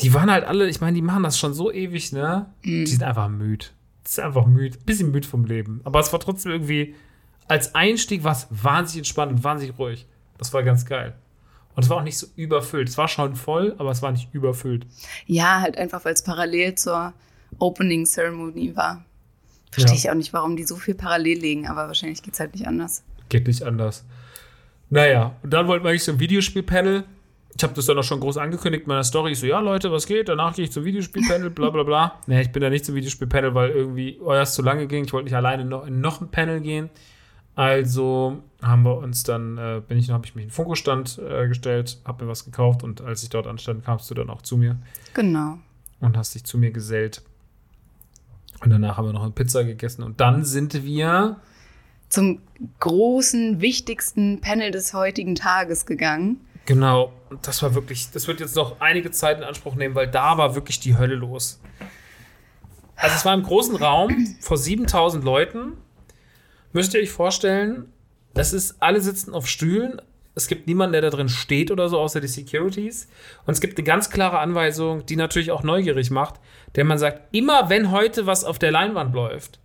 [0.00, 2.46] Die waren halt alle, ich meine, die machen das schon so ewig, ne?
[2.64, 3.66] Die sind einfach müde.
[4.06, 4.76] Die sind einfach müde.
[4.84, 5.80] Bisschen müde vom Leben.
[5.84, 6.94] Aber es war trotzdem irgendwie,
[7.46, 10.06] als Einstieg war es wahnsinnig entspannt und wahnsinnig ruhig.
[10.38, 11.14] Das war ganz geil.
[11.76, 12.88] Und es war auch nicht so überfüllt.
[12.88, 14.86] Es war schon voll, aber es war nicht überfüllt.
[15.26, 17.12] Ja, halt einfach, weil es parallel zur
[17.58, 19.04] Opening Ceremony war.
[19.74, 19.98] Verstehe Ja.
[19.98, 23.02] ich auch nicht, warum die so viel parallel legen, aber wahrscheinlich geht's halt nicht anders.
[23.28, 24.04] Geht nicht anders.
[24.90, 27.04] Naja, und dann wollten wir eigentlich zum Videospielpanel.
[27.56, 29.32] Ich habe das dann auch schon groß angekündigt in meiner Story.
[29.32, 30.28] Ich so, ja, Leute, was geht?
[30.28, 32.18] Danach gehe ich zum Videospielpanel, bla bla bla.
[32.26, 35.04] Nee, ich bin da nicht zum Videospielpanel, weil irgendwie euer es zu lange ging.
[35.04, 36.90] Ich wollte nicht alleine noch in noch ein Panel gehen.
[37.56, 41.46] Also haben wir uns dann, äh, bin ich, habe ich mich in den Funko-Stand äh,
[41.46, 44.56] gestellt, habe mir was gekauft und als ich dort anstand, kamst du dann auch zu
[44.56, 44.76] mir
[45.14, 45.58] Genau.
[46.00, 47.22] und hast dich zu mir gesellt.
[48.60, 51.40] Und danach haben wir noch eine Pizza gegessen und dann sind wir
[52.08, 52.40] Zum
[52.80, 56.40] großen, wichtigsten Panel des heutigen Tages gegangen.
[56.66, 60.08] Genau, und das war wirklich, das wird jetzt noch einige Zeit in Anspruch nehmen, weil
[60.08, 61.60] da war wirklich die Hölle los.
[62.96, 65.74] Also es war im großen Raum vor 7000 Leuten.
[66.72, 67.92] Müsst ihr euch vorstellen,
[68.32, 70.00] das ist, alle sitzen auf Stühlen.
[70.34, 73.08] Es gibt niemanden, der da drin steht oder so, außer die Securities.
[73.46, 76.34] Und es gibt eine ganz klare Anweisung, die natürlich auch neugierig macht,
[76.74, 79.60] der man sagt, immer wenn heute was auf der Leinwand läuft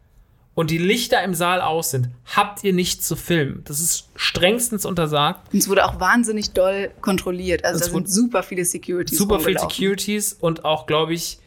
[0.53, 3.63] und die Lichter im Saal aus sind, habt ihr nichts zu filmen.
[3.65, 5.51] Das ist strengstens untersagt.
[5.53, 7.65] Und es wurde auch wahnsinnig doll kontrolliert.
[7.65, 9.17] Also Es da sind super viele Securities.
[9.17, 9.69] super viel rumgelaufen.
[9.71, 11.39] Securities und auch, glaube ich,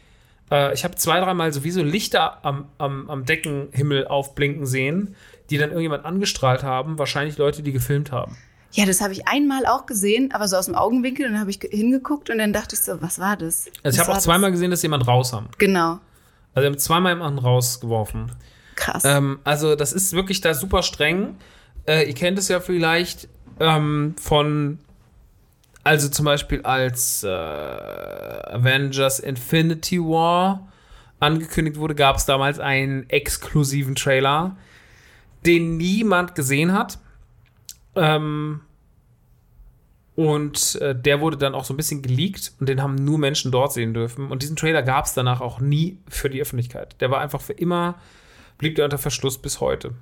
[0.50, 5.14] äh, ich habe zwei, dreimal sowieso Lichter am, am, am Deckenhimmel aufblinken sehen,
[5.50, 6.98] die dann irgendjemand angestrahlt haben.
[6.98, 8.36] Wahrscheinlich Leute, die gefilmt haben.
[8.72, 11.26] Ja, das habe ich einmal auch gesehen, aber so aus dem Augenwinkel.
[11.26, 13.66] Und dann habe ich ge- hingeguckt und dann dachte ich so, was war das?
[13.82, 14.24] Also ich habe auch das?
[14.24, 15.48] zweimal gesehen, dass jemand raus haben.
[15.58, 15.98] Genau.
[16.54, 18.32] Also sie haben zweimal jemanden rausgeworfen.
[18.76, 19.04] Krass.
[19.04, 21.36] Ähm, also das ist wirklich da super streng.
[21.86, 23.28] Äh, ihr kennt es ja vielleicht
[23.60, 24.78] ähm, von,
[25.84, 30.68] also zum Beispiel als äh, Avengers Infinity War
[31.20, 34.56] angekündigt wurde, gab es damals einen exklusiven Trailer,
[35.46, 36.98] den niemand gesehen hat.
[37.94, 38.60] Ähm,
[40.14, 43.50] und äh, der wurde dann auch so ein bisschen geleakt und den haben nur Menschen
[43.50, 44.30] dort sehen dürfen.
[44.30, 47.00] Und diesen Trailer gab es danach auch nie für die Öffentlichkeit.
[47.00, 47.96] Der war einfach für immer,
[48.58, 49.92] blieb der unter Verschluss bis heute.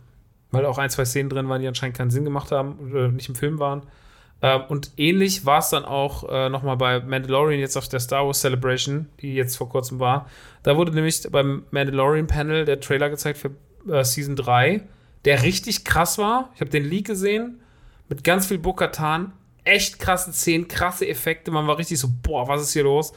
[0.51, 3.29] Weil auch ein, zwei Szenen drin waren, die anscheinend keinen Sinn gemacht haben oder nicht
[3.29, 3.83] im Film waren.
[4.43, 8.27] Ähm, und ähnlich war es dann auch äh, nochmal bei Mandalorian, jetzt auf der Star
[8.27, 10.29] Wars Celebration, die jetzt vor kurzem war.
[10.65, 13.53] Da wurde nämlich beim Mandalorian-Panel der Trailer gezeigt für
[13.89, 14.83] äh, Season 3,
[15.25, 16.51] der richtig krass war.
[16.57, 17.61] Ich habe den Leak gesehen
[18.11, 19.33] mit ganz viel Bo-Katan,
[19.65, 21.51] echt krasse Szenen, krasse Effekte.
[21.51, 23.13] Man war richtig so, boah, was ist hier los?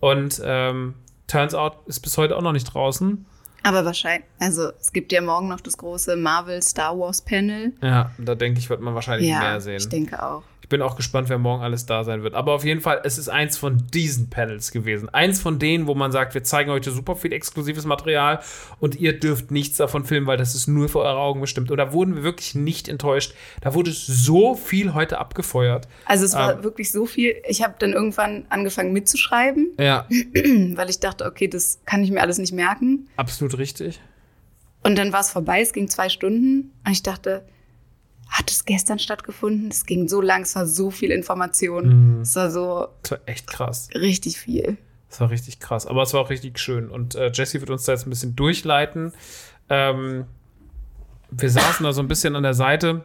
[0.00, 0.94] Und ähm,
[1.26, 3.26] turns out ist bis heute auch noch nicht draußen.
[3.64, 7.72] aber wahrscheinlich, also es gibt ja morgen noch das große Marvel Star Wars Panel.
[7.82, 9.76] Ja, da denke ich, wird man wahrscheinlich Ja, mehr sehen.
[9.76, 10.42] ich denke auch.
[10.68, 12.34] Ich bin auch gespannt, wer morgen alles da sein wird.
[12.34, 15.08] Aber auf jeden Fall, es ist eins von diesen Panels gewesen.
[15.08, 18.40] Eins von denen, wo man sagt, wir zeigen heute super viel exklusives Material
[18.78, 21.70] und ihr dürft nichts davon filmen, weil das ist nur für eure Augen bestimmt.
[21.70, 23.32] Und da wurden wir wirklich nicht enttäuscht.
[23.62, 25.88] Da wurde so viel heute abgefeuert.
[26.04, 26.62] Also es war Ähm.
[26.64, 27.36] wirklich so viel.
[27.48, 30.06] Ich habe dann irgendwann angefangen mitzuschreiben, Ja,
[30.74, 33.08] weil ich dachte, okay, das kann ich mir alles nicht merken.
[33.16, 34.00] absolut richtig.
[34.82, 36.72] Und dann war es vorbei, es ging zwei Stunden.
[36.84, 37.46] Und ich dachte,
[38.28, 39.68] hat es gestern stattgefunden?
[39.70, 42.16] Es ging so lang, es war so viel Information.
[42.16, 42.20] Mhm.
[42.22, 43.88] Es war so Das war echt krass.
[43.94, 44.76] richtig viel.
[45.10, 45.86] Das war richtig krass.
[45.86, 46.90] Aber es war auch richtig schön.
[46.90, 49.12] Und äh, Jesse wird uns da jetzt ein bisschen durchleiten.
[49.70, 50.26] Ähm,
[51.30, 53.02] wir saßen da so ein bisschen an der Seite.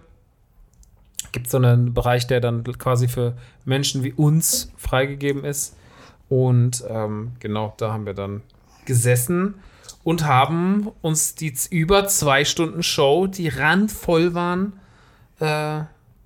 [1.31, 5.75] Gibt so einen Bereich, der dann quasi für Menschen wie uns freigegeben ist.
[6.29, 8.41] Und ähm, genau, da haben wir dann
[8.85, 9.55] gesessen
[10.03, 14.73] und haben uns die über zwei Stunden Show, die randvoll waren,
[15.43, 15.83] äh,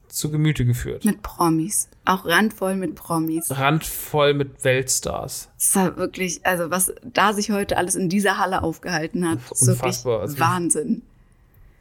[0.08, 1.04] zu Gemüte geführt.
[1.06, 1.90] Mit Promis.
[2.06, 3.52] Auch randvoll mit Promis.
[3.52, 5.50] Randvoll mit Weltstars.
[5.60, 9.68] Es war wirklich, also was da sich heute alles in dieser Halle aufgehalten hat, ist
[9.68, 10.22] wirklich Unfassbar.
[10.22, 11.02] Also- Wahnsinn.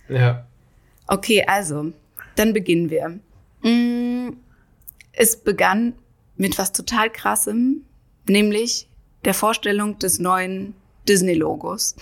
[0.08, 0.46] Ja.
[1.06, 1.92] Okay, also,
[2.34, 3.20] dann beginnen wir.
[3.62, 4.36] Mm,
[5.12, 5.94] Es begann
[6.36, 7.82] mit was total krassem,
[8.28, 8.88] nämlich
[9.24, 10.74] der Vorstellung des neuen
[11.08, 11.96] Disney-Logos.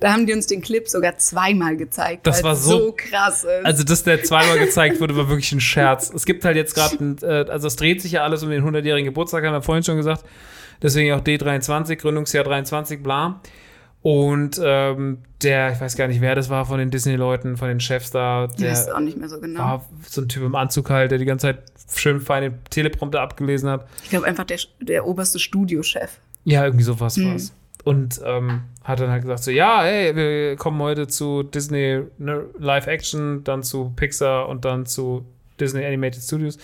[0.00, 2.26] Da haben die uns den Clip sogar zweimal gezeigt.
[2.26, 3.44] Das war es so- krass.
[3.44, 3.64] Ist.
[3.66, 6.10] Also, dass der zweimal gezeigt wurde, war wirklich ein Scherz.
[6.14, 9.06] Es gibt halt jetzt gerade, äh, also es dreht sich ja alles um den 100-jährigen
[9.06, 10.24] Geburtstag, haben wir vorhin schon gesagt.
[10.82, 13.40] Deswegen auch D23, Gründungsjahr 23, bla.
[14.02, 17.80] Und ähm, der, ich weiß gar nicht, wer das war von den Disney-Leuten, von den
[17.80, 19.60] Chefs da, der auch nicht mehr so genau.
[19.60, 21.58] war so ein Typ im Anzug halt, der die ganze Zeit
[21.94, 23.86] schön fein den Teleprompter abgelesen hat.
[24.02, 26.18] Ich glaube einfach der, der oberste Studiochef.
[26.44, 27.32] Ja, irgendwie sowas Hm.
[27.32, 27.52] war's.
[27.84, 32.44] Und ähm, hat dann halt gesagt so, ja, hey, wir kommen heute zu Disney ne,
[32.58, 35.24] Live Action, dann zu Pixar und dann zu
[35.58, 36.58] Disney Animated Studios.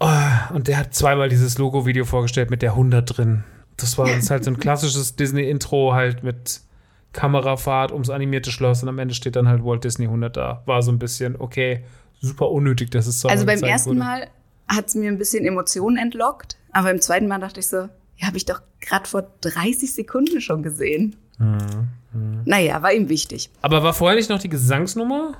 [0.00, 3.44] Oh, und der hat zweimal dieses Logo-Video vorgestellt mit der 100 drin.
[3.76, 6.60] Das war ist halt so ein klassisches Disney-Intro halt mit
[7.12, 10.62] Kamerafahrt ums animierte Schloss und am Ende steht dann halt Walt Disney 100 da.
[10.66, 11.84] War so ein bisschen, okay,
[12.20, 13.98] super unnötig, dass es so Also beim ersten wurde.
[13.98, 14.28] Mal
[14.68, 18.26] hat es mir ein bisschen Emotionen entlockt, aber im zweiten Mal dachte ich so, ja,
[18.26, 21.16] habe ich doch gerade vor 30 Sekunden schon gesehen.
[21.38, 23.50] Mhm, Naja, war ihm wichtig.
[23.62, 25.34] Aber war vorher nicht noch die Gesangsnummer?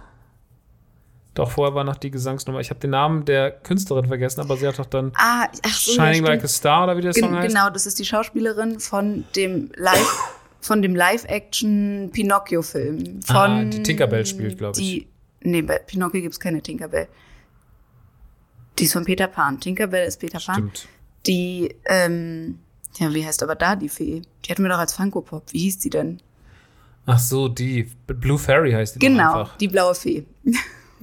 [1.34, 2.60] Doch, vorher war noch die Gesangsnummer.
[2.60, 5.92] Ich habe den Namen der Künstlerin vergessen, aber sie hat doch dann Ah, ach so,
[5.92, 6.50] ja, Shining Like a stimmt.
[6.50, 7.48] Star oder wie der Song Gen heißt.
[7.48, 10.18] Genau, das ist die Schauspielerin von dem Live,
[10.60, 13.22] von dem Live-Action Pinocchio-Film.
[13.22, 15.06] Von Ah, die Tinkerbell spielt, glaub ich.
[15.42, 17.08] Nee, bei Pinocchio gibt's keine Tinkerbell.
[18.78, 19.58] Die ist von Peter Pan.
[19.58, 20.70] Tinkerbell ist Peter Pan.
[21.26, 22.58] Die, ähm,
[22.98, 24.22] ja, wie heißt aber da die Fee?
[24.44, 25.44] Die hatten wir doch als Funko Pop.
[25.52, 26.20] Wie hieß die denn?
[27.06, 27.90] Ach so, die.
[28.06, 29.56] Blue Fairy heißt die Genau, einfach.
[29.56, 30.24] die blaue Fee.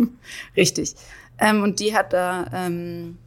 [0.56, 0.96] Richtig.
[1.40, 3.18] Ähm, und die hat da ähm,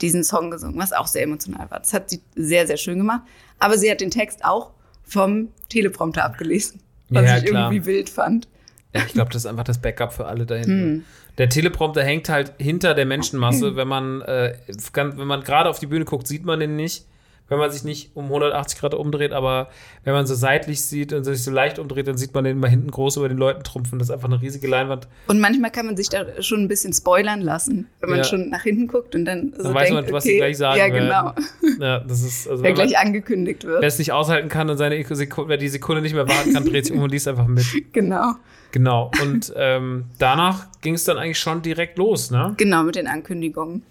[0.00, 1.80] diesen Song gesungen, was auch sehr emotional war.
[1.80, 3.22] Das hat sie sehr, sehr schön gemacht.
[3.58, 4.72] Aber sie hat den Text auch
[5.04, 7.70] vom Teleprompter abgelesen, was Ja, ich klar.
[7.72, 8.48] irgendwie wild fand.
[8.94, 11.04] Ja, ich glaube, das ist einfach das Backup für alle da Hm.
[11.38, 13.76] Der Teleprompter hängt halt hinter der Menschenmasse.
[13.76, 14.54] Wenn man, äh,
[14.92, 17.04] kann, wenn man gerade auf die Bühne guckt, sieht man den nicht.
[17.48, 19.68] Wenn man sich nicht um 180 Grad umdreht, aber
[20.02, 22.66] wenn man so seitlich sieht und sich so leicht umdreht, dann sieht man den immer
[22.66, 23.98] hinten groß über den Leuten trumpfen.
[24.00, 25.06] Das ist einfach eine riesige Leinwand.
[25.28, 28.24] Und manchmal kann man sich da schon ein bisschen spoilern lassen, wenn man Ja.
[28.24, 30.78] schon nach hinten guckt und dann so weiß denkt, man, was okay, sie gleich sagen
[30.78, 31.36] Ja, werden.
[31.68, 31.84] genau.
[31.86, 33.84] Ja, das ist, also Wer wenn man- gleich angekündigt Wer wird.
[33.84, 36.86] es nicht aushalten kann und seine Sekunde, wer die Sekunde nicht mehr warten kann, dreht
[36.86, 37.64] sich um und liest einfach mit.
[37.92, 38.32] Genau.
[38.72, 39.10] Genau.
[39.22, 42.54] Und ähm, danach ging es dann eigentlich schon direkt los, ne?
[42.56, 43.84] Genau, mit den Ankündigungen.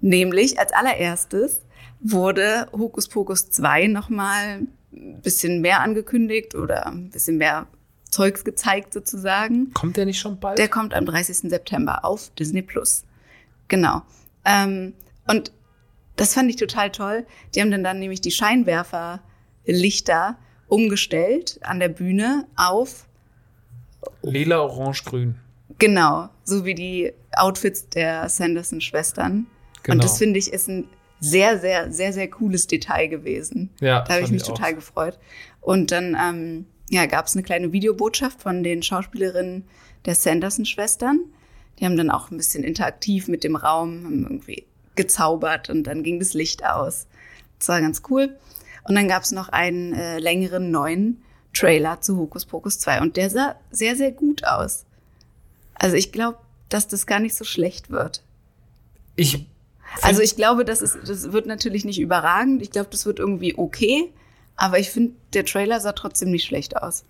[0.00, 1.62] Nämlich als allererstes
[2.04, 7.66] wurde Hokus Pokus 2 nochmal ein bisschen mehr angekündigt oder ein bisschen mehr
[8.10, 9.72] Zeugs gezeigt sozusagen.
[9.72, 10.58] Kommt der nicht schon bald?
[10.58, 11.50] Der kommt am 30.
[11.50, 13.02] September auf Disney Plus.
[13.66, 14.02] Genau.
[14.44, 14.94] Ähm,
[15.26, 15.50] und
[16.14, 17.26] das fand ich total toll.
[17.54, 20.38] Die haben dann, dann nämlich die Scheinwerferlichter
[20.68, 23.06] umgestellt an der Bühne auf
[24.22, 25.36] Lila, Orange, Grün.
[25.78, 29.46] Genau, so wie die Outfits der Sanderson-Schwestern.
[29.82, 29.94] Genau.
[29.94, 30.88] Und das finde ich ist ein
[31.24, 33.70] sehr, sehr, sehr, sehr cooles Detail gewesen.
[33.80, 35.18] Ja, da habe ich mich ich total gefreut.
[35.60, 39.64] Und dann ähm, ja, gab es eine kleine Videobotschaft von den Schauspielerinnen
[40.04, 41.20] der Sanderson-Schwestern.
[41.78, 44.64] Die haben dann auch ein bisschen interaktiv mit dem Raum haben irgendwie
[44.96, 47.06] gezaubert und dann ging das Licht aus.
[47.58, 48.36] Das war ganz cool.
[48.86, 51.22] Und dann gab es noch einen äh, längeren neuen
[51.52, 54.84] Trailer zu Hokus Pokus 2 und der sah sehr, sehr gut aus.
[55.74, 58.22] Also ich glaube, dass das gar nicht so schlecht wird.
[59.16, 59.46] Ich.
[60.02, 62.62] Also ich glaube, das, ist, das wird natürlich nicht überragend.
[62.62, 64.12] Ich glaube, das wird irgendwie okay.
[64.56, 67.04] Aber ich finde, der Trailer sah trotzdem nicht schlecht aus.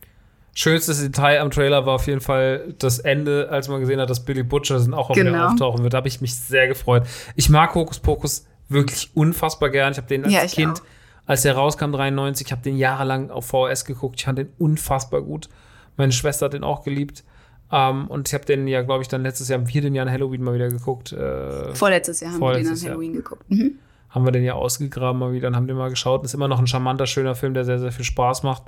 [0.54, 4.24] Schönstes Detail am Trailer war auf jeden Fall das Ende, als man gesehen hat, dass
[4.24, 5.48] Billy Butcher sind auch auf wieder Genau.
[5.48, 5.92] auftauchen wird.
[5.94, 7.04] Da habe ich mich sehr gefreut.
[7.34, 9.92] Ich mag Hokus Pokus wirklich unfassbar gern.
[9.92, 10.84] Ich habe den als Ja, Kind, auch.
[11.26, 14.16] als der rauskam, 93, ich habe den jahrelang auf VHS geguckt.
[14.20, 15.48] Ich fand den unfassbar gut.
[15.96, 17.24] Meine Schwester hat den auch geliebt.
[17.72, 20.12] Ähm, und ich habe den ja, glaube ich, dann letztes Jahr, im vierten Jahr an
[20.12, 21.12] Halloween mal wieder geguckt.
[21.12, 22.90] Äh, Vorletztes Jahr haben wir den an Vorletztes Jahr.
[22.92, 23.50] Halloween geguckt.
[23.50, 23.78] Mhm.
[24.10, 26.24] haben wir den ja ausgegraben mal wieder und haben den mal geschaut.
[26.24, 28.64] Ist immer noch ein charmanter, schöner Film, der sehr, sehr viel Spaß macht.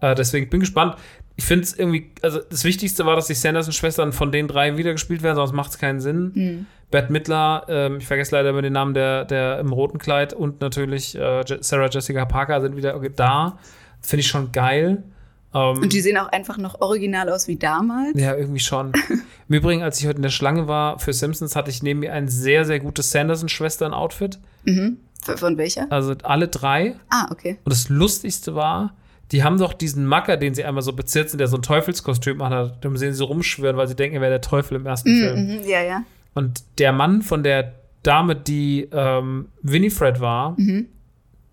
[0.00, 0.96] Äh, deswegen bin gespannt.
[1.36, 5.22] Ich finde es irgendwie, also das Wichtigste war, dass die Sanderson-Schwestern von den drei wiedergespielt
[5.22, 6.32] werden, sonst macht es keinen Sinn.
[6.34, 6.66] Hm.
[6.90, 10.60] Bert Mittler, ähm, ich vergesse leider immer den Namen der, der im roten Kleid und
[10.60, 13.58] natürlich äh, Sarah Jessica Parker sind wieder da.
[14.02, 15.04] Finde ich schon geil.
[15.54, 18.12] Ähm, Und die sehen auch einfach noch original aus wie damals.
[18.18, 18.92] ja, irgendwie schon.
[19.48, 22.12] Im Übrigen, als ich heute in der Schlange war für Simpsons, hatte ich neben mir
[22.12, 24.38] ein sehr, sehr gutes Sanderson-Schwestern-Outfit.
[24.64, 24.98] Mhm.
[25.36, 25.86] Von welcher?
[25.90, 26.96] Also alle drei.
[27.10, 27.58] Ah, okay.
[27.64, 28.96] Und das Lustigste war,
[29.30, 32.82] die haben doch diesen Macker, den sie einmal so bezirzen, der so ein Teufelskostüm hat,
[32.82, 35.46] dem sehen sie rumschwören, weil sie denken, er wäre der Teufel im ersten Film.
[35.46, 36.02] Mhm, ja, ja.
[36.34, 40.88] Und der Mann von der Dame, die ähm, Winifred war, Mhm.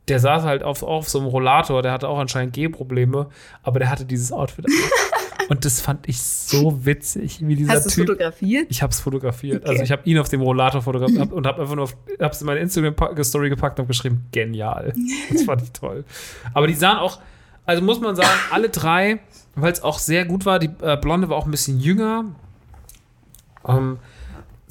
[0.09, 3.27] Der saß halt auf, auf so einem Rollator, der hatte auch anscheinend Gehprobleme,
[3.63, 4.65] aber der hatte dieses Outfit.
[5.49, 8.07] Und das fand ich so witzig, wie dieser Hast du es Typ.
[8.07, 8.67] fotografiert?
[8.69, 9.63] Ich habe es fotografiert.
[9.63, 9.69] Okay.
[9.71, 12.47] Also ich habe ihn auf dem Rollator fotografiert und habe einfach nur auf, hab's in
[12.47, 14.93] meine Instagram-Story gepackt und geschrieben, genial.
[15.31, 16.03] Das fand ich toll.
[16.53, 17.19] Aber die sahen auch,
[17.65, 19.21] also muss man sagen, alle drei,
[19.55, 22.25] weil es auch sehr gut war, die äh, Blonde war auch ein bisschen jünger.
[23.67, 23.97] Ähm,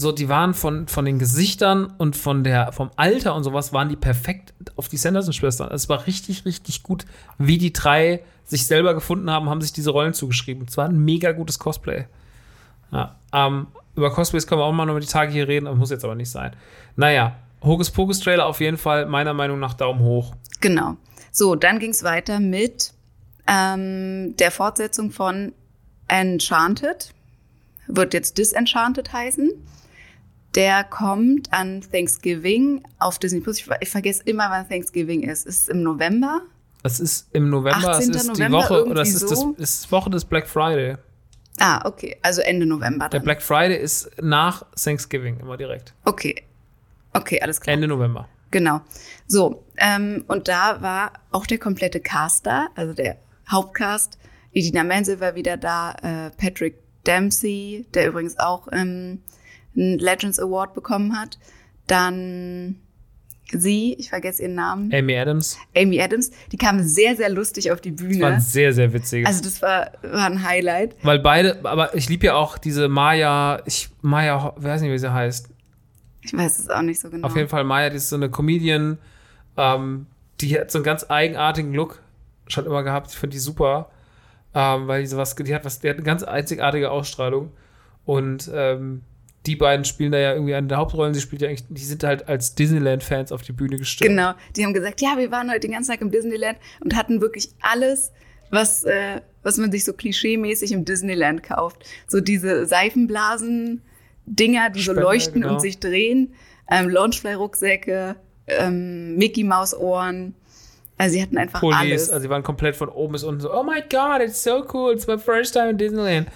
[0.01, 3.89] so, die waren von, von den Gesichtern und von der, vom Alter und sowas, waren
[3.89, 5.73] die perfekt auf die Sanderson-Schwestern.
[5.73, 7.05] Es war richtig, richtig gut,
[7.37, 10.67] wie die drei sich selber gefunden haben, haben sich diese Rollen zugeschrieben.
[10.69, 12.07] Es war ein mega gutes Cosplay.
[12.93, 13.67] Ja, ähm,
[13.97, 16.15] über Cosplays können wir auch mal noch über die Tage hier reden, muss jetzt aber
[16.15, 16.53] nicht sein.
[16.95, 17.35] Naja,
[17.65, 20.33] Hokus Pokus Trailer auf jeden Fall, meiner Meinung nach Daumen hoch.
[20.61, 20.97] Genau.
[21.33, 22.93] So, dann ging es weiter mit
[23.49, 25.53] ähm, der Fortsetzung von
[26.07, 27.13] Enchanted.
[27.89, 29.51] Wird jetzt Disenchanted heißen.
[30.55, 33.59] Der kommt an Thanksgiving auf Disney Plus.
[33.59, 35.47] Ich, ich vergesse immer, wann Thanksgiving ist.
[35.47, 36.43] Ist es im November?
[36.83, 38.11] Es ist im November, 18.
[38.11, 39.55] es ist die November, Woche, oder es ist, das, so.
[39.59, 40.97] es ist Woche des Black Friday.
[41.59, 42.17] Ah, okay.
[42.23, 43.09] Also Ende November.
[43.09, 43.25] Der Dann.
[43.25, 45.93] Black Friday ist nach Thanksgiving immer direkt.
[46.05, 46.43] Okay.
[47.13, 47.75] Okay, alles klar.
[47.75, 48.29] Ende November.
[48.51, 48.81] Genau.
[49.27, 53.19] So, ähm, und da war auch der komplette Cast da, also der
[53.51, 54.19] Hauptcast.
[54.53, 59.23] Idina Menzel war wieder da, äh, Patrick Dempsey, der übrigens auch ähm,
[59.77, 61.39] einen Legends Award bekommen hat.
[61.87, 62.77] Dann
[63.51, 65.59] sie, ich vergesse ihren Namen, Amy Adams.
[65.77, 68.27] Amy Adams, die kam sehr, sehr lustig auf die Das war Bühne.
[68.27, 69.27] ein sehr, sehr witziges.
[69.27, 70.97] Also das war, war ein Highlight.
[71.03, 74.99] Weil beide, aber ich liebe ja auch diese Maya, ich, Maya, ich weiß nicht, wie
[74.99, 75.49] sie heißt.
[76.23, 77.27] Ich weiß es auch nicht so genau.
[77.27, 78.99] Auf jeden Fall Maya, die ist so eine Comedian,
[79.57, 80.07] ähm,
[80.41, 82.03] die hat so einen ganz eigenartigen Look
[82.49, 83.11] schon immer gehabt.
[83.11, 83.91] Ich finde die super,
[84.55, 87.53] ähm, weil die sowas, die hat was, die hat eine ganz einzigartige Ausstrahlung
[88.05, 89.03] und ähm,
[89.47, 91.15] die beiden spielen da ja irgendwie eine der Hauptrollen.
[91.15, 94.11] Sie spielt ja eigentlich, die sind halt als Disneyland-Fans auf die Bühne gestimmt.
[94.11, 97.21] Genau, die haben gesagt, ja, wir waren heute den ganzen Tag im Disneyland und hatten
[97.21, 98.13] wirklich alles,
[98.51, 101.85] was, äh, was man sich so klischeemäßig im Disneyland kauft.
[102.07, 105.55] So diese Seifenblasen-Dinger, die so Spender, leuchten genau.
[105.55, 106.35] und sich drehen,
[106.71, 108.17] ähm, Launchfly-Rucksäcke,
[108.49, 110.35] ähm, Mickey-Maus-Ohren.
[110.99, 112.11] Also sie hatten einfach Pullis, alles.
[112.11, 114.93] also die waren komplett von oben bis unten so, oh my god, it's so cool,
[114.93, 116.27] it's my first time in Disneyland.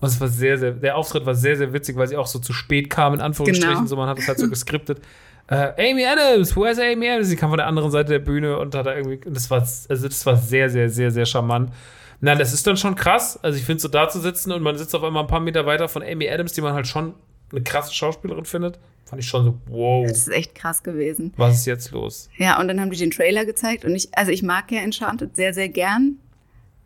[0.00, 2.38] Und es war sehr, sehr, der Auftritt war sehr, sehr witzig, weil sie auch so
[2.38, 3.86] zu spät kam, in Anführungsstrichen, Genau.
[3.86, 5.00] so man hat es halt so geskriptet.
[5.48, 7.28] Äh, Amy Adams, where's Amy Adams?
[7.28, 9.58] Sie kam von der anderen Seite der Bühne und hat da irgendwie, und das war,
[9.60, 11.72] also das war sehr, sehr, sehr, sehr charmant.
[12.20, 13.38] Na, das ist dann schon krass.
[13.42, 15.66] Also ich finde, so da zu sitzen und man sitzt auf einmal ein paar Meter
[15.66, 17.14] weiter von Amy Adams, die man halt schon
[17.50, 21.32] eine krasse Schauspielerin findet, fand ich schon so, wow, Das ist echt krass gewesen.
[21.38, 22.28] was ist jetzt los?
[22.36, 25.34] Ja, und dann haben die den Trailer gezeigt und ich, also ich mag ja Enchanted
[25.34, 26.18] sehr, sehr gern.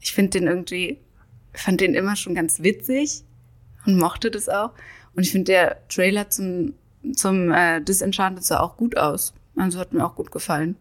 [0.01, 0.99] Ich finde den irgendwie,
[1.55, 3.25] fand den immer schon ganz witzig
[3.87, 4.71] und mochte das auch.
[5.15, 6.75] Und ich finde der Trailer zum,
[7.15, 9.35] zum äh, Disenchanted sah auch gut aus.
[9.57, 10.77] Also hat mir auch gut gefallen.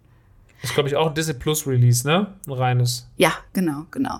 [0.62, 2.34] Das ist, glaube ich, auch ein Disney Plus Release, ne?
[2.48, 3.08] Ein reines.
[3.18, 4.20] Ja, genau, genau.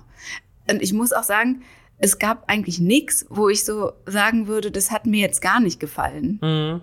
[0.68, 1.62] Und ich muss auch sagen,
[1.98, 5.78] es gab eigentlich nichts, wo ich so sagen würde, das hat mir jetzt gar nicht
[5.78, 6.38] gefallen.
[6.42, 6.80] Mhm.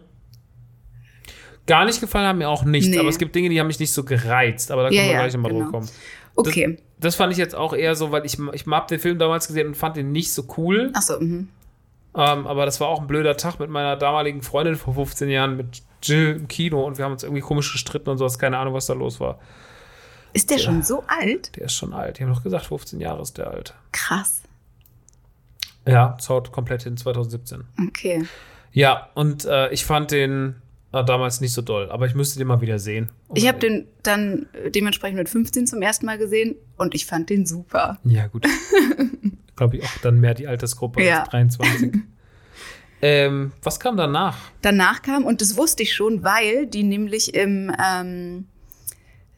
[1.68, 2.98] Gar nicht gefallen haben mir auch nichts, Nee.
[2.98, 5.14] aber es gibt Dinge, die haben mich nicht so gereizt, aber da Ja, können wir
[5.14, 5.66] ja, gleich nochmal genau.
[5.66, 5.90] drüber kommen.
[6.36, 6.78] Okay.
[6.78, 6.84] Das
[7.16, 9.76] fand ich jetzt auch eher so, weil ich, ich habe den Film damals gesehen und
[9.76, 10.92] fand den nicht so cool.
[10.94, 11.50] Ach so, mhm.
[12.16, 15.56] Ähm, aber das war auch ein blöder Tag mit meiner damaligen Freundin vor 15 Jahren
[15.58, 18.40] mit Jill im Kino und wir haben uns irgendwie komisch gestritten und sowas.
[18.40, 19.40] Keine Ahnung, was da los war.
[20.34, 21.56] Ist der schon so alt?
[21.56, 22.20] Der ist schon alt.
[22.20, 23.74] Die haben doch gesagt, 15 Jahre ist der alt.
[23.92, 24.44] Krass.
[25.88, 27.64] Ja, es haut komplett hin, 2017.
[27.88, 28.26] Okay.
[28.72, 30.62] Ja, und äh, ich fand den
[30.92, 33.10] äh, damals nicht so doll, aber ich müsste den mal wieder sehen.
[33.34, 37.30] Ich habe den dann äh, dementsprechend mit 15 zum ersten Mal gesehen und ich fand
[37.30, 38.00] den super.
[38.04, 38.46] Ja, gut.
[39.56, 41.20] Glaube ich auch dann mehr die Altersgruppe Ja.
[41.22, 41.94] als 23.
[43.02, 44.38] ähm, was kam danach?
[44.62, 48.46] Danach kam, und das wusste ich schon, weil die nämlich im, ähm,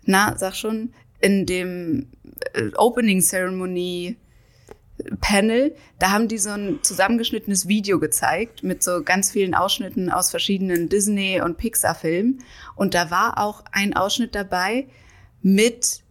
[0.06, 2.07] na, sag schon, in dem
[2.53, 4.15] äh, Opening Ceremony
[5.22, 10.30] Panel, da haben die so ein zusammengeschnittenes Video gezeigt mit so ganz vielen Ausschnitten aus
[10.30, 12.41] verschiedenen Disney- und Pixar-Filmen.
[12.76, 14.88] Und da war auch ein Ausschnitt dabei
[15.41, 16.03] mit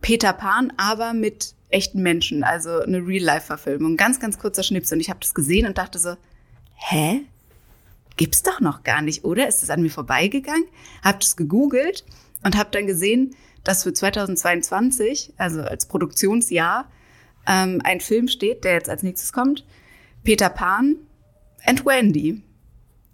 [0.00, 3.96] Peter Pan, aber mit echten Menschen, also eine Real-Life-Verfilmung.
[3.96, 4.92] Ganz, ganz kurzer Schnips.
[4.92, 6.16] Und ich habe das gesehen und dachte so,
[6.74, 7.22] hä?
[8.16, 9.48] Gibt's doch noch gar nicht, oder?
[9.48, 10.66] Ist es an mir vorbeigegangen?
[11.02, 12.04] Hab das gegoogelt
[12.44, 13.34] und habe dann gesehen,
[13.64, 16.90] dass für 2022, also als Produktionsjahr,
[17.46, 19.64] ähm, ein Film steht, der jetzt als nächstes kommt.
[20.24, 20.96] Peter Pan
[21.64, 22.42] and Wendy.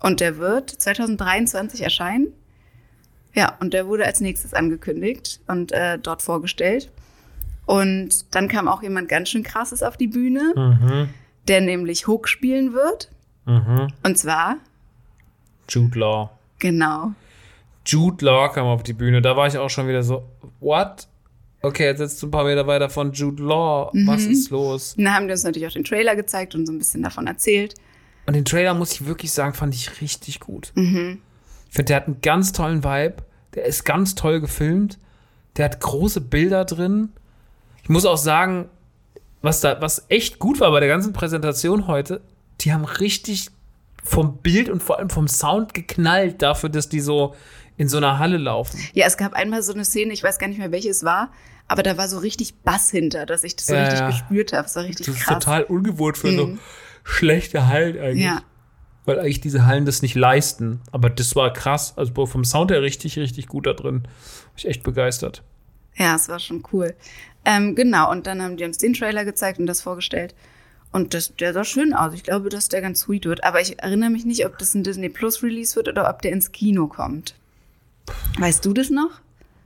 [0.01, 2.29] Und der wird 2023 erscheinen.
[3.35, 6.91] Ja, und der wurde als nächstes angekündigt und äh, dort vorgestellt.
[7.67, 11.09] Und dann kam auch jemand ganz schön krasses auf die Bühne, Mhm.
[11.49, 13.11] der nämlich Hook spielen wird.
[13.45, 13.89] Mhm.
[14.03, 14.57] Und zwar,
[15.69, 16.31] Jude Law.
[16.59, 17.13] genau,
[17.85, 19.21] Jude Law kam auf die Bühne.
[19.23, 20.25] Da war ich auch schon wieder so,
[20.61, 21.07] what?
[21.63, 23.91] Okay, jetzt sitzt du ein paar Meter weiter von Jude Law.
[24.07, 24.31] Was Mhm.
[24.33, 24.95] ist los?
[24.97, 27.27] Und dann haben die uns natürlich auch den Trailer gezeigt und so ein bisschen davon
[27.27, 27.75] erzählt.
[28.27, 30.73] Und den Trailer, muss ich wirklich sagen, fand ich richtig gut.
[30.75, 31.21] Mhm.
[31.69, 33.17] Ich finde, der hat einen ganz tollen Vibe.
[33.55, 34.99] Der ist ganz toll gefilmt.
[35.57, 37.11] Der hat große Bilder drin.
[37.83, 38.69] Ich muss auch sagen,
[39.43, 42.21] was da, was echt gut war bei der ganzen Präsentation heute,
[42.61, 43.49] die haben richtig
[44.05, 47.35] vom Bild und vor allem vom Sound geknallt dafür, dass die so
[47.79, 48.79] in so einer Halle laufen.
[48.93, 51.33] Ja, es gab einmal so eine Szene, ich weiß gar nicht mehr, welche es war,
[51.69, 54.11] aber da war so richtig Bass hinter, dass ich das so Ja, richtig ja.
[54.11, 54.65] gespürt habe.
[54.65, 55.39] Das war richtig Das ist krass.
[55.45, 56.59] total ungewohnt für so
[57.05, 58.25] schlechte Hallen eigentlich.
[58.25, 58.43] Ja.
[59.05, 60.81] Weil eigentlich diese Hallen das nicht leisten.
[60.93, 61.95] Aber das war krass.
[61.97, 64.03] Also vom Sound her richtig, richtig gut da drin.
[64.03, 64.11] War
[64.57, 65.43] ich echt begeistert.
[65.97, 66.95] Ja, es war schon cool.
[67.45, 70.35] Ähm, genau, und dann haben die uns den Trailer gezeigt und das vorgestellt.
[70.93, 72.13] Und das, der sah schön aus.
[72.15, 73.45] Ich glaube, dass der ganz sweet wird.
[73.45, 76.33] Aber ich erinnere mich nicht, ob das ein Disney Plus Release wird oder ob der
[76.33, 77.35] ins Kino kommt.
[78.39, 79.11] Weißt du das noch?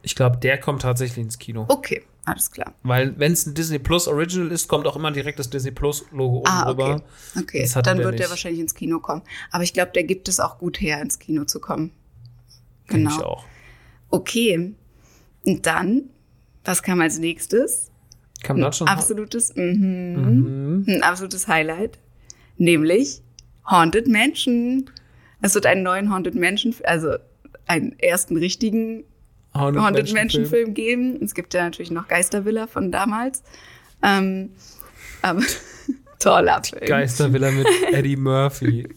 [0.02, 1.64] Ich glaube, der kommt tatsächlich ins Kino.
[1.68, 2.74] Okay, alles klar.
[2.82, 6.04] Weil, wenn es ein Disney Plus Original ist, kommt auch immer direkt das Disney Plus
[6.10, 6.74] Logo oben Ah, okay.
[6.74, 7.02] drüber.
[7.38, 8.30] Okay, dann der wird der nicht.
[8.30, 9.22] wahrscheinlich ins Kino kommen.
[9.52, 11.92] Aber ich glaube, der gibt es auch gut her, ins Kino zu kommen.
[12.88, 13.10] Genau.
[13.10, 13.44] ich auch.
[14.10, 14.74] Okay.
[15.46, 16.10] Und dann,
[16.64, 17.90] was kam als nächstes?
[18.42, 18.88] Kam das schon?
[18.88, 21.98] Absolutes, mhm, ein absolutes Highlight.
[22.58, 23.22] Nämlich
[23.70, 24.90] Haunted Mansion.
[25.40, 27.14] Es wird einen neuen Haunted Mansion, also
[27.66, 29.04] einen ersten richtigen
[29.54, 31.18] Haunted, Haunted Mansion Film geben.
[31.22, 33.42] Es gibt ja natürlich noch Geistervilla von damals.
[34.02, 34.50] Ähm,
[35.20, 35.42] aber
[36.18, 36.86] toller Film.
[36.86, 38.88] Geistervilla mit Eddie Murphy.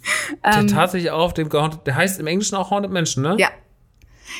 [0.43, 0.67] der Ähm.
[0.67, 3.35] tatsächlich auch auf dem gehaunted, der heißt im Englischen auch Haunted Mansion, ne?
[3.39, 3.49] Ja.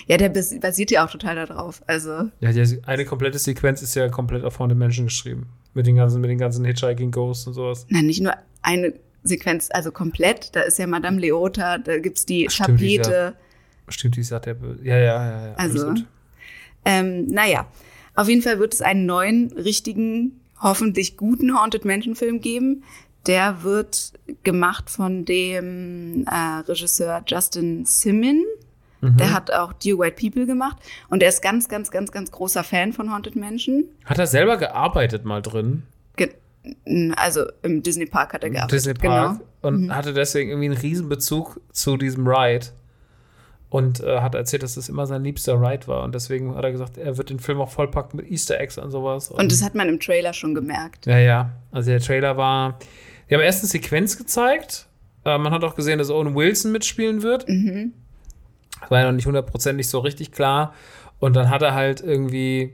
[0.08, 1.82] Ja, der bas- basiert ja auch total darauf.
[1.88, 5.48] Also, Ja, die, eine komplette Sequenz ist ja komplett auf Haunted Mansion geschrieben.
[5.74, 7.86] Mit den ganzen, mit den ganzen Hitchhiking Ghosts und sowas.
[7.90, 8.94] nein, nicht nur eine
[9.24, 10.56] Sequenz, also komplett.
[10.56, 13.28] Da ist ja Madame Leota, da gibt's die Stimmt, die ist Tapete.
[13.28, 13.45] Stimmt,
[13.88, 14.84] die sagt der Böse.
[14.84, 15.54] Ja, ja, ja, ja.
[15.56, 16.06] Also, gut.
[16.86, 17.66] Ähm, naja,
[18.16, 22.84] auf jeden Fall wird es einen neuen, richtigen, hoffentlich guten Haunted Mansion Film geben.
[23.28, 24.14] Der wird
[24.44, 28.44] gemacht von dem äh, Regisseur Justin Simon.
[29.02, 29.18] Mhm.
[29.18, 30.78] Der hat auch Dear White People gemacht.
[31.10, 33.86] Und er ist ganz, ganz, ganz, ganz großer Fan von Haunted Mansion.
[34.06, 35.84] Hat er selber gearbeitet mal drin?
[36.16, 36.32] Ge
[37.16, 38.80] also im Disney Park hat er gearbeitet.
[38.80, 39.38] Disney Park.
[39.38, 39.46] Genau.
[39.62, 42.68] Und hatte deswegen irgendwie einen Riesenbezug zu diesem Ride.
[43.76, 46.06] Und äh, hat erzählt, dass das immer sein liebster Ride war.
[46.06, 48.90] Und deswegen hat er gesagt, er wird den Film auch vollpacken mit Easter Eggs und
[48.90, 49.30] sowas.
[49.32, 51.06] Und das hat man im Trailer schon gemerkt.
[51.06, 51.52] Ja, ja.
[51.74, 52.80] Also der Trailer war.
[53.30, 54.88] Die haben erst eine Sequenz gezeigt.
[55.26, 57.50] Äh, man hat auch gesehen, dass Owen Wilson mitspielen wird.
[57.50, 60.74] Das war ja noch nicht hundertprozentig so richtig klar.
[61.20, 62.72] Und dann hat er halt irgendwie.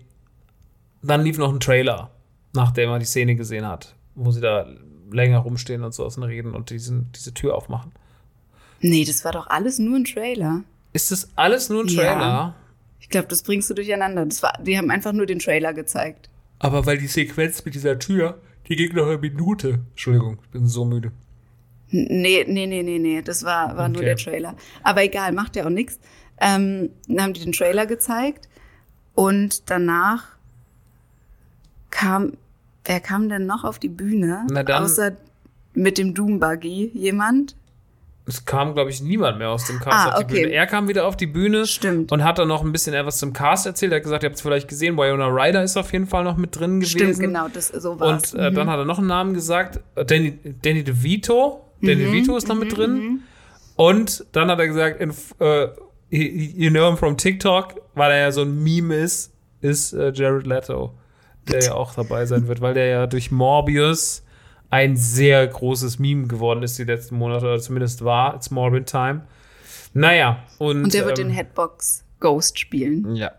[1.02, 2.12] Dann lief noch ein Trailer,
[2.54, 4.68] nachdem er die Szene gesehen hat, wo sie da
[5.12, 7.92] länger rumstehen und so aus und reden und diesen, diese Tür aufmachen.
[8.82, 10.64] Nee, das war doch alles nur ein Trailer.
[10.94, 12.02] Ist das alles nur ein Ja.
[12.14, 12.56] Trailer?
[13.00, 14.26] Ich glaube, das bringst du durcheinander.
[14.26, 16.30] Das war, die haben einfach nur den Trailer gezeigt.
[16.60, 19.80] Aber weil die Sequenz mit dieser Tür, die ging noch eine Minute.
[19.92, 21.12] Entschuldigung, ich bin so müde.
[21.90, 23.22] Nee, nee, nee, nee, nee.
[23.22, 24.06] Das war, war nur Okay.
[24.06, 24.56] der Trailer.
[24.84, 26.00] Aber egal, macht ja auch nichts.
[26.40, 28.48] Ähm, dann haben die den Trailer gezeigt
[29.14, 30.24] und danach
[31.90, 32.34] kam,
[32.86, 34.46] wer kam denn noch auf die Bühne?
[34.50, 35.12] Na dann- Außer
[35.74, 37.56] mit dem Doom Buggy jemand?
[38.28, 40.44] Es kam, glaube ich, niemand mehr aus dem Cast Ah, auf die okay.
[40.44, 40.54] Bühne.
[40.54, 42.12] Er kam wieder auf die Bühne Stimmt.
[42.12, 43.92] und hat dann noch ein bisschen etwas zum Cast erzählt.
[43.92, 46.38] Er hat gesagt, ihr habt es vielleicht gesehen, Winona Ryder ist auf jeden Fall noch
[46.38, 47.00] mit drin gewesen.
[47.00, 48.34] Stimmt, genau, das so war's.
[48.34, 49.80] Und äh, dann hat er noch einen Namen gesagt.
[49.96, 51.66] Äh, Danny, Danny DeVito.
[51.82, 53.22] Danny Mhm, DeVito ist noch mit drin.
[53.76, 55.68] Und dann hat er gesagt, in, äh,
[56.12, 60.46] you know him from TikTok, weil er ja so ein Meme ist, ist äh, Jared
[60.46, 60.94] Leto,
[61.48, 64.24] der ja auch dabei sein wird, weil der ja durch Morbius
[64.72, 68.36] ein sehr großes Meme geworden ist die letzten Monate, oder zumindest war.
[68.36, 69.22] It's Morbid Time.
[69.94, 70.86] Naja, und.
[70.86, 73.16] Und der wird ähm, den Headbox Ghost spielen.
[73.16, 73.32] Ja.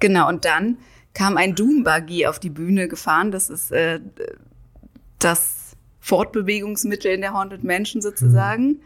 [0.00, 0.78] Genau, und dann
[1.12, 3.30] kam ein Doom Buggy auf die Bühne gefahren.
[3.30, 4.00] Das ist äh,
[5.18, 8.80] das Fortbewegungsmittel in der Haunted Mansion sozusagen.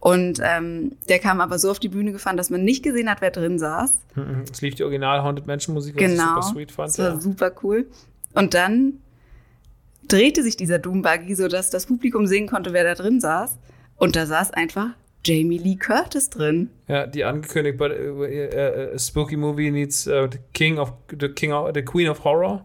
[0.00, 3.20] Und ähm, der kam aber so auf die Bühne gefahren, dass man nicht gesehen hat,
[3.20, 3.98] wer drin saß.
[4.14, 4.44] Mhm.
[4.50, 6.40] Es lief die Original Haunted Mansion Musik, was ich Genau.
[6.40, 6.88] super sweet fand.
[6.90, 7.20] Das war Ja.
[7.20, 7.86] super cool.
[8.34, 8.94] Und dann
[10.08, 13.58] drehte sich dieser Doom Buggy, sodass das Publikum sehen konnte, wer da drin saß.
[13.96, 14.90] Und da saß einfach
[15.24, 16.70] Jamie Lee Curtis drin.
[16.86, 21.52] Ja, die angekündigt, but, uh, uh, uh, Spooky Movie needs the King of the King
[21.52, 22.64] of, the Queen of Horror.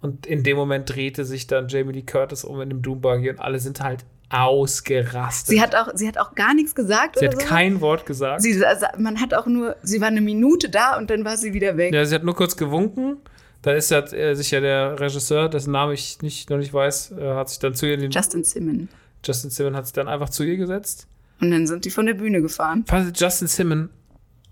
[0.00, 3.40] Und in dem Moment drehte sich dann Jamie Lee Curtis um in dem Doombuggy und
[3.40, 5.48] alle sind halt ausgerastet.
[5.48, 7.46] Sie hat auch, sie hat auch gar nichts gesagt Sie hat so.
[7.46, 8.42] kein Wort gesagt.
[8.42, 11.52] Sie, also man hat auch nur, sie war eine Minute da und dann war sie
[11.52, 11.94] wieder weg.
[11.94, 13.18] ja, sie hat nur kurz gewunken.
[13.62, 17.12] Da ist ja, äh, sich ja der Regisseur, dessen Name ich nicht, noch nicht weiß,
[17.12, 18.88] äh, hat sich dann zu ihr, den, Justin Simon.
[19.24, 21.06] Justin Simon hat sich dann einfach zu ihr gesetzt.
[21.40, 22.84] Und dann sind die von der Bühne gefahren.
[22.86, 23.90] Fand Justin Simon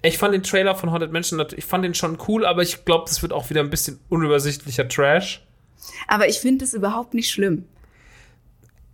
[0.02, 3.04] Ich fand den Trailer von Haunted Mansion, ich fand den schon cool, aber ich glaube,
[3.08, 5.44] das wird auch wieder ein bisschen unübersichtlicher Trash.
[6.06, 7.64] Aber ich finde es überhaupt nicht schlimm.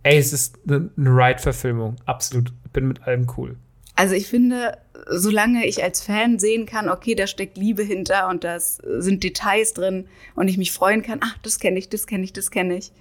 [0.01, 1.97] Ey, es ist eine, eine Ride-Verfilmung.
[2.05, 2.53] Absolut.
[2.65, 3.55] Ich bin mit allem cool.
[3.97, 4.77] Also ich finde,
[5.09, 9.73] solange ich als Fan sehen kann, okay, da steckt Liebe hinter und da sind Details
[9.73, 10.05] drin
[10.35, 12.91] und ich mich freuen kann, ach, das kenne ich, das kenne ich, das kenne ich.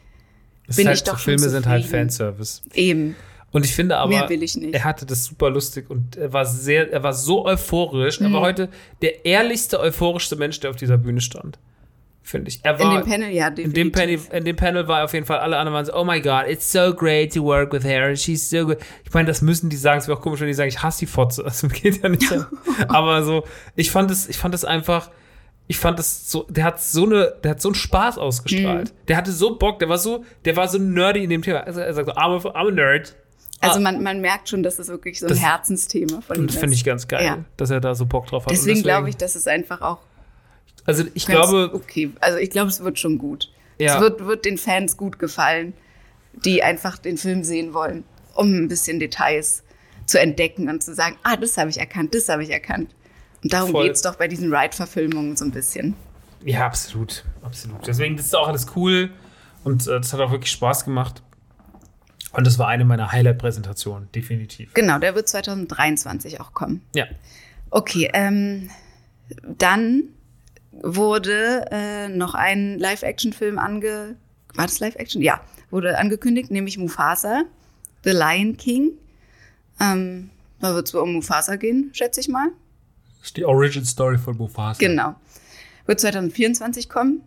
[0.66, 1.84] Es Bin halt, ich doch so Filme sind halt.
[1.84, 2.62] Fanservice.
[2.72, 3.14] Eben.
[3.52, 4.74] Und ich finde aber, ich nicht.
[4.74, 8.18] er hatte das super lustig und er war sehr, er war so euphorisch.
[8.18, 8.26] Mhm.
[8.26, 8.68] Er war heute
[9.02, 11.58] der ehrlichste, euphorischste Mensch, der auf dieser Bühne stand.
[12.28, 12.58] Finde ich.
[12.64, 13.74] Er In war, dem Panel, ja, in definitiv.
[13.74, 16.20] dem, Panel, in dem Panel war auf jeden Fall alle anderen waren so, oh my
[16.20, 18.78] god, it's so great to work with her, she's so good.
[19.04, 20.98] Ich meine, das müssen die sagen, es wäre auch komisch, wenn die sagen, ich hasse
[20.98, 21.42] die Fotze.
[21.44, 22.28] Das geht ja nicht.
[22.88, 23.44] Aber so,
[23.76, 25.10] ich fand es, ich fand es einfach,
[25.68, 28.90] ich fand es so, der hat so eine, der hat so einen Spaß ausgestrahlt.
[28.92, 29.06] Mhm.
[29.06, 31.60] Der hatte so Bock, der war so, der war so nerdy in dem Thema.
[31.60, 33.14] Also er sagt so, I'm a, I'm a nerd.
[33.60, 33.82] Also Ah.
[33.82, 36.56] man, man merkt schon, dass es wirklich so ein Das- Herzensthema von ihm Und das
[36.56, 36.80] finde ist.
[36.80, 37.38] ich ganz geil, Ja.
[37.56, 38.50] dass er da so Bock drauf hat.
[38.50, 39.98] Und Deswegen glaube ich, dass es einfach auch
[40.86, 42.12] Also ich glaube, okay.
[42.20, 43.52] Also ich glaube, es wird schon gut.
[43.78, 43.96] Ja.
[43.96, 45.74] Es wird, wird den Fans gut gefallen,
[46.44, 48.04] die einfach den Film sehen wollen,
[48.34, 49.62] um ein bisschen Details
[50.06, 52.94] zu entdecken und zu sagen, ah, das habe ich erkannt, das habe ich erkannt.
[53.42, 55.94] Und darum geht es doch bei diesen Ride-Verfilmungen so ein bisschen.
[56.44, 57.86] ja, absolut, absolut.
[57.86, 59.10] Deswegen das ist auch alles cool
[59.64, 61.22] und äh, das hat auch wirklich Spaß gemacht.
[62.32, 64.74] Und das war eine meiner Highlight-Präsentationen, definitiv.
[64.74, 66.82] Genau, der wird 2023 auch kommen.
[66.94, 67.06] Ja.
[67.70, 68.68] Okay, ähm,
[69.58, 70.04] dann
[70.94, 74.16] wurde äh, noch ein Live-Action-Film ange...
[74.54, 75.20] War das Live-Action?
[75.20, 75.40] Ja,
[75.70, 77.42] wurde angekündigt, nämlich Mufasa,
[78.04, 78.92] The Lion King.
[79.80, 80.30] Ähm,
[80.60, 82.48] da wird es wohl um Mufasa gehen, schätze ich mal.
[83.18, 84.78] Das ist die Origin Story von Mufasa.
[84.78, 85.14] Genau.
[85.84, 87.20] Wird 2024 kommen.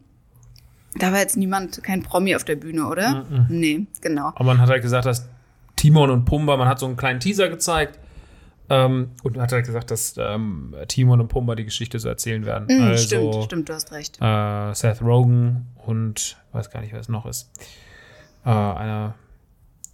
[0.95, 3.26] Da war jetzt niemand, kein Promi auf der Bühne, oder?
[3.48, 4.27] Nee, genau.
[4.30, 5.27] Aber man hat halt gesagt, dass
[5.76, 7.99] Timon und Pumba, man hat so einen kleinen Teaser gezeigt
[8.70, 12.68] ähm, und hat halt gesagt, dass ähm, Timon und Pumba die Geschichte so erzählen werden.
[12.70, 14.18] Mhm, also, stimmt, stimmt, du hast recht.
[14.22, 17.50] Äh, Seth Rogen und weiß gar nicht, wer es noch ist.
[18.46, 19.16] Äh, einer,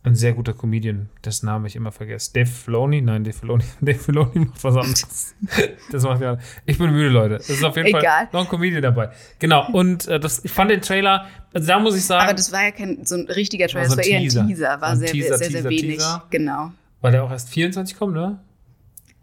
[0.04, 2.32] ein sehr guter Comedian, dessen Namen ich immer vergesse.
[2.34, 3.02] Dave Filoni?
[3.02, 5.36] Nein, Dave Filoni, Dave Filoni macht was anderes.
[5.92, 6.38] das macht ja.
[6.66, 7.36] Ich bin müde, Leute.
[7.36, 8.02] Es ist auf jeden Egal.
[8.04, 9.10] Fall noch ein Comedian dabei.
[9.40, 9.68] Genau.
[9.72, 12.64] Und äh, das, ich fand den Trailer, also da muss ich sagen, Aber das war
[12.64, 14.98] ja kein so ein richtiger Trailer, so das ein war eher ein Teaser, war Ein
[15.00, 15.98] sehr, Teaser, sehr, sehr Teaser, wenig.
[15.98, 16.24] Teaser.
[16.30, 16.72] Genau.
[17.02, 18.38] weil der auch erst 24 kommt, ne?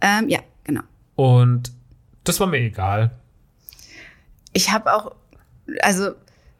[0.02, 0.82] Ähm, ja, genau.
[1.14, 1.72] Und
[2.24, 3.12] das war mir egal.
[4.52, 5.14] Ich habe auch,
[5.80, 6.10] also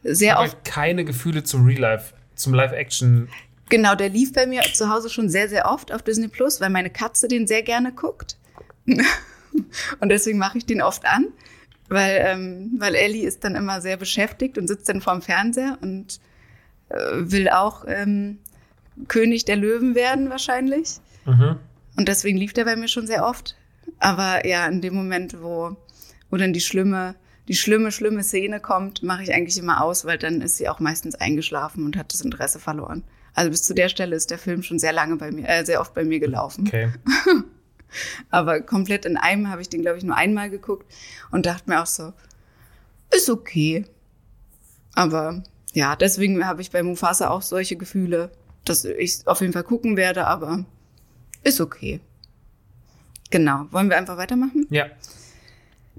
[0.05, 3.29] sehr oft, halt keine Gefühle zum Real Life, zum Live-Action.
[3.69, 6.71] genau, der lief bei mir zu Hause schon sehr, sehr oft auf Disney Plus, weil
[6.71, 8.37] meine Katze den sehr gerne guckt.
[8.87, 11.27] und deswegen mache ich den oft an,
[11.89, 16.21] weil, ähm, weil Ellie ist dann immer sehr beschäftigt und sitzt dann vorm Fernseher und
[16.89, 18.39] äh, will auch ähm,
[19.09, 20.97] König der Löwen werden wahrscheinlich.
[21.25, 21.59] Mhm.
[22.03, 23.55] Und deswegen lief der bei mir schon sehr oft.
[24.01, 25.77] Aber ja, in dem Moment, wo,
[26.31, 27.15] wo dann die schlimme,
[27.47, 30.81] die schlimme, schlimme Szene kommt, mache ich eigentlich immer aus, weil dann ist sie auch
[30.81, 33.05] meistens eingeschlafen und hat das Interesse verloren.
[33.35, 35.81] Also bis zu der Stelle ist der Film schon sehr lange bei mir, äh, sehr
[35.81, 36.67] oft bei mir gelaufen.
[36.67, 36.91] Okay.
[38.31, 40.93] Aber komplett in einem habe ich den, glaube ich, nur einmal geguckt
[41.31, 42.13] und dachte mir auch so,
[43.15, 43.85] ist okay.
[44.97, 48.33] Aber ja, deswegen habe ich bei Mufasa auch solche Gefühle,
[48.65, 50.65] dass ich auf jeden Fall gucken werde, aber
[51.43, 52.01] ist okay.
[53.31, 53.67] Genau.
[53.71, 54.67] Wollen wir einfach weitermachen?
[54.71, 54.87] Ja.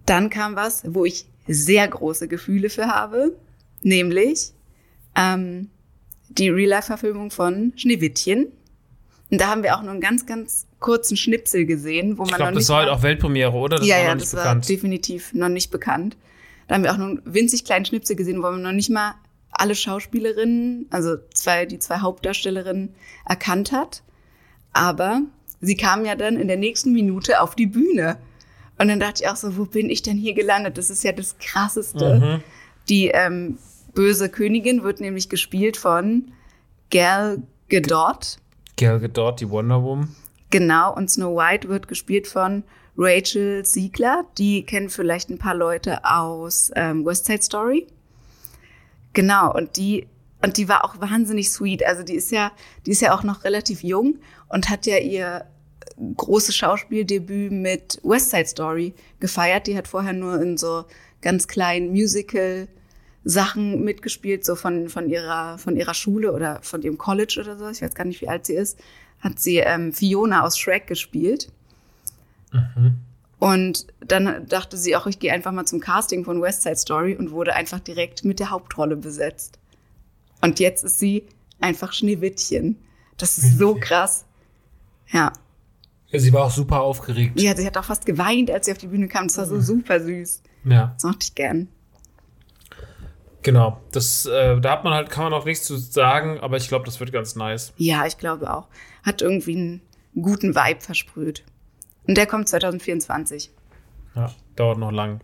[0.05, 3.35] Dann kam was, wo ich sehr große Gefühle für habe,
[3.81, 4.51] nämlich
[5.15, 5.69] ähm,
[6.29, 8.47] die Real-Life-Verfilmung von Schneewittchen.
[9.31, 12.31] Und da haben wir auch nur einen ganz, ganz kurzen Schnipsel gesehen, wo man Ich
[12.31, 13.77] noch glaube, nicht das war halt auch Weltpremiere, oder?
[13.77, 14.69] Das ja, war ja, noch das war bekannt.
[14.69, 16.17] definitiv noch nicht bekannt.
[16.67, 19.15] Da haben wir auch nur einen winzig kleinen Schnipsel gesehen, wo man noch nicht mal
[19.51, 22.93] alle Schauspielerinnen, also zwei, die zwei Hauptdarstellerinnen
[23.25, 24.03] erkannt hat.
[24.73, 25.21] Aber
[25.61, 28.17] sie kamen ja dann in der nächsten Minute auf die Bühne.
[28.77, 30.77] Und dann dachte ich auch so, wo bin ich denn hier gelandet?
[30.77, 32.19] Das ist ja das Krasseste.
[32.19, 32.43] Mhm.
[32.89, 33.57] Die ähm,
[33.93, 36.31] böse Königin wird nämlich gespielt von
[36.89, 38.37] Gal Gadot.
[38.77, 40.15] Gal Gadot, die Wonder Woman.
[40.49, 42.63] Genau, und Snow White wird gespielt von
[42.97, 44.25] Rachel Siegler.
[44.37, 47.87] Die kennen vielleicht ein paar Leute aus ähm, West Side Story.
[49.13, 50.07] Genau, und die,
[50.43, 51.85] und die war auch wahnsinnig sweet.
[51.85, 52.51] Also die ist ja,
[52.85, 54.19] die ist ja auch noch relativ jung
[54.53, 55.45] und hat ja ihr
[56.15, 59.65] großes Schauspieldebüt mit West Side Story gefeiert.
[59.65, 60.85] Die hat vorher nur in so
[61.21, 62.67] ganz kleinen Musical
[63.23, 67.67] Sachen mitgespielt, so von, von ihrer, von ihrer Schule oder von ihrem College oder so.
[67.69, 68.77] Ich weiß gar nicht, wie alt sie ist.
[69.21, 71.51] Hat sie ähm, Fiona aus Shrek gespielt.
[73.39, 77.15] Und dann dachte sie auch, ich gehe einfach mal zum Casting von West Side Story
[77.15, 79.57] und wurde einfach direkt mit der Hauptrolle besetzt.
[80.41, 81.23] Und jetzt ist sie
[81.59, 82.77] einfach Schneewittchen.
[83.17, 84.25] Das ist so krass.
[85.13, 85.31] Ja.
[86.07, 87.39] Ja, sie war auch super aufgeregt.
[87.39, 89.27] Ja, sie hat auch fast geweint, als sie auf die Bühne kam.
[89.27, 90.43] Das war so super süß.
[90.65, 90.93] Ja.
[90.93, 91.69] Das mochte ich gern.
[93.41, 93.81] Genau.
[93.91, 96.85] Das, äh, da hat man halt, kann man auch nichts zu sagen, aber ich glaube,
[96.85, 97.73] das wird ganz nice.
[97.77, 98.67] Ja, ich glaube auch.
[99.03, 99.81] Hat irgendwie einen
[100.21, 101.43] guten Vibe versprüht.
[102.07, 103.51] Und der kommt 2024.
[104.15, 105.21] Ja, dauert noch lang.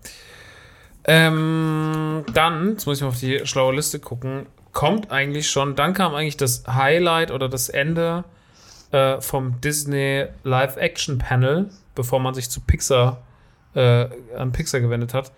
[1.06, 5.94] Ähm, dann, jetzt muss ich mal auf die schlaue Liste gucken, kommt eigentlich schon, dann
[5.94, 8.26] kam eigentlich das Highlight oder das Ende
[8.92, 13.22] äh, vom Disney Live-Action-Panel, bevor man sich zu Pixar,
[13.76, 15.32] äh, an Pixar gewendet hat.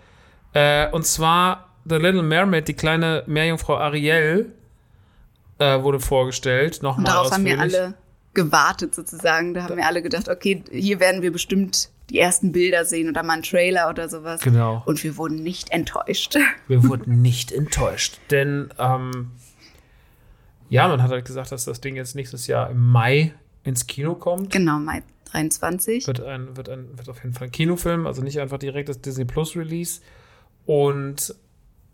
[0.54, 4.52] Äh, und zwar The Little Mermaid, die kleine Meerjungfrau Ariel,
[5.58, 6.82] äh, wurde vorgestellt.
[6.82, 7.78] Nochmal Und darauf haben wir ausführlich.
[7.80, 7.94] alle
[8.34, 9.54] gewartet sozusagen.
[9.54, 13.22] Da haben wir alle gedacht, okay, hier werden wir bestimmt die ersten Bilder sehen oder
[13.22, 14.40] mal einen Trailer oder sowas.
[14.40, 14.82] Genau.
[14.86, 16.36] Und wir wurden nicht enttäuscht.
[16.68, 19.30] Wir wurden nicht enttäuscht, denn ähm,
[20.72, 24.14] ja, man hat halt gesagt, dass das Ding jetzt nächstes Jahr im Mai ins Kino
[24.14, 24.50] kommt.
[24.50, 26.06] Genau, Mai 23.
[26.06, 29.02] Wird, ein, wird, ein, wird auf jeden Fall ein Kinofilm, also nicht einfach direkt das
[29.02, 30.00] Disney Plus Release.
[30.64, 31.34] Und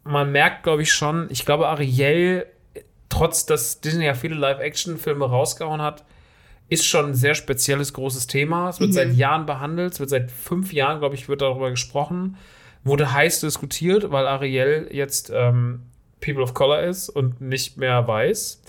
[0.05, 2.47] man merkt, glaube ich, schon, ich glaube, Ariel,
[3.09, 6.05] trotz dass Disney ja viele Live-Action-Filme rausgehauen hat,
[6.69, 8.69] ist schon ein sehr spezielles, großes Thema.
[8.69, 12.37] Es wird seit Jahren behandelt, es wird seit fünf Jahren, glaube ich, wird darüber gesprochen.
[12.85, 15.83] Wurde heiß diskutiert, weil Ariel jetzt ähm,
[16.21, 18.63] People of Color ist und nicht mehr weiß.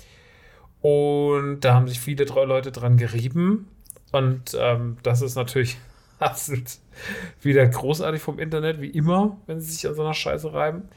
[0.81, 3.67] Und da haben sich viele Leute dran gerieben.
[4.11, 5.77] Und ähm, das ist natürlich
[7.41, 10.89] wieder großartig vom Internet, wie immer, wenn sie sich an so einer Scheiße reiben.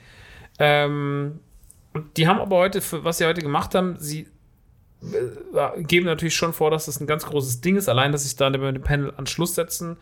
[0.58, 1.40] Ähm,
[2.16, 4.28] die haben aber heute, was sie heute gemacht haben, sie
[5.02, 8.36] äh, geben natürlich schon vor, dass das ein ganz großes Ding ist, allein, dass sich
[8.36, 9.96] da über den Panel an Schluss setzen.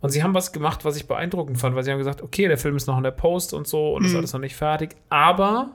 [0.00, 2.56] Und sie haben was gemacht, was ich beeindruckend fand, weil sie haben gesagt, okay, der
[2.58, 5.72] Film ist noch in der Post und so und ist alles noch nicht fertig, aber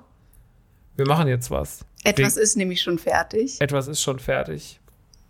[0.95, 1.85] wir machen jetzt was.
[2.03, 3.59] Etwas Wir- ist nämlich schon fertig.
[3.61, 4.79] etwas ist schon fertig.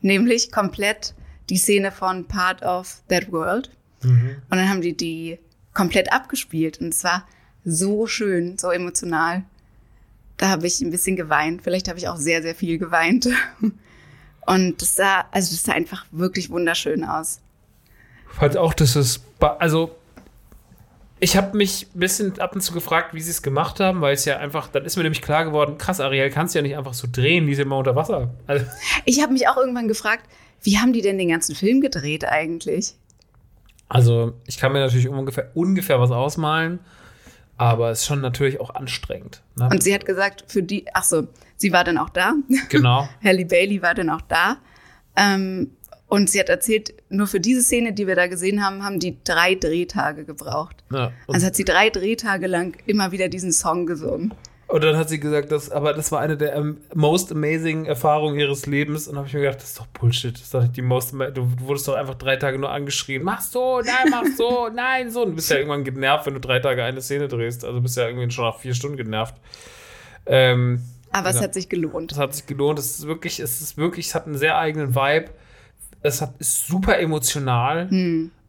[0.02, 1.14] Nämlich komplett
[1.50, 3.70] die Szene von Part of That World.
[4.04, 5.40] Und dann haben die die
[5.74, 6.80] komplett abgespielt.
[6.80, 7.26] Und es war
[7.64, 9.44] so schön, so emotional.
[10.38, 11.64] Da habe ich ein bisschen geweint.
[11.64, 13.28] Vielleicht habe ich auch sehr, sehr viel geweint.
[14.46, 17.40] Und das sah, also das sah einfach wirklich wunderschön aus.
[18.32, 19.24] Fand auch, dass es.
[19.60, 19.96] Also,
[21.20, 24.14] ich habe mich ein bisschen ab und zu gefragt, wie sie es gemacht haben, weil
[24.14, 24.68] es ja einfach.
[24.68, 27.48] Dann ist mir nämlich klar geworden: krass, Ariel, kannst du ja nicht einfach so drehen,
[27.48, 28.34] die ist immer unter Wasser.
[28.48, 28.66] Also,
[29.06, 30.26] Ich habe mich auch irgendwann gefragt,
[30.62, 32.96] wie haben die denn den ganzen Film gedreht eigentlich?
[33.88, 36.80] also ich kann mir natürlich ungefähr, ungefähr was ausmalen,
[37.58, 39.42] aber es ist schon natürlich auch anstrengend.
[39.56, 39.70] Ne?
[39.72, 42.34] Und sie hat gesagt, für die, ach so, sie war dann auch da.
[42.70, 43.08] genau.
[43.24, 44.58] Halle Bailey war dann auch da.
[45.16, 45.72] Ähm,
[46.16, 49.18] und sie hat erzählt, nur für diese Szene, die wir da gesehen haben, haben die
[49.24, 50.84] drei Drehtage gebraucht.
[50.92, 51.12] Ja.
[51.28, 54.34] Also hat sie drei Drehtage lang immer wieder diesen Song gesungen.
[54.68, 58.40] und dann hat sie gesagt, dass, aber das war eine der ähm, most amazing Erfahrungen
[58.40, 59.08] ihres Lebens.
[59.08, 60.34] Und dann habe ich mir gedacht, das ist doch Bullshit.
[60.34, 63.22] Das ist doch nicht die most ama- Du wurdest doch einfach drei Tage nur angeschrien.
[63.24, 65.22] Mach so, nein, mach so, nein, so.
[65.24, 67.64] Und du bist ja irgendwann genervt, wenn du drei Tage eine Szene drehst.
[67.64, 69.36] Also bist ja irgendwie schon nach vier Stunden genervt.
[70.26, 70.82] Ähm,
[71.12, 71.44] Aber es Ja.
[71.44, 72.12] hat sich gelohnt.
[72.12, 72.80] das hat sich gelohnt.
[72.80, 75.30] Es ist wirklich, es ist wirklich, es hat einen sehr eigenen Vibe.
[76.06, 77.88] Es hat, ist super emotional.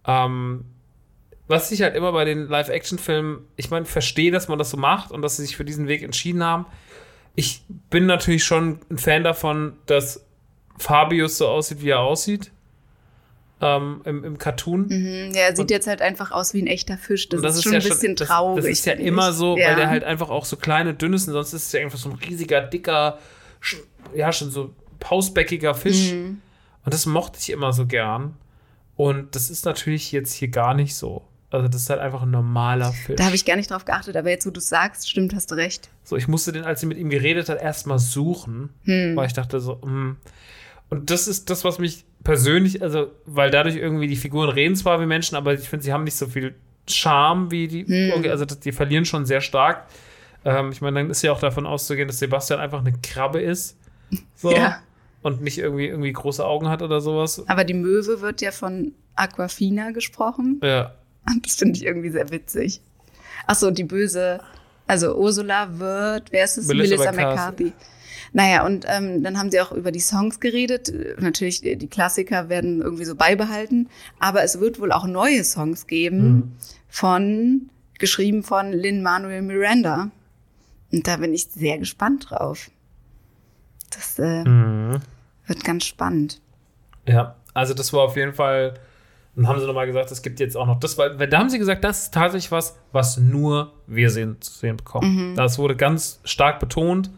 [0.07, 0.65] Ähm,
[1.49, 5.13] was ich halt immer bei den Live-Action-Filmen, ich meine, verstehe, dass man das so macht
[5.13, 6.67] und dass sie sich für diesen Weg entschieden haben.
[7.35, 10.25] Ich bin natürlich schon ein Fan davon, dass
[10.79, 12.51] Fabius so aussieht, wie er aussieht.
[13.59, 14.87] Ähm, im, Im Cartoon.
[14.89, 17.29] Mhm, ja, er sieht jetzt halt einfach aus wie ein echter Fisch.
[17.31, 18.65] Das, Und ist schon ein bisschen das, traurig.
[18.65, 19.69] Das ist ja immer so, ja.
[19.69, 21.99] weil der halt einfach auch so kleine, dünn ist und sonst ist es ja einfach
[21.99, 23.19] so ein riesiger, dicker,
[24.15, 26.13] ja, schon so pausbäckiger Fisch.
[26.13, 26.43] Mhm.
[26.87, 28.35] Und das mochte ich immer so gern.
[28.97, 31.23] Und das ist natürlich jetzt hier gar nicht so.
[31.51, 33.17] Also, das ist halt einfach ein normaler Fisch.
[33.17, 35.51] Da habe ich gar nicht drauf geachtet, aber jetzt, wo du es sagst, stimmt, hast
[35.51, 35.91] du recht.
[36.05, 39.15] So, ich musste den, als sie mit ihm geredet hat, erstmal suchen, Hm.
[39.17, 40.17] weil ich dachte so, hm.
[40.89, 45.01] Und das ist das, was mich persönlich, also, weil dadurch irgendwie die Figuren reden zwar
[45.01, 46.55] wie Menschen, aber ich finde, sie haben nicht so viel
[46.89, 48.31] Charme wie die, Hm.
[48.31, 49.87] also die verlieren schon sehr stark.
[50.45, 53.77] Ähm, ich meine, dann ist ja auch davon auszugehen, dass Sebastian einfach eine Krabbe ist.
[54.37, 54.53] So.
[54.53, 54.79] Ja.
[55.27, 57.43] Und nicht irgendwie, irgendwie große Augen hat oder sowas.
[57.49, 60.61] Aber die Möwe wird ja von Aquafina gesprochen.
[60.63, 60.95] Ja.
[61.29, 62.81] Und das finde ich irgendwie sehr witzig.
[63.49, 64.41] Achso, die böse,
[64.87, 66.69] also Ursula wird, wer ist es?
[66.69, 67.65] Melissa Melissa, McCarthy.
[67.65, 67.73] McCarthy.
[68.35, 70.91] Naja, und ähm, dann haben sie auch über die Songs geredet.
[70.91, 73.89] Äh, Natürlich, die die Klassiker werden irgendwie so beibehalten.
[74.21, 76.57] Aber es wird wohl auch neue Songs geben
[76.89, 80.13] von, geschrieben von Lin-Manuel Miranda.
[80.93, 82.71] Und da bin ich sehr gespannt drauf.
[83.91, 85.01] Das äh, Mhm.
[85.47, 86.41] Wird ganz spannend.
[87.07, 88.75] Ja, also das war auf jeden Fall.
[89.35, 91.59] Dann haben sie nochmal gesagt, es gibt jetzt auch noch das, weil da haben sie
[91.59, 95.35] gesagt, das ist tatsächlich was, was nur wir sehen, zu sehen bekommen.
[95.37, 97.11] Das wurde ganz stark betont.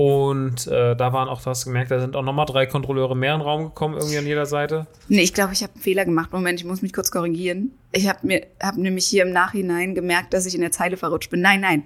[0.00, 3.34] Und äh, da waren auch, du hast gemerkt, da sind auch nochmal drei Kontrolleure mehr
[3.34, 4.86] in den Raum gekommen, irgendwie an jeder Seite.
[5.08, 6.32] Nee, ich glaube, ich habe einen Fehler gemacht.
[6.32, 7.72] Moment, ich muss mich kurz korrigieren.
[7.92, 11.30] Ich habe mir hab nämlich hier im Nachhinein gemerkt, dass ich in der Zeile verrutscht
[11.30, 11.42] bin.
[11.42, 11.82] Nein, nein,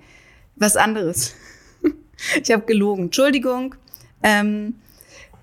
[0.54, 1.34] was anderes.
[2.40, 3.06] ich habe gelogen.
[3.06, 3.74] Entschuldigung.
[4.22, 4.74] Ähm,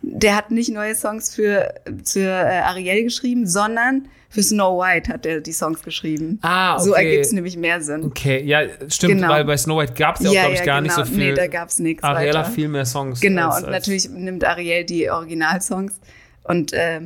[0.02, 1.73] der hat nicht neue Songs für,
[2.06, 6.40] für äh, Ariel geschrieben, sondern für Snow White hat er die Songs geschrieben.
[6.41, 6.84] Ah, okay.
[6.86, 8.03] So ergibt es nämlich mehr Sinn.
[8.06, 9.30] Okay, ja, stimmt, Genau.
[9.30, 10.95] weil bei Snow White gab es ja auch, Ja, glaube ich, ja, gar genau.
[10.98, 11.30] nicht so viel.
[11.30, 13.19] Nee, da gab's nichts Ariel hat viel mehr Songs.
[13.19, 15.99] Genau, als, und als, natürlich nimmt Ariel die Originalsongs
[16.45, 17.02] und äh,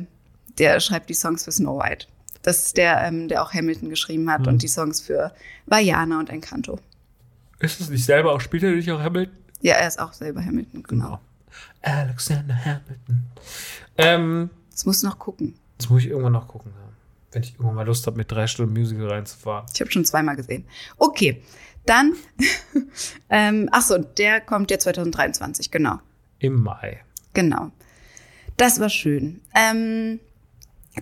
[0.58, 2.06] der schreibt die Songs für Snow White.
[2.42, 4.46] Das ist der, ähm, der auch Hamilton geschrieben hat Mhm.
[4.48, 5.32] und die Songs für
[5.66, 6.78] Vajana und Encanto.
[7.58, 9.34] Ist es nicht selber auch, spielt er nicht auch Hamilton?
[9.62, 11.18] Ja, er ist auch selber Hamilton, genau.
[11.86, 13.26] Alexander Hamilton.
[13.96, 15.54] Ähm, Das musst du noch gucken.
[15.78, 16.88] das muss ich irgendwann noch gucken, ja.
[17.32, 19.66] wenn ich irgendwann mal Lust habe, mit drei Stunden Musical reinzufahren.
[19.72, 20.64] Ich habe schon zweimal gesehen.
[20.98, 21.42] Okay,
[21.86, 22.14] dann,
[23.30, 25.98] ähm, ach so, der kommt ja 2023, genau.
[26.40, 27.02] Im Mai.
[27.34, 27.70] Genau.
[28.56, 29.40] Das war schön.
[29.54, 30.18] Ähm,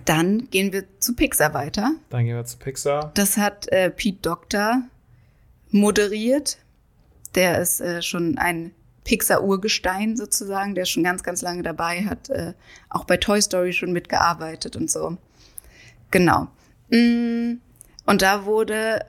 [0.03, 1.91] dann gehen wir zu Pixar weiter.
[2.09, 3.11] Dann gehen wir zu Pixar.
[3.15, 4.81] Das hat äh, Pete Doctor
[5.71, 6.57] moderiert.
[7.33, 8.71] Der ist äh, schon ein
[9.05, 12.53] Pixar-Urgestein sozusagen, der schon ganz, ganz lange dabei, hat äh,
[12.89, 15.17] auch bei Toy Story schon mitgearbeitet und so.
[16.11, 16.49] Genau.
[16.89, 17.59] Mm,
[18.05, 19.05] Und da wurde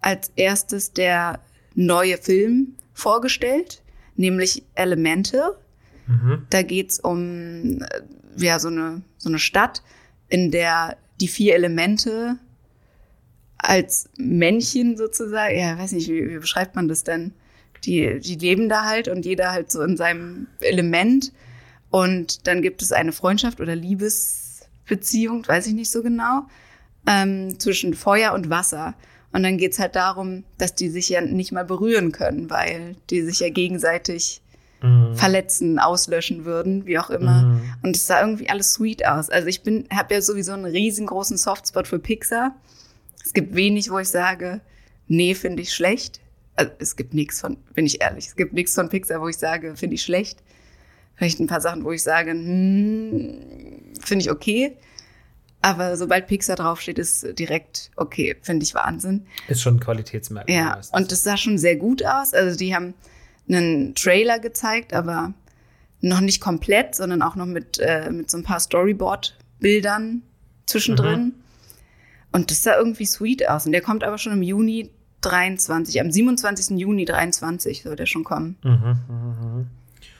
[0.00, 1.40] als erstes der
[1.74, 3.82] neue Film vorgestellt,
[4.16, 5.56] nämlich Elemental.
[6.06, 6.46] Mhm.
[6.50, 8.02] Da geht's um äh,
[8.36, 9.82] ja, so, eine, so eine Stadt,
[10.28, 12.38] in der die vier Elemente
[13.58, 17.32] als Männchen sozusagen, ja, weiß nicht, wie, wie beschreibt man das denn?
[17.84, 21.32] Die, die leben da halt und jeder halt so in seinem Element.
[21.90, 26.42] Und dann gibt es eine Freundschaft oder Liebesbeziehung, weiß ich nicht so genau,
[27.06, 28.94] ähm, zwischen Feuer und Wasser.
[29.32, 33.22] Und dann geht's halt darum, dass die sich ja nicht mal berühren können, weil die
[33.22, 34.40] sich ja gegenseitig
[34.82, 35.14] Mhm.
[35.16, 37.44] verletzen, auslöschen würden, wie auch immer.
[37.44, 37.60] Mhm.
[37.82, 39.30] Und es sah irgendwie alles sweet aus.
[39.30, 42.54] Also ich bin, habe ja sowieso einen riesengroßen Softspot für Pixar.
[43.24, 44.60] Es gibt wenig, wo ich sage,
[45.08, 46.20] nee, finde ich schlecht.
[46.56, 49.36] Also es gibt nichts von, bin ich ehrlich, es gibt nichts von Pixar, wo ich
[49.36, 50.42] sage, finde ich schlecht.
[51.14, 54.76] Vielleicht ein paar Sachen, wo ich sage, hm, finde ich okay.
[55.62, 59.26] Aber sobald Pixar draufsteht, ist direkt okay, finde ich Wahnsinn.
[59.48, 60.54] Ist schon ein Qualitätsmerkmal.
[60.54, 60.98] Ja, meistens.
[60.98, 62.34] und das sah schon sehr gut aus.
[62.34, 62.94] Also die haben
[63.48, 65.34] einen Trailer gezeigt, aber
[66.00, 70.22] noch nicht komplett, sondern auch noch mit, äh, mit so ein paar Storyboard-Bildern
[70.66, 71.34] zwischendrin.
[72.32, 73.66] Und das sah irgendwie sweet aus.
[73.66, 74.90] Und der kommt aber schon im Juni
[75.22, 76.78] 23, am 27.
[76.78, 78.56] Juni 23 soll der schon kommen.
[78.62, 79.66] Mhm, mhm, mhm.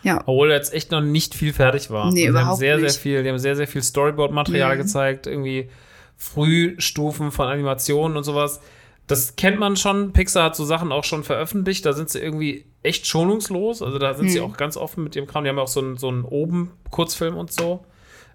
[0.03, 0.21] Ja.
[0.27, 2.13] Obwohl jetzt echt noch nicht viel fertig war.
[2.13, 2.91] Nee, die haben überhaupt sehr, nicht.
[2.93, 4.81] sehr viel, die haben sehr, sehr viel Storyboard-Material Mhm.
[4.83, 5.69] gezeigt, irgendwie
[6.17, 8.61] Frühstufen von Animationen und sowas.
[9.07, 10.13] Das kennt man schon.
[10.13, 11.87] Pixar hat so Sachen auch schon veröffentlicht.
[11.87, 13.81] Da sind sie irgendwie echt schonungslos.
[13.83, 14.47] Also da sind sie Mhm.
[14.47, 15.45] auch ganz offen mit ihrem Kram.
[15.45, 17.85] Die haben auch so einen, so einen Oben-Kurzfilm und so,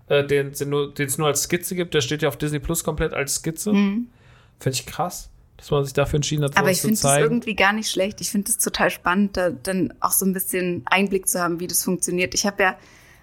[0.07, 1.93] äh, den es nur, nur als Skizze gibt.
[1.93, 3.73] Der steht ja auf Disney Plus komplett als Skizze.
[3.73, 4.07] Mhm.
[4.59, 5.29] Finde ich krass,
[5.61, 7.23] dass man sich dafür entschieden hat, Aber ich finde es zeigen.
[7.23, 8.19] irgendwie gar nicht schlecht.
[8.19, 11.67] Ich finde es total spannend, da dann auch so ein bisschen Einblick zu haben, wie
[11.67, 12.33] das funktioniert.
[12.33, 12.75] Ich habe ja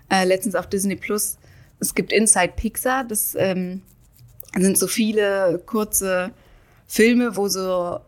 [0.09, 1.37] äh, letztens auf Disney Plus,
[1.81, 3.83] es gibt Inside Pixar, das ähm,
[4.57, 6.31] sind so viele kurze
[6.87, 7.99] Filme, wo so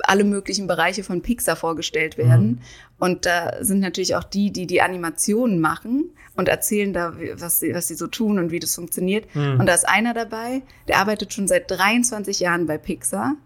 [0.00, 2.60] alle möglichen Bereiche von Pixar vorgestellt werden.
[2.98, 7.74] Und da sind natürlich auch die, die die Animationen machen und erzählen da, was sie,
[7.74, 9.34] was sie so tun und wie das funktioniert.
[9.34, 13.36] Und da ist einer dabei, der arbeitet schon seit 23 Jahren bei Pixar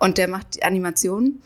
[0.00, 1.40] und der macht die Animationen.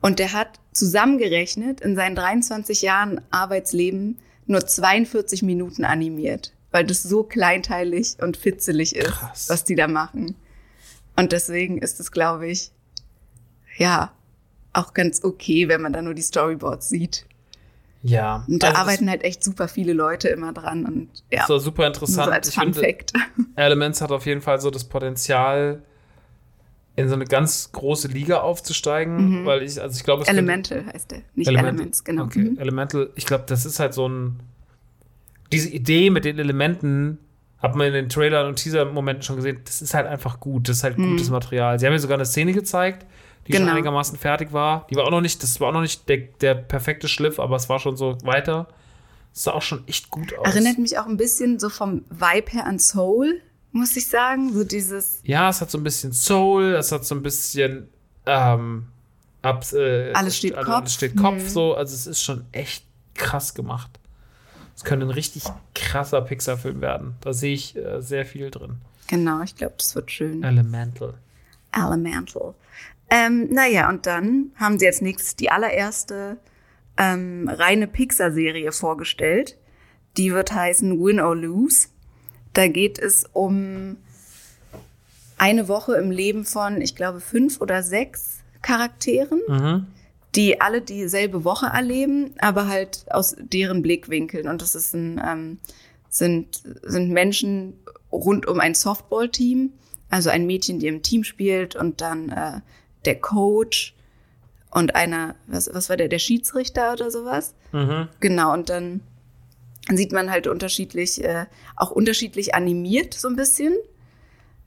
[0.00, 7.02] Und der hat zusammengerechnet in seinen 23 Jahren Arbeitsleben nur 42 Minuten animiert, weil das
[7.02, 9.48] so kleinteilig und fitzelig ist, Krass.
[9.48, 10.34] was die da machen.
[11.16, 12.70] Und deswegen ist es, glaube ich,
[13.76, 14.12] ja,
[14.72, 17.26] auch ganz okay, wenn man da nur die Storyboards sieht.
[18.02, 18.44] ja.
[18.48, 21.48] Und da Also das arbeiten halt echt super viele Leute immer dran und ja, ist
[21.48, 22.32] so super so interessant.
[22.32, 22.96] als Ich Fun finde.
[23.56, 25.82] Elements hat auf jeden Fall so das Potenzial,
[26.96, 30.84] in so eine ganz große Liga aufzusteigen, weil ich, also ich glaube, es könnte- Elemental
[30.92, 31.74] heißt der, nicht Elemental.
[31.74, 32.24] Elements, genau.
[32.24, 32.58] Okay, Mhm.
[32.58, 34.40] Elemental, ich glaube, das ist halt so ein.
[35.52, 37.18] Diese Idee mit den Elementen
[37.58, 39.60] hat man in den Trailern und Teaser-Momenten schon gesehen.
[39.64, 40.68] Das ist halt einfach gut.
[40.68, 41.78] Das ist halt gutes Material.
[41.78, 43.04] Sie haben mir sogar eine Szene gezeigt,
[43.46, 43.66] die schon Mhm.
[43.66, 43.76] Genau.
[43.76, 44.86] einigermaßen fertig war.
[44.90, 47.56] Die war auch noch nicht, das war auch noch nicht der, der perfekte Schliff, aber
[47.56, 48.68] es war schon so weiter.
[49.34, 50.46] Es sah auch schon echt gut aus.
[50.54, 53.40] Erinnert mich auch ein bisschen so vom Vibe her an Soul,
[53.72, 54.52] muss ich sagen.
[54.52, 57.88] So dieses ja, es hat so ein bisschen Soul, es hat so ein bisschen
[58.26, 58.86] ähm,
[59.42, 60.80] ab, äh, Alles steht also, Kopf.
[60.80, 61.48] Alles steht Kopf Mhm.
[61.48, 61.74] so.
[61.74, 62.84] Also es ist schon echt
[63.14, 63.90] krass gemacht.
[64.76, 65.42] Es könnte ein richtig
[65.74, 67.14] krasser Pixar-Film werden.
[67.20, 68.76] Da sehe ich äh, sehr viel drin.
[69.08, 70.42] Genau, ich glaube, das wird schön.
[70.42, 71.14] Elemental.
[71.72, 72.54] Elemental.
[73.10, 76.38] Ähm, naja, und dann haben sie als nächstes die allererste
[76.96, 79.56] ähm, reine Pixar-Serie vorgestellt.
[80.16, 81.88] Die wird heißen Win or Lose.
[82.52, 83.96] Da geht es um
[85.38, 89.86] eine Woche im Leben von, ich glaube, fünf oder sechs Charakteren, Mhm.
[90.34, 94.48] die alle dieselbe Woche erleben, aber halt aus deren Blickwinkeln.
[94.48, 95.58] Und das ist ein, ähm,
[96.10, 97.74] sind, sind Menschen
[98.12, 99.72] rund um ein Softball-Team,
[100.10, 102.60] also ein Mädchen, die im Team spielt und dann äh,
[103.04, 103.94] der Coach
[104.72, 107.54] und einer, was, was war der, der Schiedsrichter oder sowas?
[107.72, 108.08] Mhm.
[108.20, 109.00] Genau, und dann
[109.96, 111.46] sieht man halt unterschiedlich, äh,
[111.76, 113.74] auch unterschiedlich animiert so ein bisschen.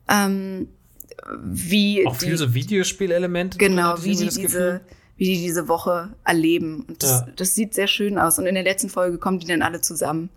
[0.09, 0.67] Ähm,
[1.43, 3.57] wie Auch die, viel so Videospielelemente.
[3.57, 4.81] Genau, wie die, diese, Gefühl.
[5.17, 6.85] wie die diese Woche erleben.
[6.87, 7.27] Und das, Ja.
[7.35, 8.39] das sieht sehr schön aus.
[8.39, 10.29] Und in der letzten Folge kommen die dann alle zusammen.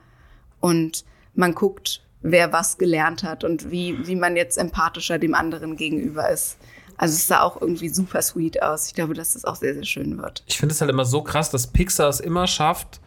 [0.61, 1.05] Und
[1.35, 6.29] man guckt, wer was gelernt hat und wie, wie man jetzt empathischer dem anderen gegenüber
[6.31, 6.57] ist.
[6.97, 8.87] Also es sah auch irgendwie super sweet aus.
[8.89, 10.43] Ich glaube, dass das auch sehr, sehr schön wird.
[10.47, 13.01] Ich finde es halt immer so krass, dass Pixar es immer schafft,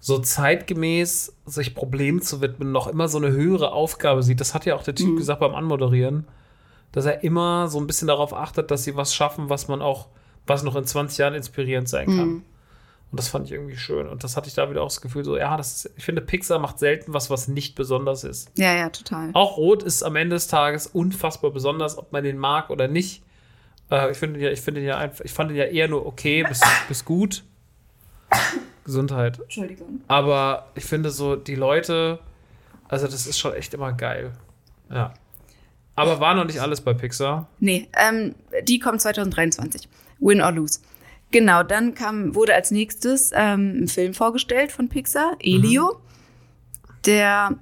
[0.00, 4.40] so zeitgemäß sich Problemen zu widmen, noch immer so eine höhere Aufgabe sieht.
[4.40, 6.26] Das hat ja auch der Typ gesagt beim Anmoderieren,
[6.92, 10.08] dass er immer so ein bisschen darauf achtet, dass sie was schaffen, was man auch,
[10.46, 12.42] was noch in 20 Jahren inspirierend sein kann.
[13.10, 14.06] Und das fand ich irgendwie schön.
[14.06, 16.20] Und das hatte ich da wieder auch das Gefühl, so, ja, das ist, ich finde,
[16.20, 18.50] Pixar macht selten was, was nicht besonders ist.
[18.56, 19.30] Ja, ja, total.
[19.32, 23.22] Auch Rot ist am Ende des Tages unfassbar besonders, ob man den mag oder nicht.
[23.90, 26.04] Äh, ich finde ja, ich finde ihn ja einfach, ich fand ihn ja eher nur
[26.04, 27.44] okay bis, bis gut.
[28.88, 29.38] Gesundheit.
[29.38, 30.00] Entschuldigung.
[30.08, 32.18] Aber ich finde so, die Leute,
[32.88, 34.32] also das ist schon echt immer geil.
[34.90, 35.12] Ja.
[35.94, 37.48] Aber war noch nicht alles bei Pixar.
[37.60, 39.88] Nee, ähm, die kommt 2023.
[40.20, 40.80] Win or Lose.
[41.30, 46.00] Genau, dann kam, wurde als nächstes ähm, ein Film vorgestellt von Pixar, Elio.
[47.04, 47.58] Der,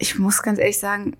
[0.00, 1.16] ich muss ganz ehrlich sagen,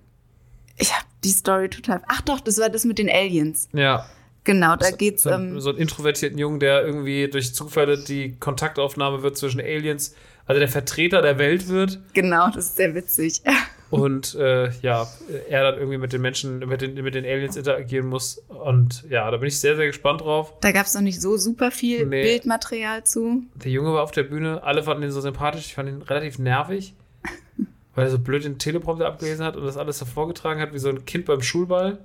[0.79, 2.03] ich habe die Story total.
[2.09, 3.69] Ach doch, das war das mit den Aliens.
[3.73, 4.05] Ja.
[4.45, 5.23] Genau, da geht's.
[5.23, 10.15] So, Ähm, so einen introvertierten Jungen, der irgendwie durch Zufälle die Kontaktaufnahme wird zwischen Aliens,
[10.47, 12.01] also der Vertreter der Welt wird.
[12.15, 13.43] genau, das ist sehr witzig.
[13.91, 15.07] Und äh, ja,
[15.51, 18.39] er dann irgendwie mit den Menschen, mit den, mit den Aliens interagieren muss.
[18.49, 20.55] Und ja, da bin ich sehr, sehr gespannt drauf.
[20.63, 22.23] Da gab's noch nicht so super viel Nee.
[22.23, 23.43] Bildmaterial zu.
[23.63, 26.39] Der Junge war auf der Bühne, alle fanden ihn so sympathisch, ich fand ihn relativ
[26.39, 26.95] nervig,
[27.95, 30.79] weil er so blöd den Teleprompter abgelesen hat und das alles so vorgetragen hat, wie
[30.79, 31.99] so ein Kind beim Schulball.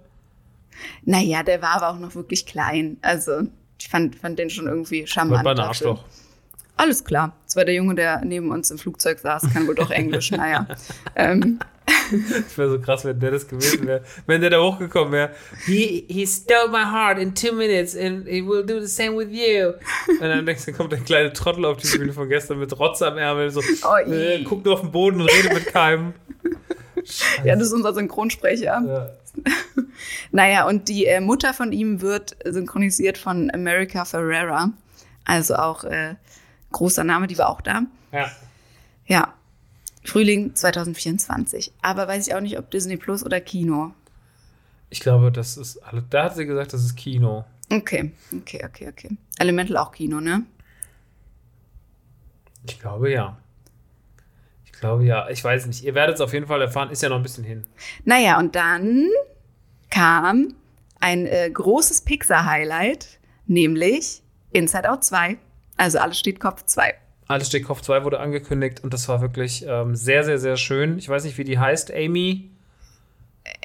[1.05, 2.97] Naja, der war aber auch noch wirklich klein.
[3.01, 3.43] Also,
[3.79, 5.43] ich fand, fand den schon irgendwie charmant.
[5.43, 5.55] bei.
[5.55, 6.03] Arschloch.
[6.75, 7.35] Alles klar.
[7.45, 10.31] Das war der Junge, der neben uns im Flugzeug saß, kann wohl doch Englisch.
[10.31, 10.67] Naja.
[11.15, 11.59] Ähm,
[12.11, 14.03] Das wäre so krass, wenn der das gewesen wäre.
[14.25, 15.31] Wenn der da hochgekommen wäre.
[15.65, 19.29] He, he stole my heart in two minutes and he will do the same with
[19.31, 19.69] you.
[20.13, 23.01] Und dann denkst du, kommt der kleine Trottel auf die Bühne von gestern mit Rotz
[23.01, 23.49] am Ärmel.
[23.51, 26.13] So, Oh, äh, guckt nur auf den Boden und redet mit keinem.
[27.43, 28.81] Ja, das ist unser Synchronsprecher.
[28.85, 29.09] Ja.
[30.31, 34.71] Naja, und die äh, Mutter von ihm wird synchronisiert von America Ferrera.
[35.25, 36.15] Also auch äh,
[36.71, 37.83] großer Name, die war auch da.
[38.11, 38.31] ja.
[39.05, 39.33] Ja.
[40.03, 41.73] Frühling 2024.
[41.81, 43.93] Aber weiß ich auch nicht, ob Disney Plus oder Kino.
[44.89, 45.79] Ich glaube, das ist.
[46.09, 47.43] Da hat sie gesagt, das ist Kino.
[47.69, 49.09] Okay, okay, okay, okay.
[49.37, 50.43] Elemental auch Kino, ne?
[52.65, 53.37] Ich glaube ja.
[54.77, 55.27] Ich glaube ja.
[55.29, 55.83] Ich weiß nicht.
[55.83, 56.91] Ihr werdet es auf jeden Fall erfahren.
[56.91, 57.65] Ist ja noch ein bisschen hin.
[58.05, 59.07] Naja, und dann
[59.89, 60.53] kam
[60.99, 63.17] ein äh, großes Pixar-Highlight,
[63.47, 64.21] nämlich
[64.51, 65.37] Inside Out 2.
[65.77, 66.93] Also alles steht Kopf 2.
[67.27, 70.99] Alles steht Kopf 2 wurde angekündigt und das war wirklich ähm, sehr, sehr, sehr schön.
[70.99, 71.91] Ich weiß nicht, wie die heißt.
[71.91, 72.51] Amy.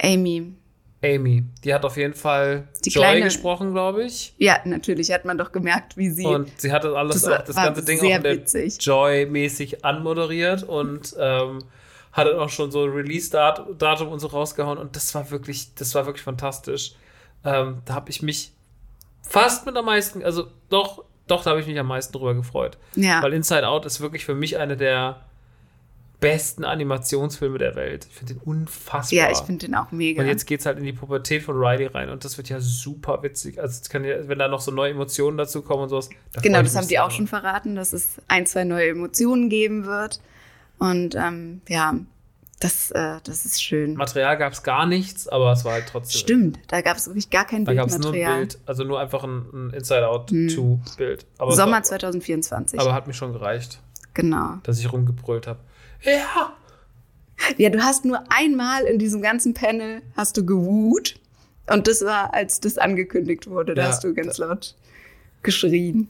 [0.03, 0.55] Amy.
[1.05, 1.45] Amy.
[1.65, 4.35] Die hat auf jeden Fall Die Joy kleine- gesprochen, glaube ich.
[4.39, 6.25] Ja, natürlich hat man doch gemerkt, wie sie.
[6.27, 8.81] Und sie hatte alles, Das auch, das ganze Ding auch.
[8.81, 11.59] Joy-mäßig anmoderiert und ähm,
[12.13, 14.79] hatte auch schon so ein Release-Datum und so rausgehauen.
[14.79, 16.93] Und das war wirklich, das war wirklich fantastisch.
[17.45, 18.53] Ähm, da habe ich mich
[19.23, 22.79] fast mit am meisten, also doch, doch, da habe ich mich am meisten drüber gefreut.
[22.95, 23.23] ja.
[23.23, 25.21] Weil Inside Out ist wirklich für mich einer der
[26.23, 28.07] besten Animationsfilme der Welt.
[28.09, 29.19] Ich finde den unfassbar.
[29.19, 30.23] ja, ich finde den auch mega.
[30.23, 33.23] Und jetzt geht's halt in die Pubertät von Riley rein und das wird ja super
[33.23, 33.61] witzig.
[33.61, 36.09] Also es kann ja, wenn da noch so neue Emotionen dazu kommen und sowas.
[36.33, 39.85] da genau, das haben die auch schon verraten, dass es ein, zwei neue Emotionen geben
[39.85, 40.21] wird.
[40.79, 41.97] Und ähm, ja,
[42.61, 43.95] das, äh, das ist schön.
[43.95, 46.21] Material gab es gar nichts, aber es war halt trotzdem.
[46.21, 48.47] Stimmt, da gab es wirklich gar kein Da gab es nur ein Bildmaterial.
[48.47, 51.27] Bild, also nur einfach ein, ein Inside Out 2 Bild.
[51.39, 52.79] Aber es Sommer war, 2024.
[52.79, 53.81] aber hat mir schon gereicht,
[54.15, 54.59] genau.
[54.63, 55.59] dass ich rumgebrüllt habe.
[56.05, 56.57] Ja!
[57.57, 61.17] Ja, du hast nur einmal in diesem ganzen Panel hast du gewut.
[61.69, 63.75] Und das war, als das angekündigt wurde.
[63.75, 64.75] Da Ja, hast du ganz laut
[65.43, 66.09] geschrien.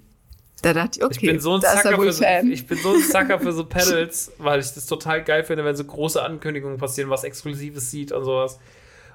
[0.63, 2.53] Da dachte ich, okay, Ich bin so ein er Sucker wohl für so, Fan.
[2.53, 5.75] ich bin so ein Sucker für so Panels, weil ich das total geil finde, wenn
[5.75, 8.59] so große Ankündigungen passieren, was Exklusives sieht und sowas.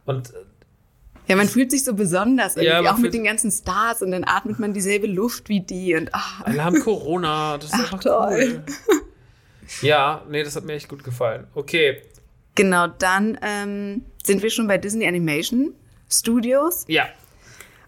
[0.06, 0.34] Und
[1.28, 4.24] Ja, man fühlt sich so besonders, irgendwie, Ja, auch mit den ganzen Stars und dann
[4.26, 8.00] atmet man dieselbe Luft wie die und ach, Alle haben Corona, das ist Ach, einfach
[8.02, 8.64] toll.
[8.90, 9.02] cool.
[9.82, 11.48] Ja, nee, das hat mir echt gut gefallen.
[11.56, 12.02] Okay,
[12.56, 15.76] Genau, dann ähm, sind wir schon bei Disney Animation
[16.10, 17.06] Studios ja.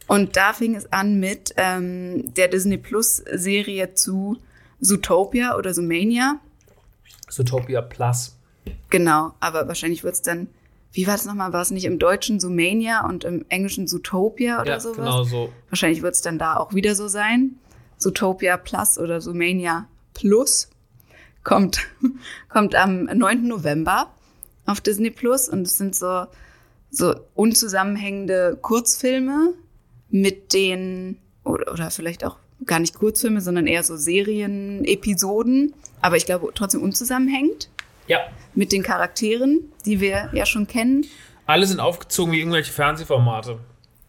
[0.08, 4.38] und da fing es an mit ähm, der Disney Plus Serie zu
[4.80, 6.40] Zootopia oder Zoomania.
[7.30, 8.36] Zootopia Plus.
[8.92, 10.48] Genau, aber wahrscheinlich wird es dann,
[10.92, 14.74] wie war das nochmal, war es nicht im Deutschen Zoomania und im Englischen Zootopia oder
[14.74, 14.98] Ja, sowas?
[14.98, 15.52] genau so.
[15.70, 17.56] Wahrscheinlich wird es dann da auch wieder so sein.
[17.98, 20.70] Zootopia Plus oder Zoomania Plus
[21.44, 21.80] kommt,
[22.50, 23.48] kommt am 9.
[23.48, 24.12] November
[24.66, 26.26] auf Disney Plus und es sind so,
[26.92, 29.54] so unzusammenhängende Kurzfilme
[30.10, 36.26] mit den, oder, oder vielleicht auch gar nicht Kurzfilme, sondern eher so Serien-Episoden, aber ich
[36.26, 37.70] glaube trotzdem unzusammenhängend
[38.08, 38.20] Ja.
[38.56, 41.06] mit den Charakteren, die wir ja schon kennen.
[41.46, 43.58] Alle sind aufgezogen wie irgendwelche Fernsehformate.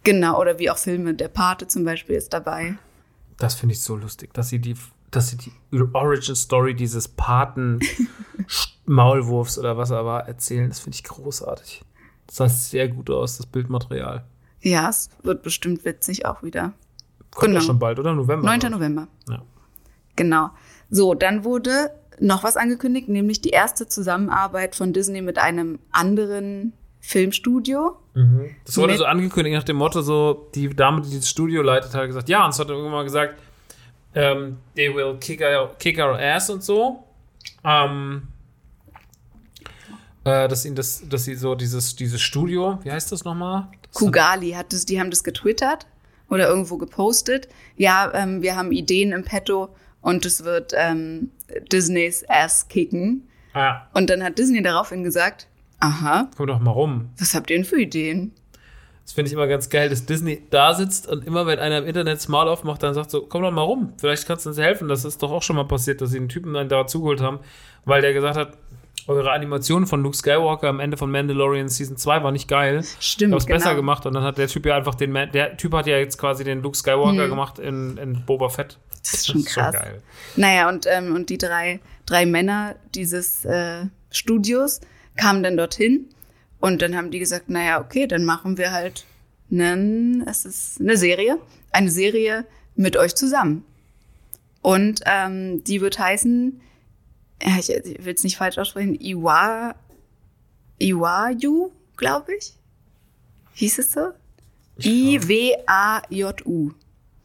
[0.03, 1.15] Genau, oder wie auch Filme.
[1.15, 2.77] Der Pate zum Beispiel ist dabei.
[3.39, 4.75] Das finde ich so lustig, dass sie die,
[5.11, 5.53] dass sie die
[5.93, 7.81] Origin Story dieses Paten
[8.87, 10.69] Maulwurfs oder was er war erzählen.
[10.69, 11.83] Das finde ich großartig.
[12.27, 14.25] Das sah sehr gut aus, das Bildmaterial.
[14.61, 16.73] Ja, es wird bestimmt witzig auch wieder.
[17.33, 17.61] Kommt Genau.
[17.61, 18.13] ja schon bald, oder?
[18.13, 18.45] November.
[18.47, 18.59] 9.
[18.61, 18.79] glaub ich.
[18.79, 19.09] November.
[19.29, 19.43] Ja.
[20.17, 20.51] Genau.
[20.91, 26.73] So, dann wurde noch was angekündigt, nämlich die erste Zusammenarbeit von Disney mit einem anderen
[27.01, 27.97] Filmstudio.
[28.67, 31.95] Das wurde Mit- so angekündigt nach dem Motto, so, die Dame, die das Studio leitet,
[31.95, 33.37] hat gesagt, ja, und es hat irgendwann mal gesagt,
[34.15, 37.05] ähm, they will kick our, kick our ass und so.
[37.65, 38.29] Ähm,
[40.25, 43.69] äh, dass ihnen das, dass sie so dieses, dieses Studio, wie heißt das nochmal?
[43.83, 45.87] Das Kugali hat das, die haben das getwittert
[46.29, 47.49] oder irgendwo gepostet.
[47.77, 51.31] Ja, ähm, wir haben Ideen im Petto und es wird ähm,
[51.73, 53.27] Disneys Ass kicken.
[53.53, 55.49] Ah, Und dann hat Disney daraufhin gesagt,
[55.81, 57.11] aha, komm doch mal rum.
[57.19, 58.33] was habt ihr denn für Ideen?
[59.11, 61.85] Das finde ich immer ganz geil, dass Disney da sitzt und immer, wenn einer im
[61.87, 64.59] Internet das Maul aufmacht, dann sagt so, komm doch mal rum, vielleicht kannst du uns
[64.59, 64.87] helfen.
[64.87, 67.41] Das ist doch auch schon mal passiert, dass sie einen Typen dann da zugeholt haben,
[67.85, 68.53] weil der gesagt hat,
[69.09, 72.85] eure Animation von Luke Skywalker am Ende von Mandalorian Season 2 war nicht geil.
[73.01, 73.59] Stimmt, hab's genau.
[73.59, 75.97] besser gemacht und dann hat der Typ ja einfach den, Man- der Typ hat ja
[75.99, 77.31] jetzt quasi den Luke Skywalker Hm.
[77.31, 78.79] gemacht in, in Boba Fett.
[79.03, 79.75] Das ist schon krass.
[79.75, 80.03] geil.
[80.37, 84.81] Naja, und, ähm, und die drei, drei Männer dieses äh, Studios
[85.17, 86.07] kamen dann dorthin
[86.61, 89.05] und dann haben die gesagt, naja, okay, dann machen wir halt
[89.51, 91.39] einen, es ist eine Serie,
[91.73, 92.47] eine Serie
[92.77, 93.65] mit euch zusammen.
[94.63, 96.61] Und ähm, die wird heißen,
[97.43, 99.75] ja, ich, ich will es nicht falsch aussprechen, Iwa,
[100.79, 102.53] Iwaju, glaube ich.
[103.55, 104.11] Hieß es so?
[104.83, 106.73] I-W-A-J-U.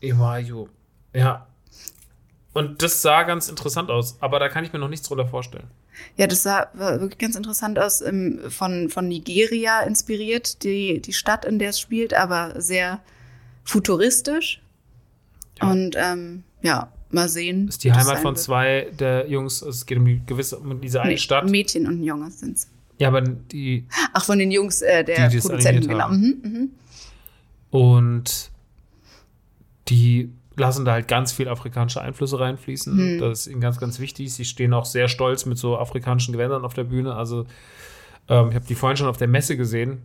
[0.02, 0.68] Iwayu.
[1.14, 1.48] Ja.
[2.56, 5.68] Und das sah ganz interessant aus, aber da kann ich mir noch nichts drunter vorstellen.
[6.16, 8.02] Ja, das sah wirklich ganz interessant aus,
[8.48, 13.02] von, von Nigeria inspiriert, die, die Stadt, in der es spielt, aber sehr
[13.66, 14.62] futuristisch.
[15.60, 17.66] Und ähm, ja, mal sehen.
[17.66, 19.62] Das ist die Heimat von zwei der Jungs.
[19.62, 21.50] Also Es geht um die gewisse, um diese eine Nee, Stadt.
[21.50, 22.70] Mädchen und Junge sind's.
[23.00, 26.08] Ja, aber die Ach, von den Jungs äh, der Die, die es Produzenten, genau.
[26.08, 26.70] Mhm, mhm.
[27.70, 28.50] und
[29.90, 32.98] die lassen da halt ganz viel afrikanische Einflüsse reinfließen.
[32.98, 33.20] Hm.
[33.20, 34.34] Das ist ihnen ganz, ganz wichtig.
[34.34, 37.16] Sie stehen auch sehr stolz mit so afrikanischen Gewändern auf der Bühne.
[37.16, 37.46] Also
[38.30, 40.02] ähm, ich habe die vorhin schon auf der Messe gesehen.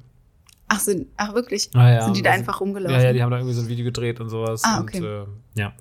[0.68, 1.68] Ach, sind, ach, wirklich?
[1.74, 2.04] Ah, ja.
[2.04, 2.94] Sind die da Das- einfach rumgelaufen?
[2.98, 4.62] Ja, ja, die haben da irgendwie so ein Video gedreht und sowas.
[4.64, 5.04] Ah, und, okay.
[5.04, 5.24] äh,
[5.54, 5.72] ja.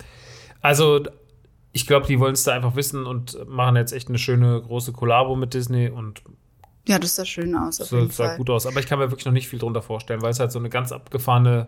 [0.61, 1.01] Also
[1.71, 4.91] ich glaube, die wollen es da einfach wissen und machen jetzt echt eine schöne große
[4.91, 6.21] Kollabo mit Disney und
[6.87, 8.37] Ja, das sah schön aus, auf so jeden sah Fall.
[8.37, 8.65] gut aus.
[8.65, 10.69] Aber ich kann mir wirklich noch nicht viel drunter vorstellen, weil es halt so eine
[10.69, 11.67] ganz abgefahrene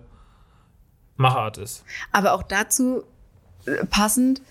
[1.18, 1.84] Machart ist.
[2.12, 3.04] Aber auch dazu
[3.66, 4.42] äh, passend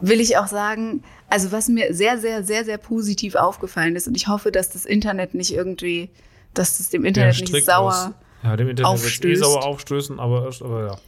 [0.00, 4.16] will ich auch sagen, also was mir sehr, sehr, sehr, sehr positiv aufgefallen ist, und
[4.16, 6.10] ich hoffe, dass das Internet nicht irgendwie,
[6.54, 8.10] dass es dem Internet Der nicht sauer, aus-
[8.44, 9.42] Ja, dem Internet wird eh aufstößt.
[9.42, 10.98] sauer aufstößen, aber, aber ja.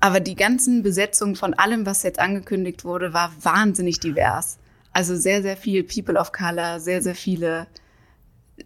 [0.00, 4.58] aber die ganzen Besetzungen von allem, was jetzt angekündigt wurde, war wahnsinnig divers.
[4.92, 7.66] Also sehr, sehr viel People of Color, sehr, sehr viele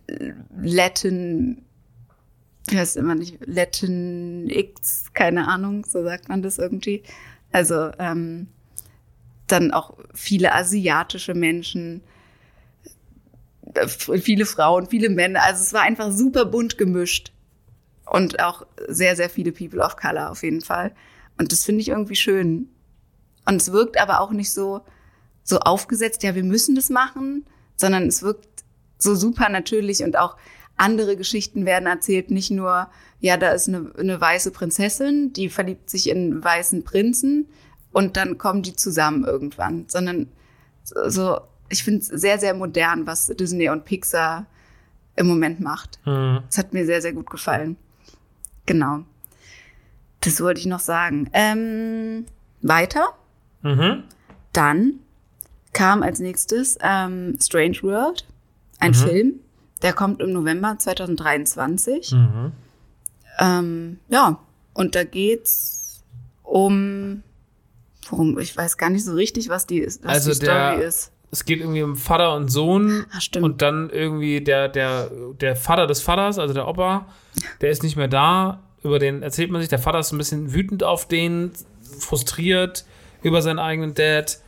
[0.06, 0.32] äh,
[0.62, 1.64] Latin,
[2.72, 7.02] heißt es immer nicht, Latin X, keine Ahnung, so sagt man das irgendwie.
[7.52, 8.48] Also ähm,
[9.46, 12.02] dann auch viele asiatische Menschen,
[13.74, 15.42] äh, viele Frauen, viele Männer.
[15.42, 17.32] Also es war einfach super bunt gemischt.
[18.06, 20.94] Und auch sehr, sehr viele People of Color auf jeden Fall.
[21.38, 22.68] Und das finde ich irgendwie schön.
[23.46, 24.82] Und es wirkt aber auch nicht so,
[25.42, 27.46] so aufgesetzt, ja, wir müssen das machen,
[27.76, 28.64] sondern es wirkt
[28.98, 30.36] so super natürlich und auch
[30.76, 32.88] andere Geschichten werden erzählt, nicht nur,
[33.20, 37.46] ja, da ist eine, eine weiße Prinzessin, die verliebt sich in einen weißen Prinzen
[37.92, 40.28] und dann kommen die zusammen irgendwann, sondern
[40.84, 41.38] so,
[41.68, 44.46] ich finde es sehr, sehr modern, was Disney und Pixar
[45.16, 45.98] im Moment macht.
[46.04, 46.40] Hm.
[46.46, 47.76] Das hat mir sehr, sehr gut gefallen.
[48.66, 49.04] Genau.
[50.20, 51.30] Das wollte ich noch sagen.
[51.32, 52.26] Ähm,
[52.62, 53.14] weiter.
[53.62, 54.04] Mhm.
[54.52, 54.94] Dann
[55.72, 58.26] kam als nächstes ähm, Strange World,
[58.78, 58.94] ein Mhm.
[58.94, 59.40] Film.
[59.82, 62.12] Der kommt im November 2023.
[62.12, 62.52] Mhm.
[63.40, 64.38] Ähm, ja,
[64.74, 66.02] und da geht's
[66.42, 67.22] um,
[68.08, 70.48] worum, ich weiß gar nicht so richtig, was die, was Also die Story
[70.78, 71.10] der- ist.
[71.30, 73.06] Es geht irgendwie um Vater und Sohn.
[73.10, 73.44] Ah, stimmt.
[73.44, 75.10] Und dann irgendwie der, der,
[75.40, 77.06] der Vater des Vaters, also der Opa,
[77.60, 78.60] der ist nicht mehr da.
[78.84, 81.50] Über den erzählt man sich, der Vater ist ein bisschen wütend auf den,
[81.98, 82.84] frustriert
[83.24, 84.38] über seinen eigenen Dad.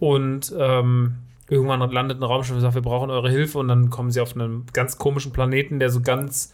[0.00, 1.14] Und ähm,
[1.48, 3.58] irgendwann landet ein Raumschiff und sagt, wir brauchen eure Hilfe.
[3.58, 6.52] Und dann kommen sie auf einen ganz komischen Planeten, der so ganz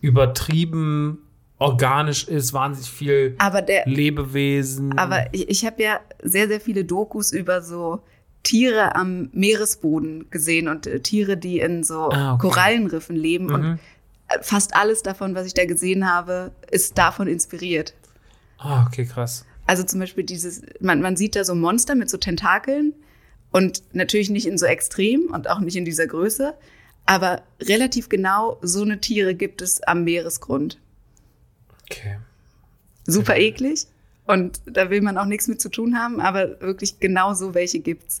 [0.00, 1.18] übertrieben
[1.58, 4.98] organisch ist, wahnsinnig viel Aber der, Lebewesen.
[4.98, 8.00] aber ich, ich habe ja sehr, sehr viele Dokus über so
[8.42, 12.46] Tiere am Meeresboden gesehen und äh, Tiere, die in so Ah, okay.
[12.48, 13.50] Korallenriffen leben.
[13.50, 13.78] Und Mhm.
[14.28, 17.94] äh, fast alles davon, was ich da gesehen habe, ist davon inspiriert.
[18.58, 19.46] Ah, okay, krass.
[19.66, 22.92] Also zum Beispiel dieses, man, man sieht da so Monster mit so Tentakeln
[23.56, 26.52] und natürlich nicht in so extrem und auch nicht in dieser Größe,
[27.06, 30.78] aber relativ genau so eine Tiere gibt es am Meeresgrund.
[31.84, 32.18] Okay.
[33.06, 33.86] Super eklig
[34.26, 37.78] und da will man auch nichts mit zu tun haben, aber wirklich genau so welche
[37.78, 38.20] gibt's,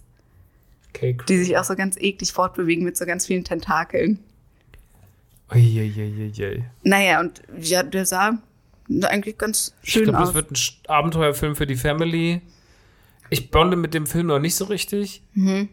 [0.94, 4.18] Okay, die sich auch so ganz eklig fortbewegen mit so ganz vielen Tentakeln.
[5.52, 6.64] Uiuiuiui.
[6.82, 8.38] Naja, und ja, der sah
[9.02, 10.28] eigentlich ganz Ich schön glaube, aus.
[10.28, 12.40] das wird ein Abenteuerfilm für die Family.
[13.30, 15.22] Ich bonde mit dem Film noch nicht so richtig.
[15.34, 15.68] Mhm.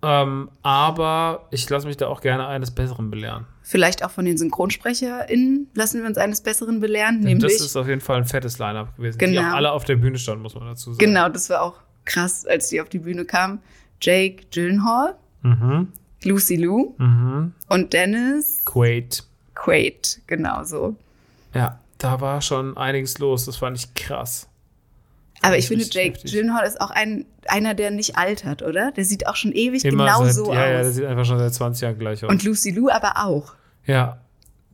[0.00, 3.46] Ähm, aber ich lasse mich da auch gerne eines Besseren belehren.
[3.62, 7.76] Vielleicht auch von den SynchronsprecherInnen lassen wir uns eines Besseren belehren, Denn nämlich das ist
[7.76, 9.18] auf jeden Fall ein fettes Line-Up gewesen.
[9.18, 9.40] Die Genau.
[9.50, 10.98] auch alle auf der Bühne standen, muss man dazu sagen.
[11.04, 13.60] Genau, das war auch krass, als die auf die Bühne kamen.
[14.00, 15.88] Jake Gyllenhaal, Mhm.
[16.24, 17.52] Lucy Liu Mhm.
[17.68, 19.24] und Dennis Quaid.
[19.54, 20.94] Quaid, genau so.
[21.54, 23.46] Ja, da war schon einiges los.
[23.46, 24.47] Das fand ich krass.
[25.42, 26.18] Aber ich finde, Jake.
[26.24, 28.92] Gyllenhaal ist auch ein, einer, der nicht altert, oder?
[28.92, 30.94] Der sieht auch schon ewig Immer genau seit, so ja, ja, der aus.
[30.94, 32.30] sieht einfach schon seit 20 Jahren gleich aus.
[32.30, 33.54] und Lucy Liu aber auch.
[33.86, 34.20] Ja.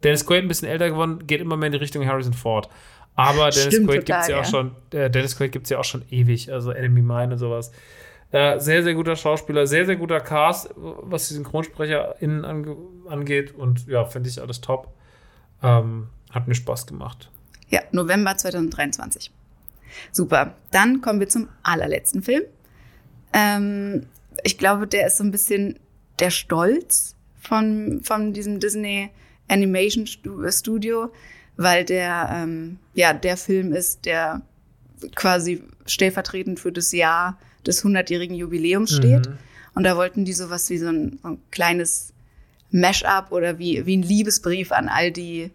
[0.03, 2.69] Dennis Quaid ein bisschen älter geworden, geht immer mehr in die Richtung Harrison Ford.
[3.15, 4.51] Aber Dennis Stimmt Quaid total, gibt's ja auch ja.
[4.51, 7.71] schon, äh, Dennis Quaid gibt's ja auch schon ewig, also Enemy Mine und sowas.
[8.31, 12.77] Äh, sehr, sehr guter Schauspieler, sehr, sehr guter Cast, was die SynchronsprecherInnen ange
[13.09, 13.55] angeht.
[13.55, 14.93] Und ja, finde ich alles top.
[15.63, 17.31] Ähm, hat mir Spaß gemacht.
[17.69, 19.31] Ja, November 2023.
[20.13, 20.55] Super.
[20.71, 22.43] Dann kommen wir zum allerletzten Film.
[23.33, 24.07] Ähm,
[24.43, 25.79] ich glaube, der ist so ein bisschen
[26.19, 29.11] der Stolz von, von diesem Disney
[29.49, 31.13] Animation Stu- Studio,
[31.57, 34.43] weil der, ähm, ja, der Film ist, der
[35.15, 39.29] quasi stellvertretend für das Jahr des 100-jährigen Jubiläums steht.
[39.29, 39.39] Mhm.
[39.75, 42.13] Und da wollten die sowas wie so ein, so ein kleines
[42.71, 45.51] Mash-up oder wie, wie ein Liebesbrief an all die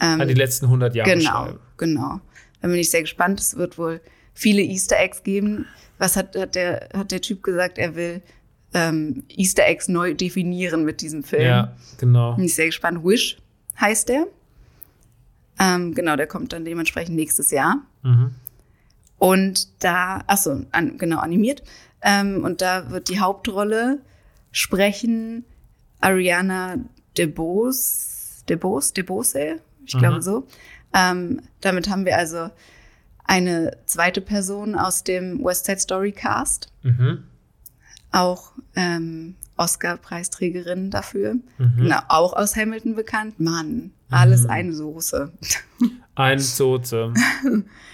[0.00, 1.58] ähm, An die letzten 100 Jahre Genau, schreiben.
[1.76, 2.20] genau.
[2.64, 3.40] Da bin ich sehr gespannt.
[3.40, 4.00] Es wird wohl
[4.32, 5.66] viele Easter Eggs geben.
[5.98, 7.76] Was hat, hat, der, hat der Typ gesagt?
[7.76, 8.22] Er will
[8.72, 11.42] ähm, Easter Eggs neu definieren mit diesem Film.
[11.42, 12.36] Ja, genau.
[12.36, 13.04] Bin ich sehr gespannt.
[13.04, 13.36] Wish
[13.78, 14.28] heißt der.
[15.60, 17.82] Ähm, genau, der kommt dann dementsprechend nächstes Jahr.
[18.02, 18.30] Mhm.
[19.18, 21.62] Und da, achso, an, genau, animiert.
[22.00, 24.00] Ähm, und da wird die Hauptrolle
[24.52, 25.44] sprechen
[26.00, 26.76] Ariana
[27.18, 29.98] DeBose, DeBose, DeBose, ich Mhm.
[29.98, 30.46] glaube so.
[30.94, 32.50] Ähm, damit haben wir also
[33.24, 37.24] eine zweite Person aus dem West Side Story Cast, Mhm.
[38.12, 41.34] auch ähm, Oscar-Preisträgerin dafür.
[41.58, 41.76] Mhm.
[41.76, 43.40] Genau, auch aus Hamilton bekannt.
[43.40, 45.32] Mann, alles eine Soße.
[46.14, 47.12] Ein Soze.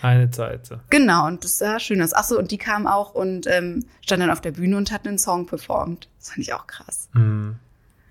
[0.02, 0.80] Eine Seite.
[0.90, 2.12] Genau, und das sah schön aus.
[2.12, 5.18] Achso, und die kam auch und ähm, stand dann auf der Bühne und hat einen
[5.18, 6.08] Song performt.
[6.18, 7.08] Das fand ich auch krass.
[7.14, 7.56] Mhm.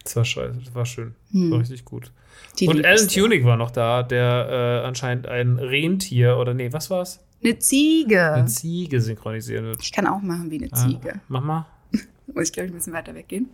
[0.03, 1.13] Das war scheiße, das war schön.
[1.31, 1.51] Hm.
[1.51, 2.11] War richtig gut.
[2.59, 3.07] Die Und Alan.
[3.07, 7.19] Tudyk war noch da, der äh, anscheinend ein Rentier oder nee, was war's?
[7.43, 8.33] Eine Ziege.
[8.33, 9.81] Eine Ziege synchronisieren wird.
[9.81, 11.21] Ich kann auch machen wie eine Ah, Ziege.
[11.29, 11.65] mach mal.
[12.33, 13.49] Muss ich, glaube ich, ein bisschen weiter weggehen.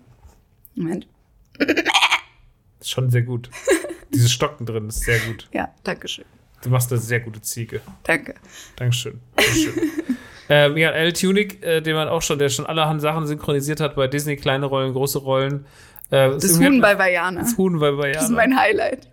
[0.75, 1.07] Moment.
[2.79, 3.49] Ist schon sehr gut.
[4.13, 5.47] Dieses Stocken drin ist sehr gut.
[5.53, 6.25] Ja, danke schön.
[6.63, 7.81] Du machst eine sehr gute Ziege.
[8.03, 8.35] Danke.
[8.75, 9.19] Dankeschön.
[9.35, 9.73] Dankeschön.
[10.49, 13.95] ähm, ja, Al Tudyk, äh, den man auch schon, der schon allerhand Sachen synchronisiert hat
[13.95, 15.65] bei Disney, kleine Rollen, große Rollen.
[16.11, 17.41] Äh, Das Huhn bei Vajana.
[17.41, 18.13] Das Huhn bei Vajana.
[18.13, 19.07] Das ist mein Highlight.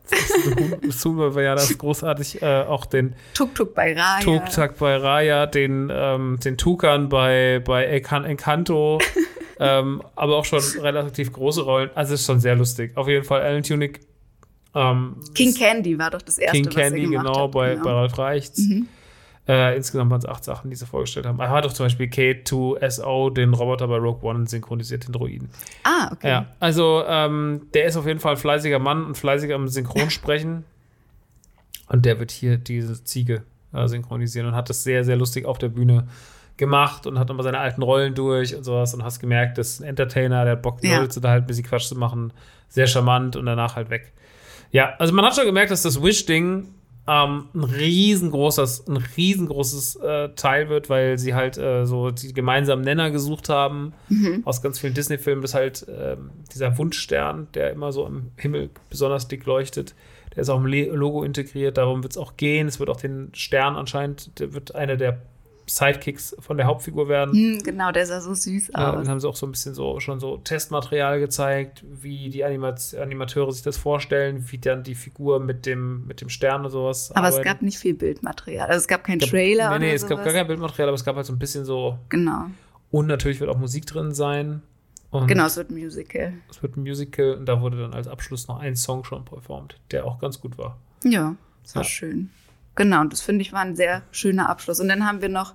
[0.86, 2.42] Das Huhn bei Vajana ist großartig.
[2.42, 4.20] Äh, auch den Tuk-Tuk bei Raya.
[4.20, 8.98] Tuk-Tak bei Raya, den, ähm, den Tukan bei, bei Encan- Encanto,
[9.58, 11.90] ähm, aber auch schon relativ große Rollen.
[11.94, 12.92] Also ist schon sehr lustig.
[12.96, 14.00] Auf jeden Fall Alan Tudyk.
[14.74, 17.50] Ähm, King Candy war doch das erste, King was er Candy, gemacht genau, hat.
[17.52, 17.84] bei, Genau.
[17.84, 18.62] bei Ralf Reichts.
[19.48, 21.40] Äh, insgesamt waren es acht Sachen, die sie vorgestellt haben.
[21.40, 25.48] Er hat doch zum Beispiel K2SO, den Roboter bei Rogue One, synchronisiert den Droiden.
[25.82, 26.28] Ah, okay.
[26.28, 30.64] Ja, also ähm, der ist auf jeden Fall ein fleißiger Mann und fleißig am Synchronsprechen.
[31.88, 33.42] Und der wird hier diese Ziege
[33.74, 36.06] äh, synchronisieren und hat das sehr, sehr lustig auf der Bühne
[36.56, 39.80] gemacht und hat nochmal seine alten Rollen durch und sowas und hast gemerkt, das ist
[39.82, 41.06] ein Entertainer, der hat Bock, Ja.
[41.08, 42.32] Zu da halt ein bisschen Quatsch zu machen.
[42.68, 44.12] Sehr charmant und danach halt weg.
[44.70, 46.68] Ja, also man hat schon gemerkt, dass das Wish-Ding
[47.08, 52.84] ähm, ein riesengroßes, ein riesengroßes äh, Teil wird, weil sie halt äh, so die gemeinsamen
[52.84, 53.92] Nenner gesucht haben
[54.44, 55.42] aus ganz vielen Disney-Filmen.
[55.42, 59.94] Das ist halt ähm, dieser Wunschstern, der immer so im Himmel besonders dick leuchtet.
[60.34, 62.68] Der ist auch im Le Logo integriert, darum wird es auch gehen.
[62.68, 65.20] Es wird auch den Stern anscheinend, der wird einer der
[65.66, 67.32] Sidekicks von der Hauptfigur werden.
[67.34, 68.94] Hm, genau, der sah so süß aus.
[68.94, 72.94] dann haben sie auch so ein bisschen so schon so Testmaterial gezeigt, wie die Animat
[73.00, 77.12] Animateure sich das vorstellen, wie dann die Figur mit dem, mit dem Stern und sowas.
[77.12, 77.48] Aber es arbeiten.
[77.48, 78.68] gab nicht viel Bildmaterial.
[78.68, 80.24] Also es gab keinen Gab- Trailer Nee, nee, oder es gab sowas.
[80.24, 81.98] gar kein Bildmaterial, aber es gab halt so ein bisschen so.
[82.08, 82.46] Genau.
[82.90, 84.62] Und natürlich wird auch Musik drin sein.
[85.10, 86.32] Und Genau, es wird ein Musical.
[86.50, 89.78] Es wird ein Musical und da wurde dann als Abschluss noch ein Song schon performt,
[89.90, 90.78] der auch ganz gut war.
[91.04, 91.88] Ja, das war Ja.
[91.88, 92.30] schön.
[92.74, 94.80] Genau, und das finde ich war ein sehr schöner Abschluss.
[94.80, 95.54] Und dann haben wir noch,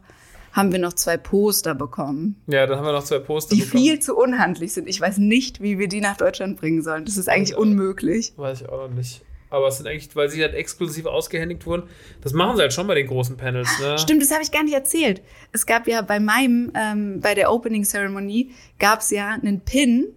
[0.53, 3.83] haben wir noch zwei Poster bekommen, Ja, dann haben wir noch zwei Poster die bekommen.
[3.83, 4.87] viel zu unhandlich sind.
[4.87, 7.05] Ich weiß nicht, wie wir die nach Deutschland bringen sollen.
[7.05, 7.57] Das ist eigentlich Ja.
[7.57, 8.33] unmöglich.
[8.37, 9.21] Weiß ich auch noch nicht.
[9.49, 11.83] Aber es sind eigentlich, weil sie halt exklusiv ausgehändigt wurden.
[12.21, 13.97] Das machen sie halt schon bei den großen Panels, ne?
[13.97, 15.21] Stimmt, das habe ich gar nicht erzählt.
[15.53, 20.07] Es gab ja bei meinem, ähm, bei der Opening Ceremony, gab es ja einen Pin,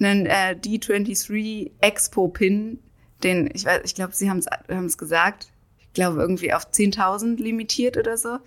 [0.00, 2.80] einen äh, D23 Expo Pin,
[3.22, 5.50] den, ich weiß, ich glaube, sie haben es gesagt, ich
[5.96, 8.38] glaube irgendwie auf 10.000 limitiert oder so.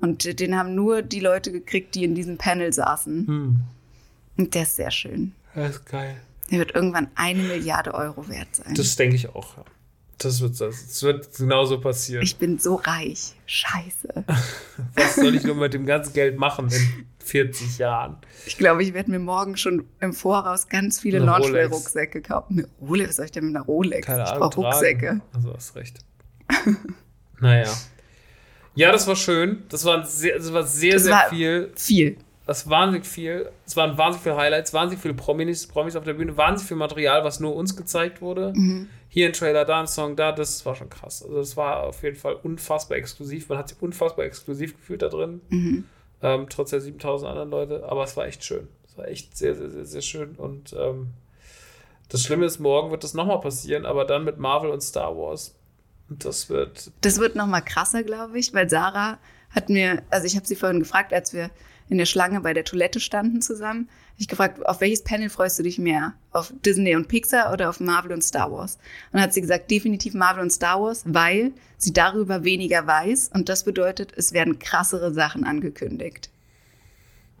[0.00, 3.26] Und den haben nur die Leute gekriegt, die in diesem Panel saßen.
[3.26, 3.60] Hm.
[4.36, 5.32] Und der ist sehr schön.
[5.56, 6.20] Das ist geil.
[6.52, 8.74] Der wird irgendwann eine Milliarde Euro wert sein.
[8.74, 9.56] Das denke ich auch.
[10.18, 12.22] Das wird, das wird genauso passieren.
[12.22, 13.34] ich bin so reich.
[13.46, 14.24] Scheiße.
[14.94, 18.16] Was soll ich nur mit dem ganzen Geld machen in 40 Jahren?
[18.46, 22.58] Ich glaube, ich werde mir morgen schon im Voraus ganz viele Eine Launchwell-Rucksäcke kaufen.
[22.58, 24.06] Eine Rolex, was soll ich denn mit einer Rolex?
[24.06, 24.50] Keine ich Ahnung.
[24.50, 25.20] brauche Rucksäcke.
[25.32, 26.00] Also hast recht.
[27.40, 27.72] Naja.
[28.74, 29.64] Ja, das war schön.
[29.68, 31.70] Das war sehr, das war sehr, Das sehr war- viel.
[31.76, 32.16] Viel.
[32.46, 33.50] Das war wahnsinnig viel.
[33.66, 37.22] Es waren wahnsinnig viele Highlights, wahnsinnig viele Promis, Promis auf der Bühne, wahnsinnig viel Material,
[37.24, 38.52] was nur uns gezeigt wurde.
[38.56, 38.88] Mhm.
[39.10, 41.22] Hier ein Trailer, da ein Song, da, das war schon krass.
[41.22, 43.48] Also das war auf jeden Fall unfassbar exklusiv.
[43.50, 45.40] Man hat sich unfassbar exklusiv gefühlt da drin.
[45.50, 45.84] Mhm.
[46.22, 47.84] Ähm, trotz der 7000 anderen Leute.
[47.88, 48.68] Aber es war echt schön.
[48.86, 50.34] Es war echt sehr, sehr, sehr, sehr schön.
[50.36, 51.08] Und ähm,
[52.08, 55.54] das Schlimme ist, morgen wird das nochmal passieren, aber dann mit Marvel und Star Wars.
[56.08, 59.18] Das wird Das wird noch mal krasser, glaube ich, weil Sarah
[59.50, 61.50] hat mir, also ich habe sie vorhin gefragt, als wir
[61.88, 65.58] in der Schlange bei der Toilette standen zusammen, habe ich gefragt, auf welches Panel freust
[65.58, 66.14] du dich mehr?
[66.32, 68.74] Auf Disney und Pixar oder auf Marvel und Star Wars?
[68.74, 73.30] Und dann hat sie gesagt, definitiv Marvel und Star Wars, weil sie darüber weniger weiß
[73.32, 76.30] und das bedeutet, es werden krassere Sachen angekündigt.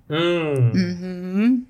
[0.08, 0.14] Mm.
[0.72, 1.66] Mhm.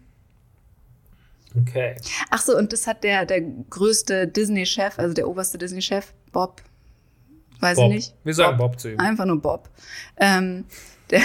[1.57, 1.97] Okay.
[2.31, 6.63] Ach so, und das hat der, der größte Disney-Chef, also der oberste Disney-Chef, Bob,
[7.61, 7.91] weiß Bob.
[7.91, 8.15] ich nicht.
[8.25, 9.01] Wir sagen Bob zu ihm.
[9.01, 9.69] Einfach nur Bob.
[10.17, 10.65] Ähm,
[11.11, 11.23] der,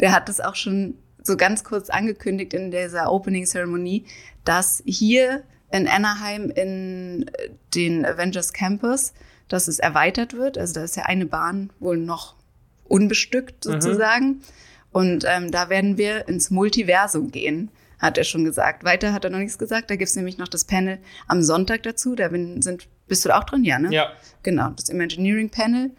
[0.00, 4.06] der hat das auch schon so ganz kurz angekündigt in dieser Opening-Zeremonie,
[4.44, 9.12] dass hier in Anaheim in äh, den Avengers Campus,
[9.48, 10.58] dass es erweitert wird.
[10.58, 12.34] Also da ist ja eine Bahn wohl noch
[12.84, 14.40] unbestückt sozusagen.
[14.92, 18.84] Und ähm, da werden wir ins Multiversum gehen, hat er schon gesagt.
[18.84, 19.90] Weiter hat er noch nichts gesagt.
[19.90, 22.14] Da gibt's nämlich noch das Panel am Sonntag dazu.
[22.14, 23.64] Da sind, bist du da auch drin?
[23.64, 23.92] Ja, ne?
[23.92, 24.12] Ja.
[24.42, 25.90] Genau, das Imagineering Panel.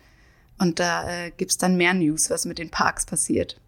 [0.57, 3.59] Und da äh, gibt's dann mehr News, was mit den Parks passiert.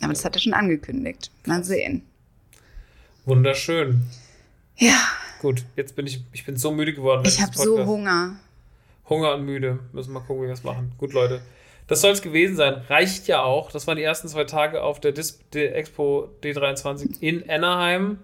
[0.00, 1.30] Aber das hat er schon angekündigt.
[1.46, 2.02] Mal sehen.
[3.24, 4.04] Wunderschön.
[4.76, 5.00] Ja,
[5.44, 7.22] Gut, jetzt bin ich, ich bin so müde geworden.
[7.26, 7.84] ich habe so.
[7.84, 8.36] Hunger.
[9.10, 9.78] Hunger und müde.
[9.92, 10.92] Müssen wir mal gucken, wie wir es machen.
[10.96, 11.42] Gut, Leute.
[11.86, 12.82] Das soll es gewesen sein.
[12.88, 13.70] Reicht ja auch.
[13.70, 18.20] Das waren die ersten zwei Tage auf der, Dis der Expo D23 in Anaheim.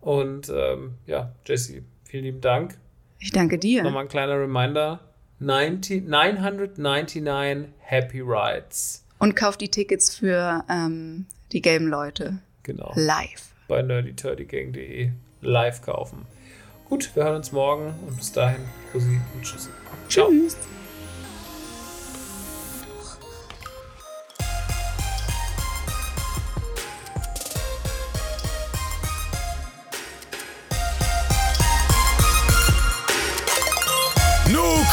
[0.00, 2.78] Und ähm, ja, Jesse, vielen lieben Dank.
[3.24, 3.82] Ich danke dir.
[3.82, 5.00] Nochmal ein kleiner Reminder.
[5.38, 9.02] 90, 999 Happy Rides.
[9.18, 12.40] Und kauf die Tickets für ähm, die gelben Leute.
[12.64, 12.92] Genau.
[12.94, 13.54] Live.
[13.66, 15.10] Bei nerdyturdygang.de
[15.40, 16.26] live kaufen.
[16.90, 18.60] Gut, wir hören uns morgen und bis dahin,
[18.92, 19.70] Kussi und Tschüssi.
[20.10, 20.30] Ciao.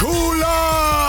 [0.01, 1.00] chula.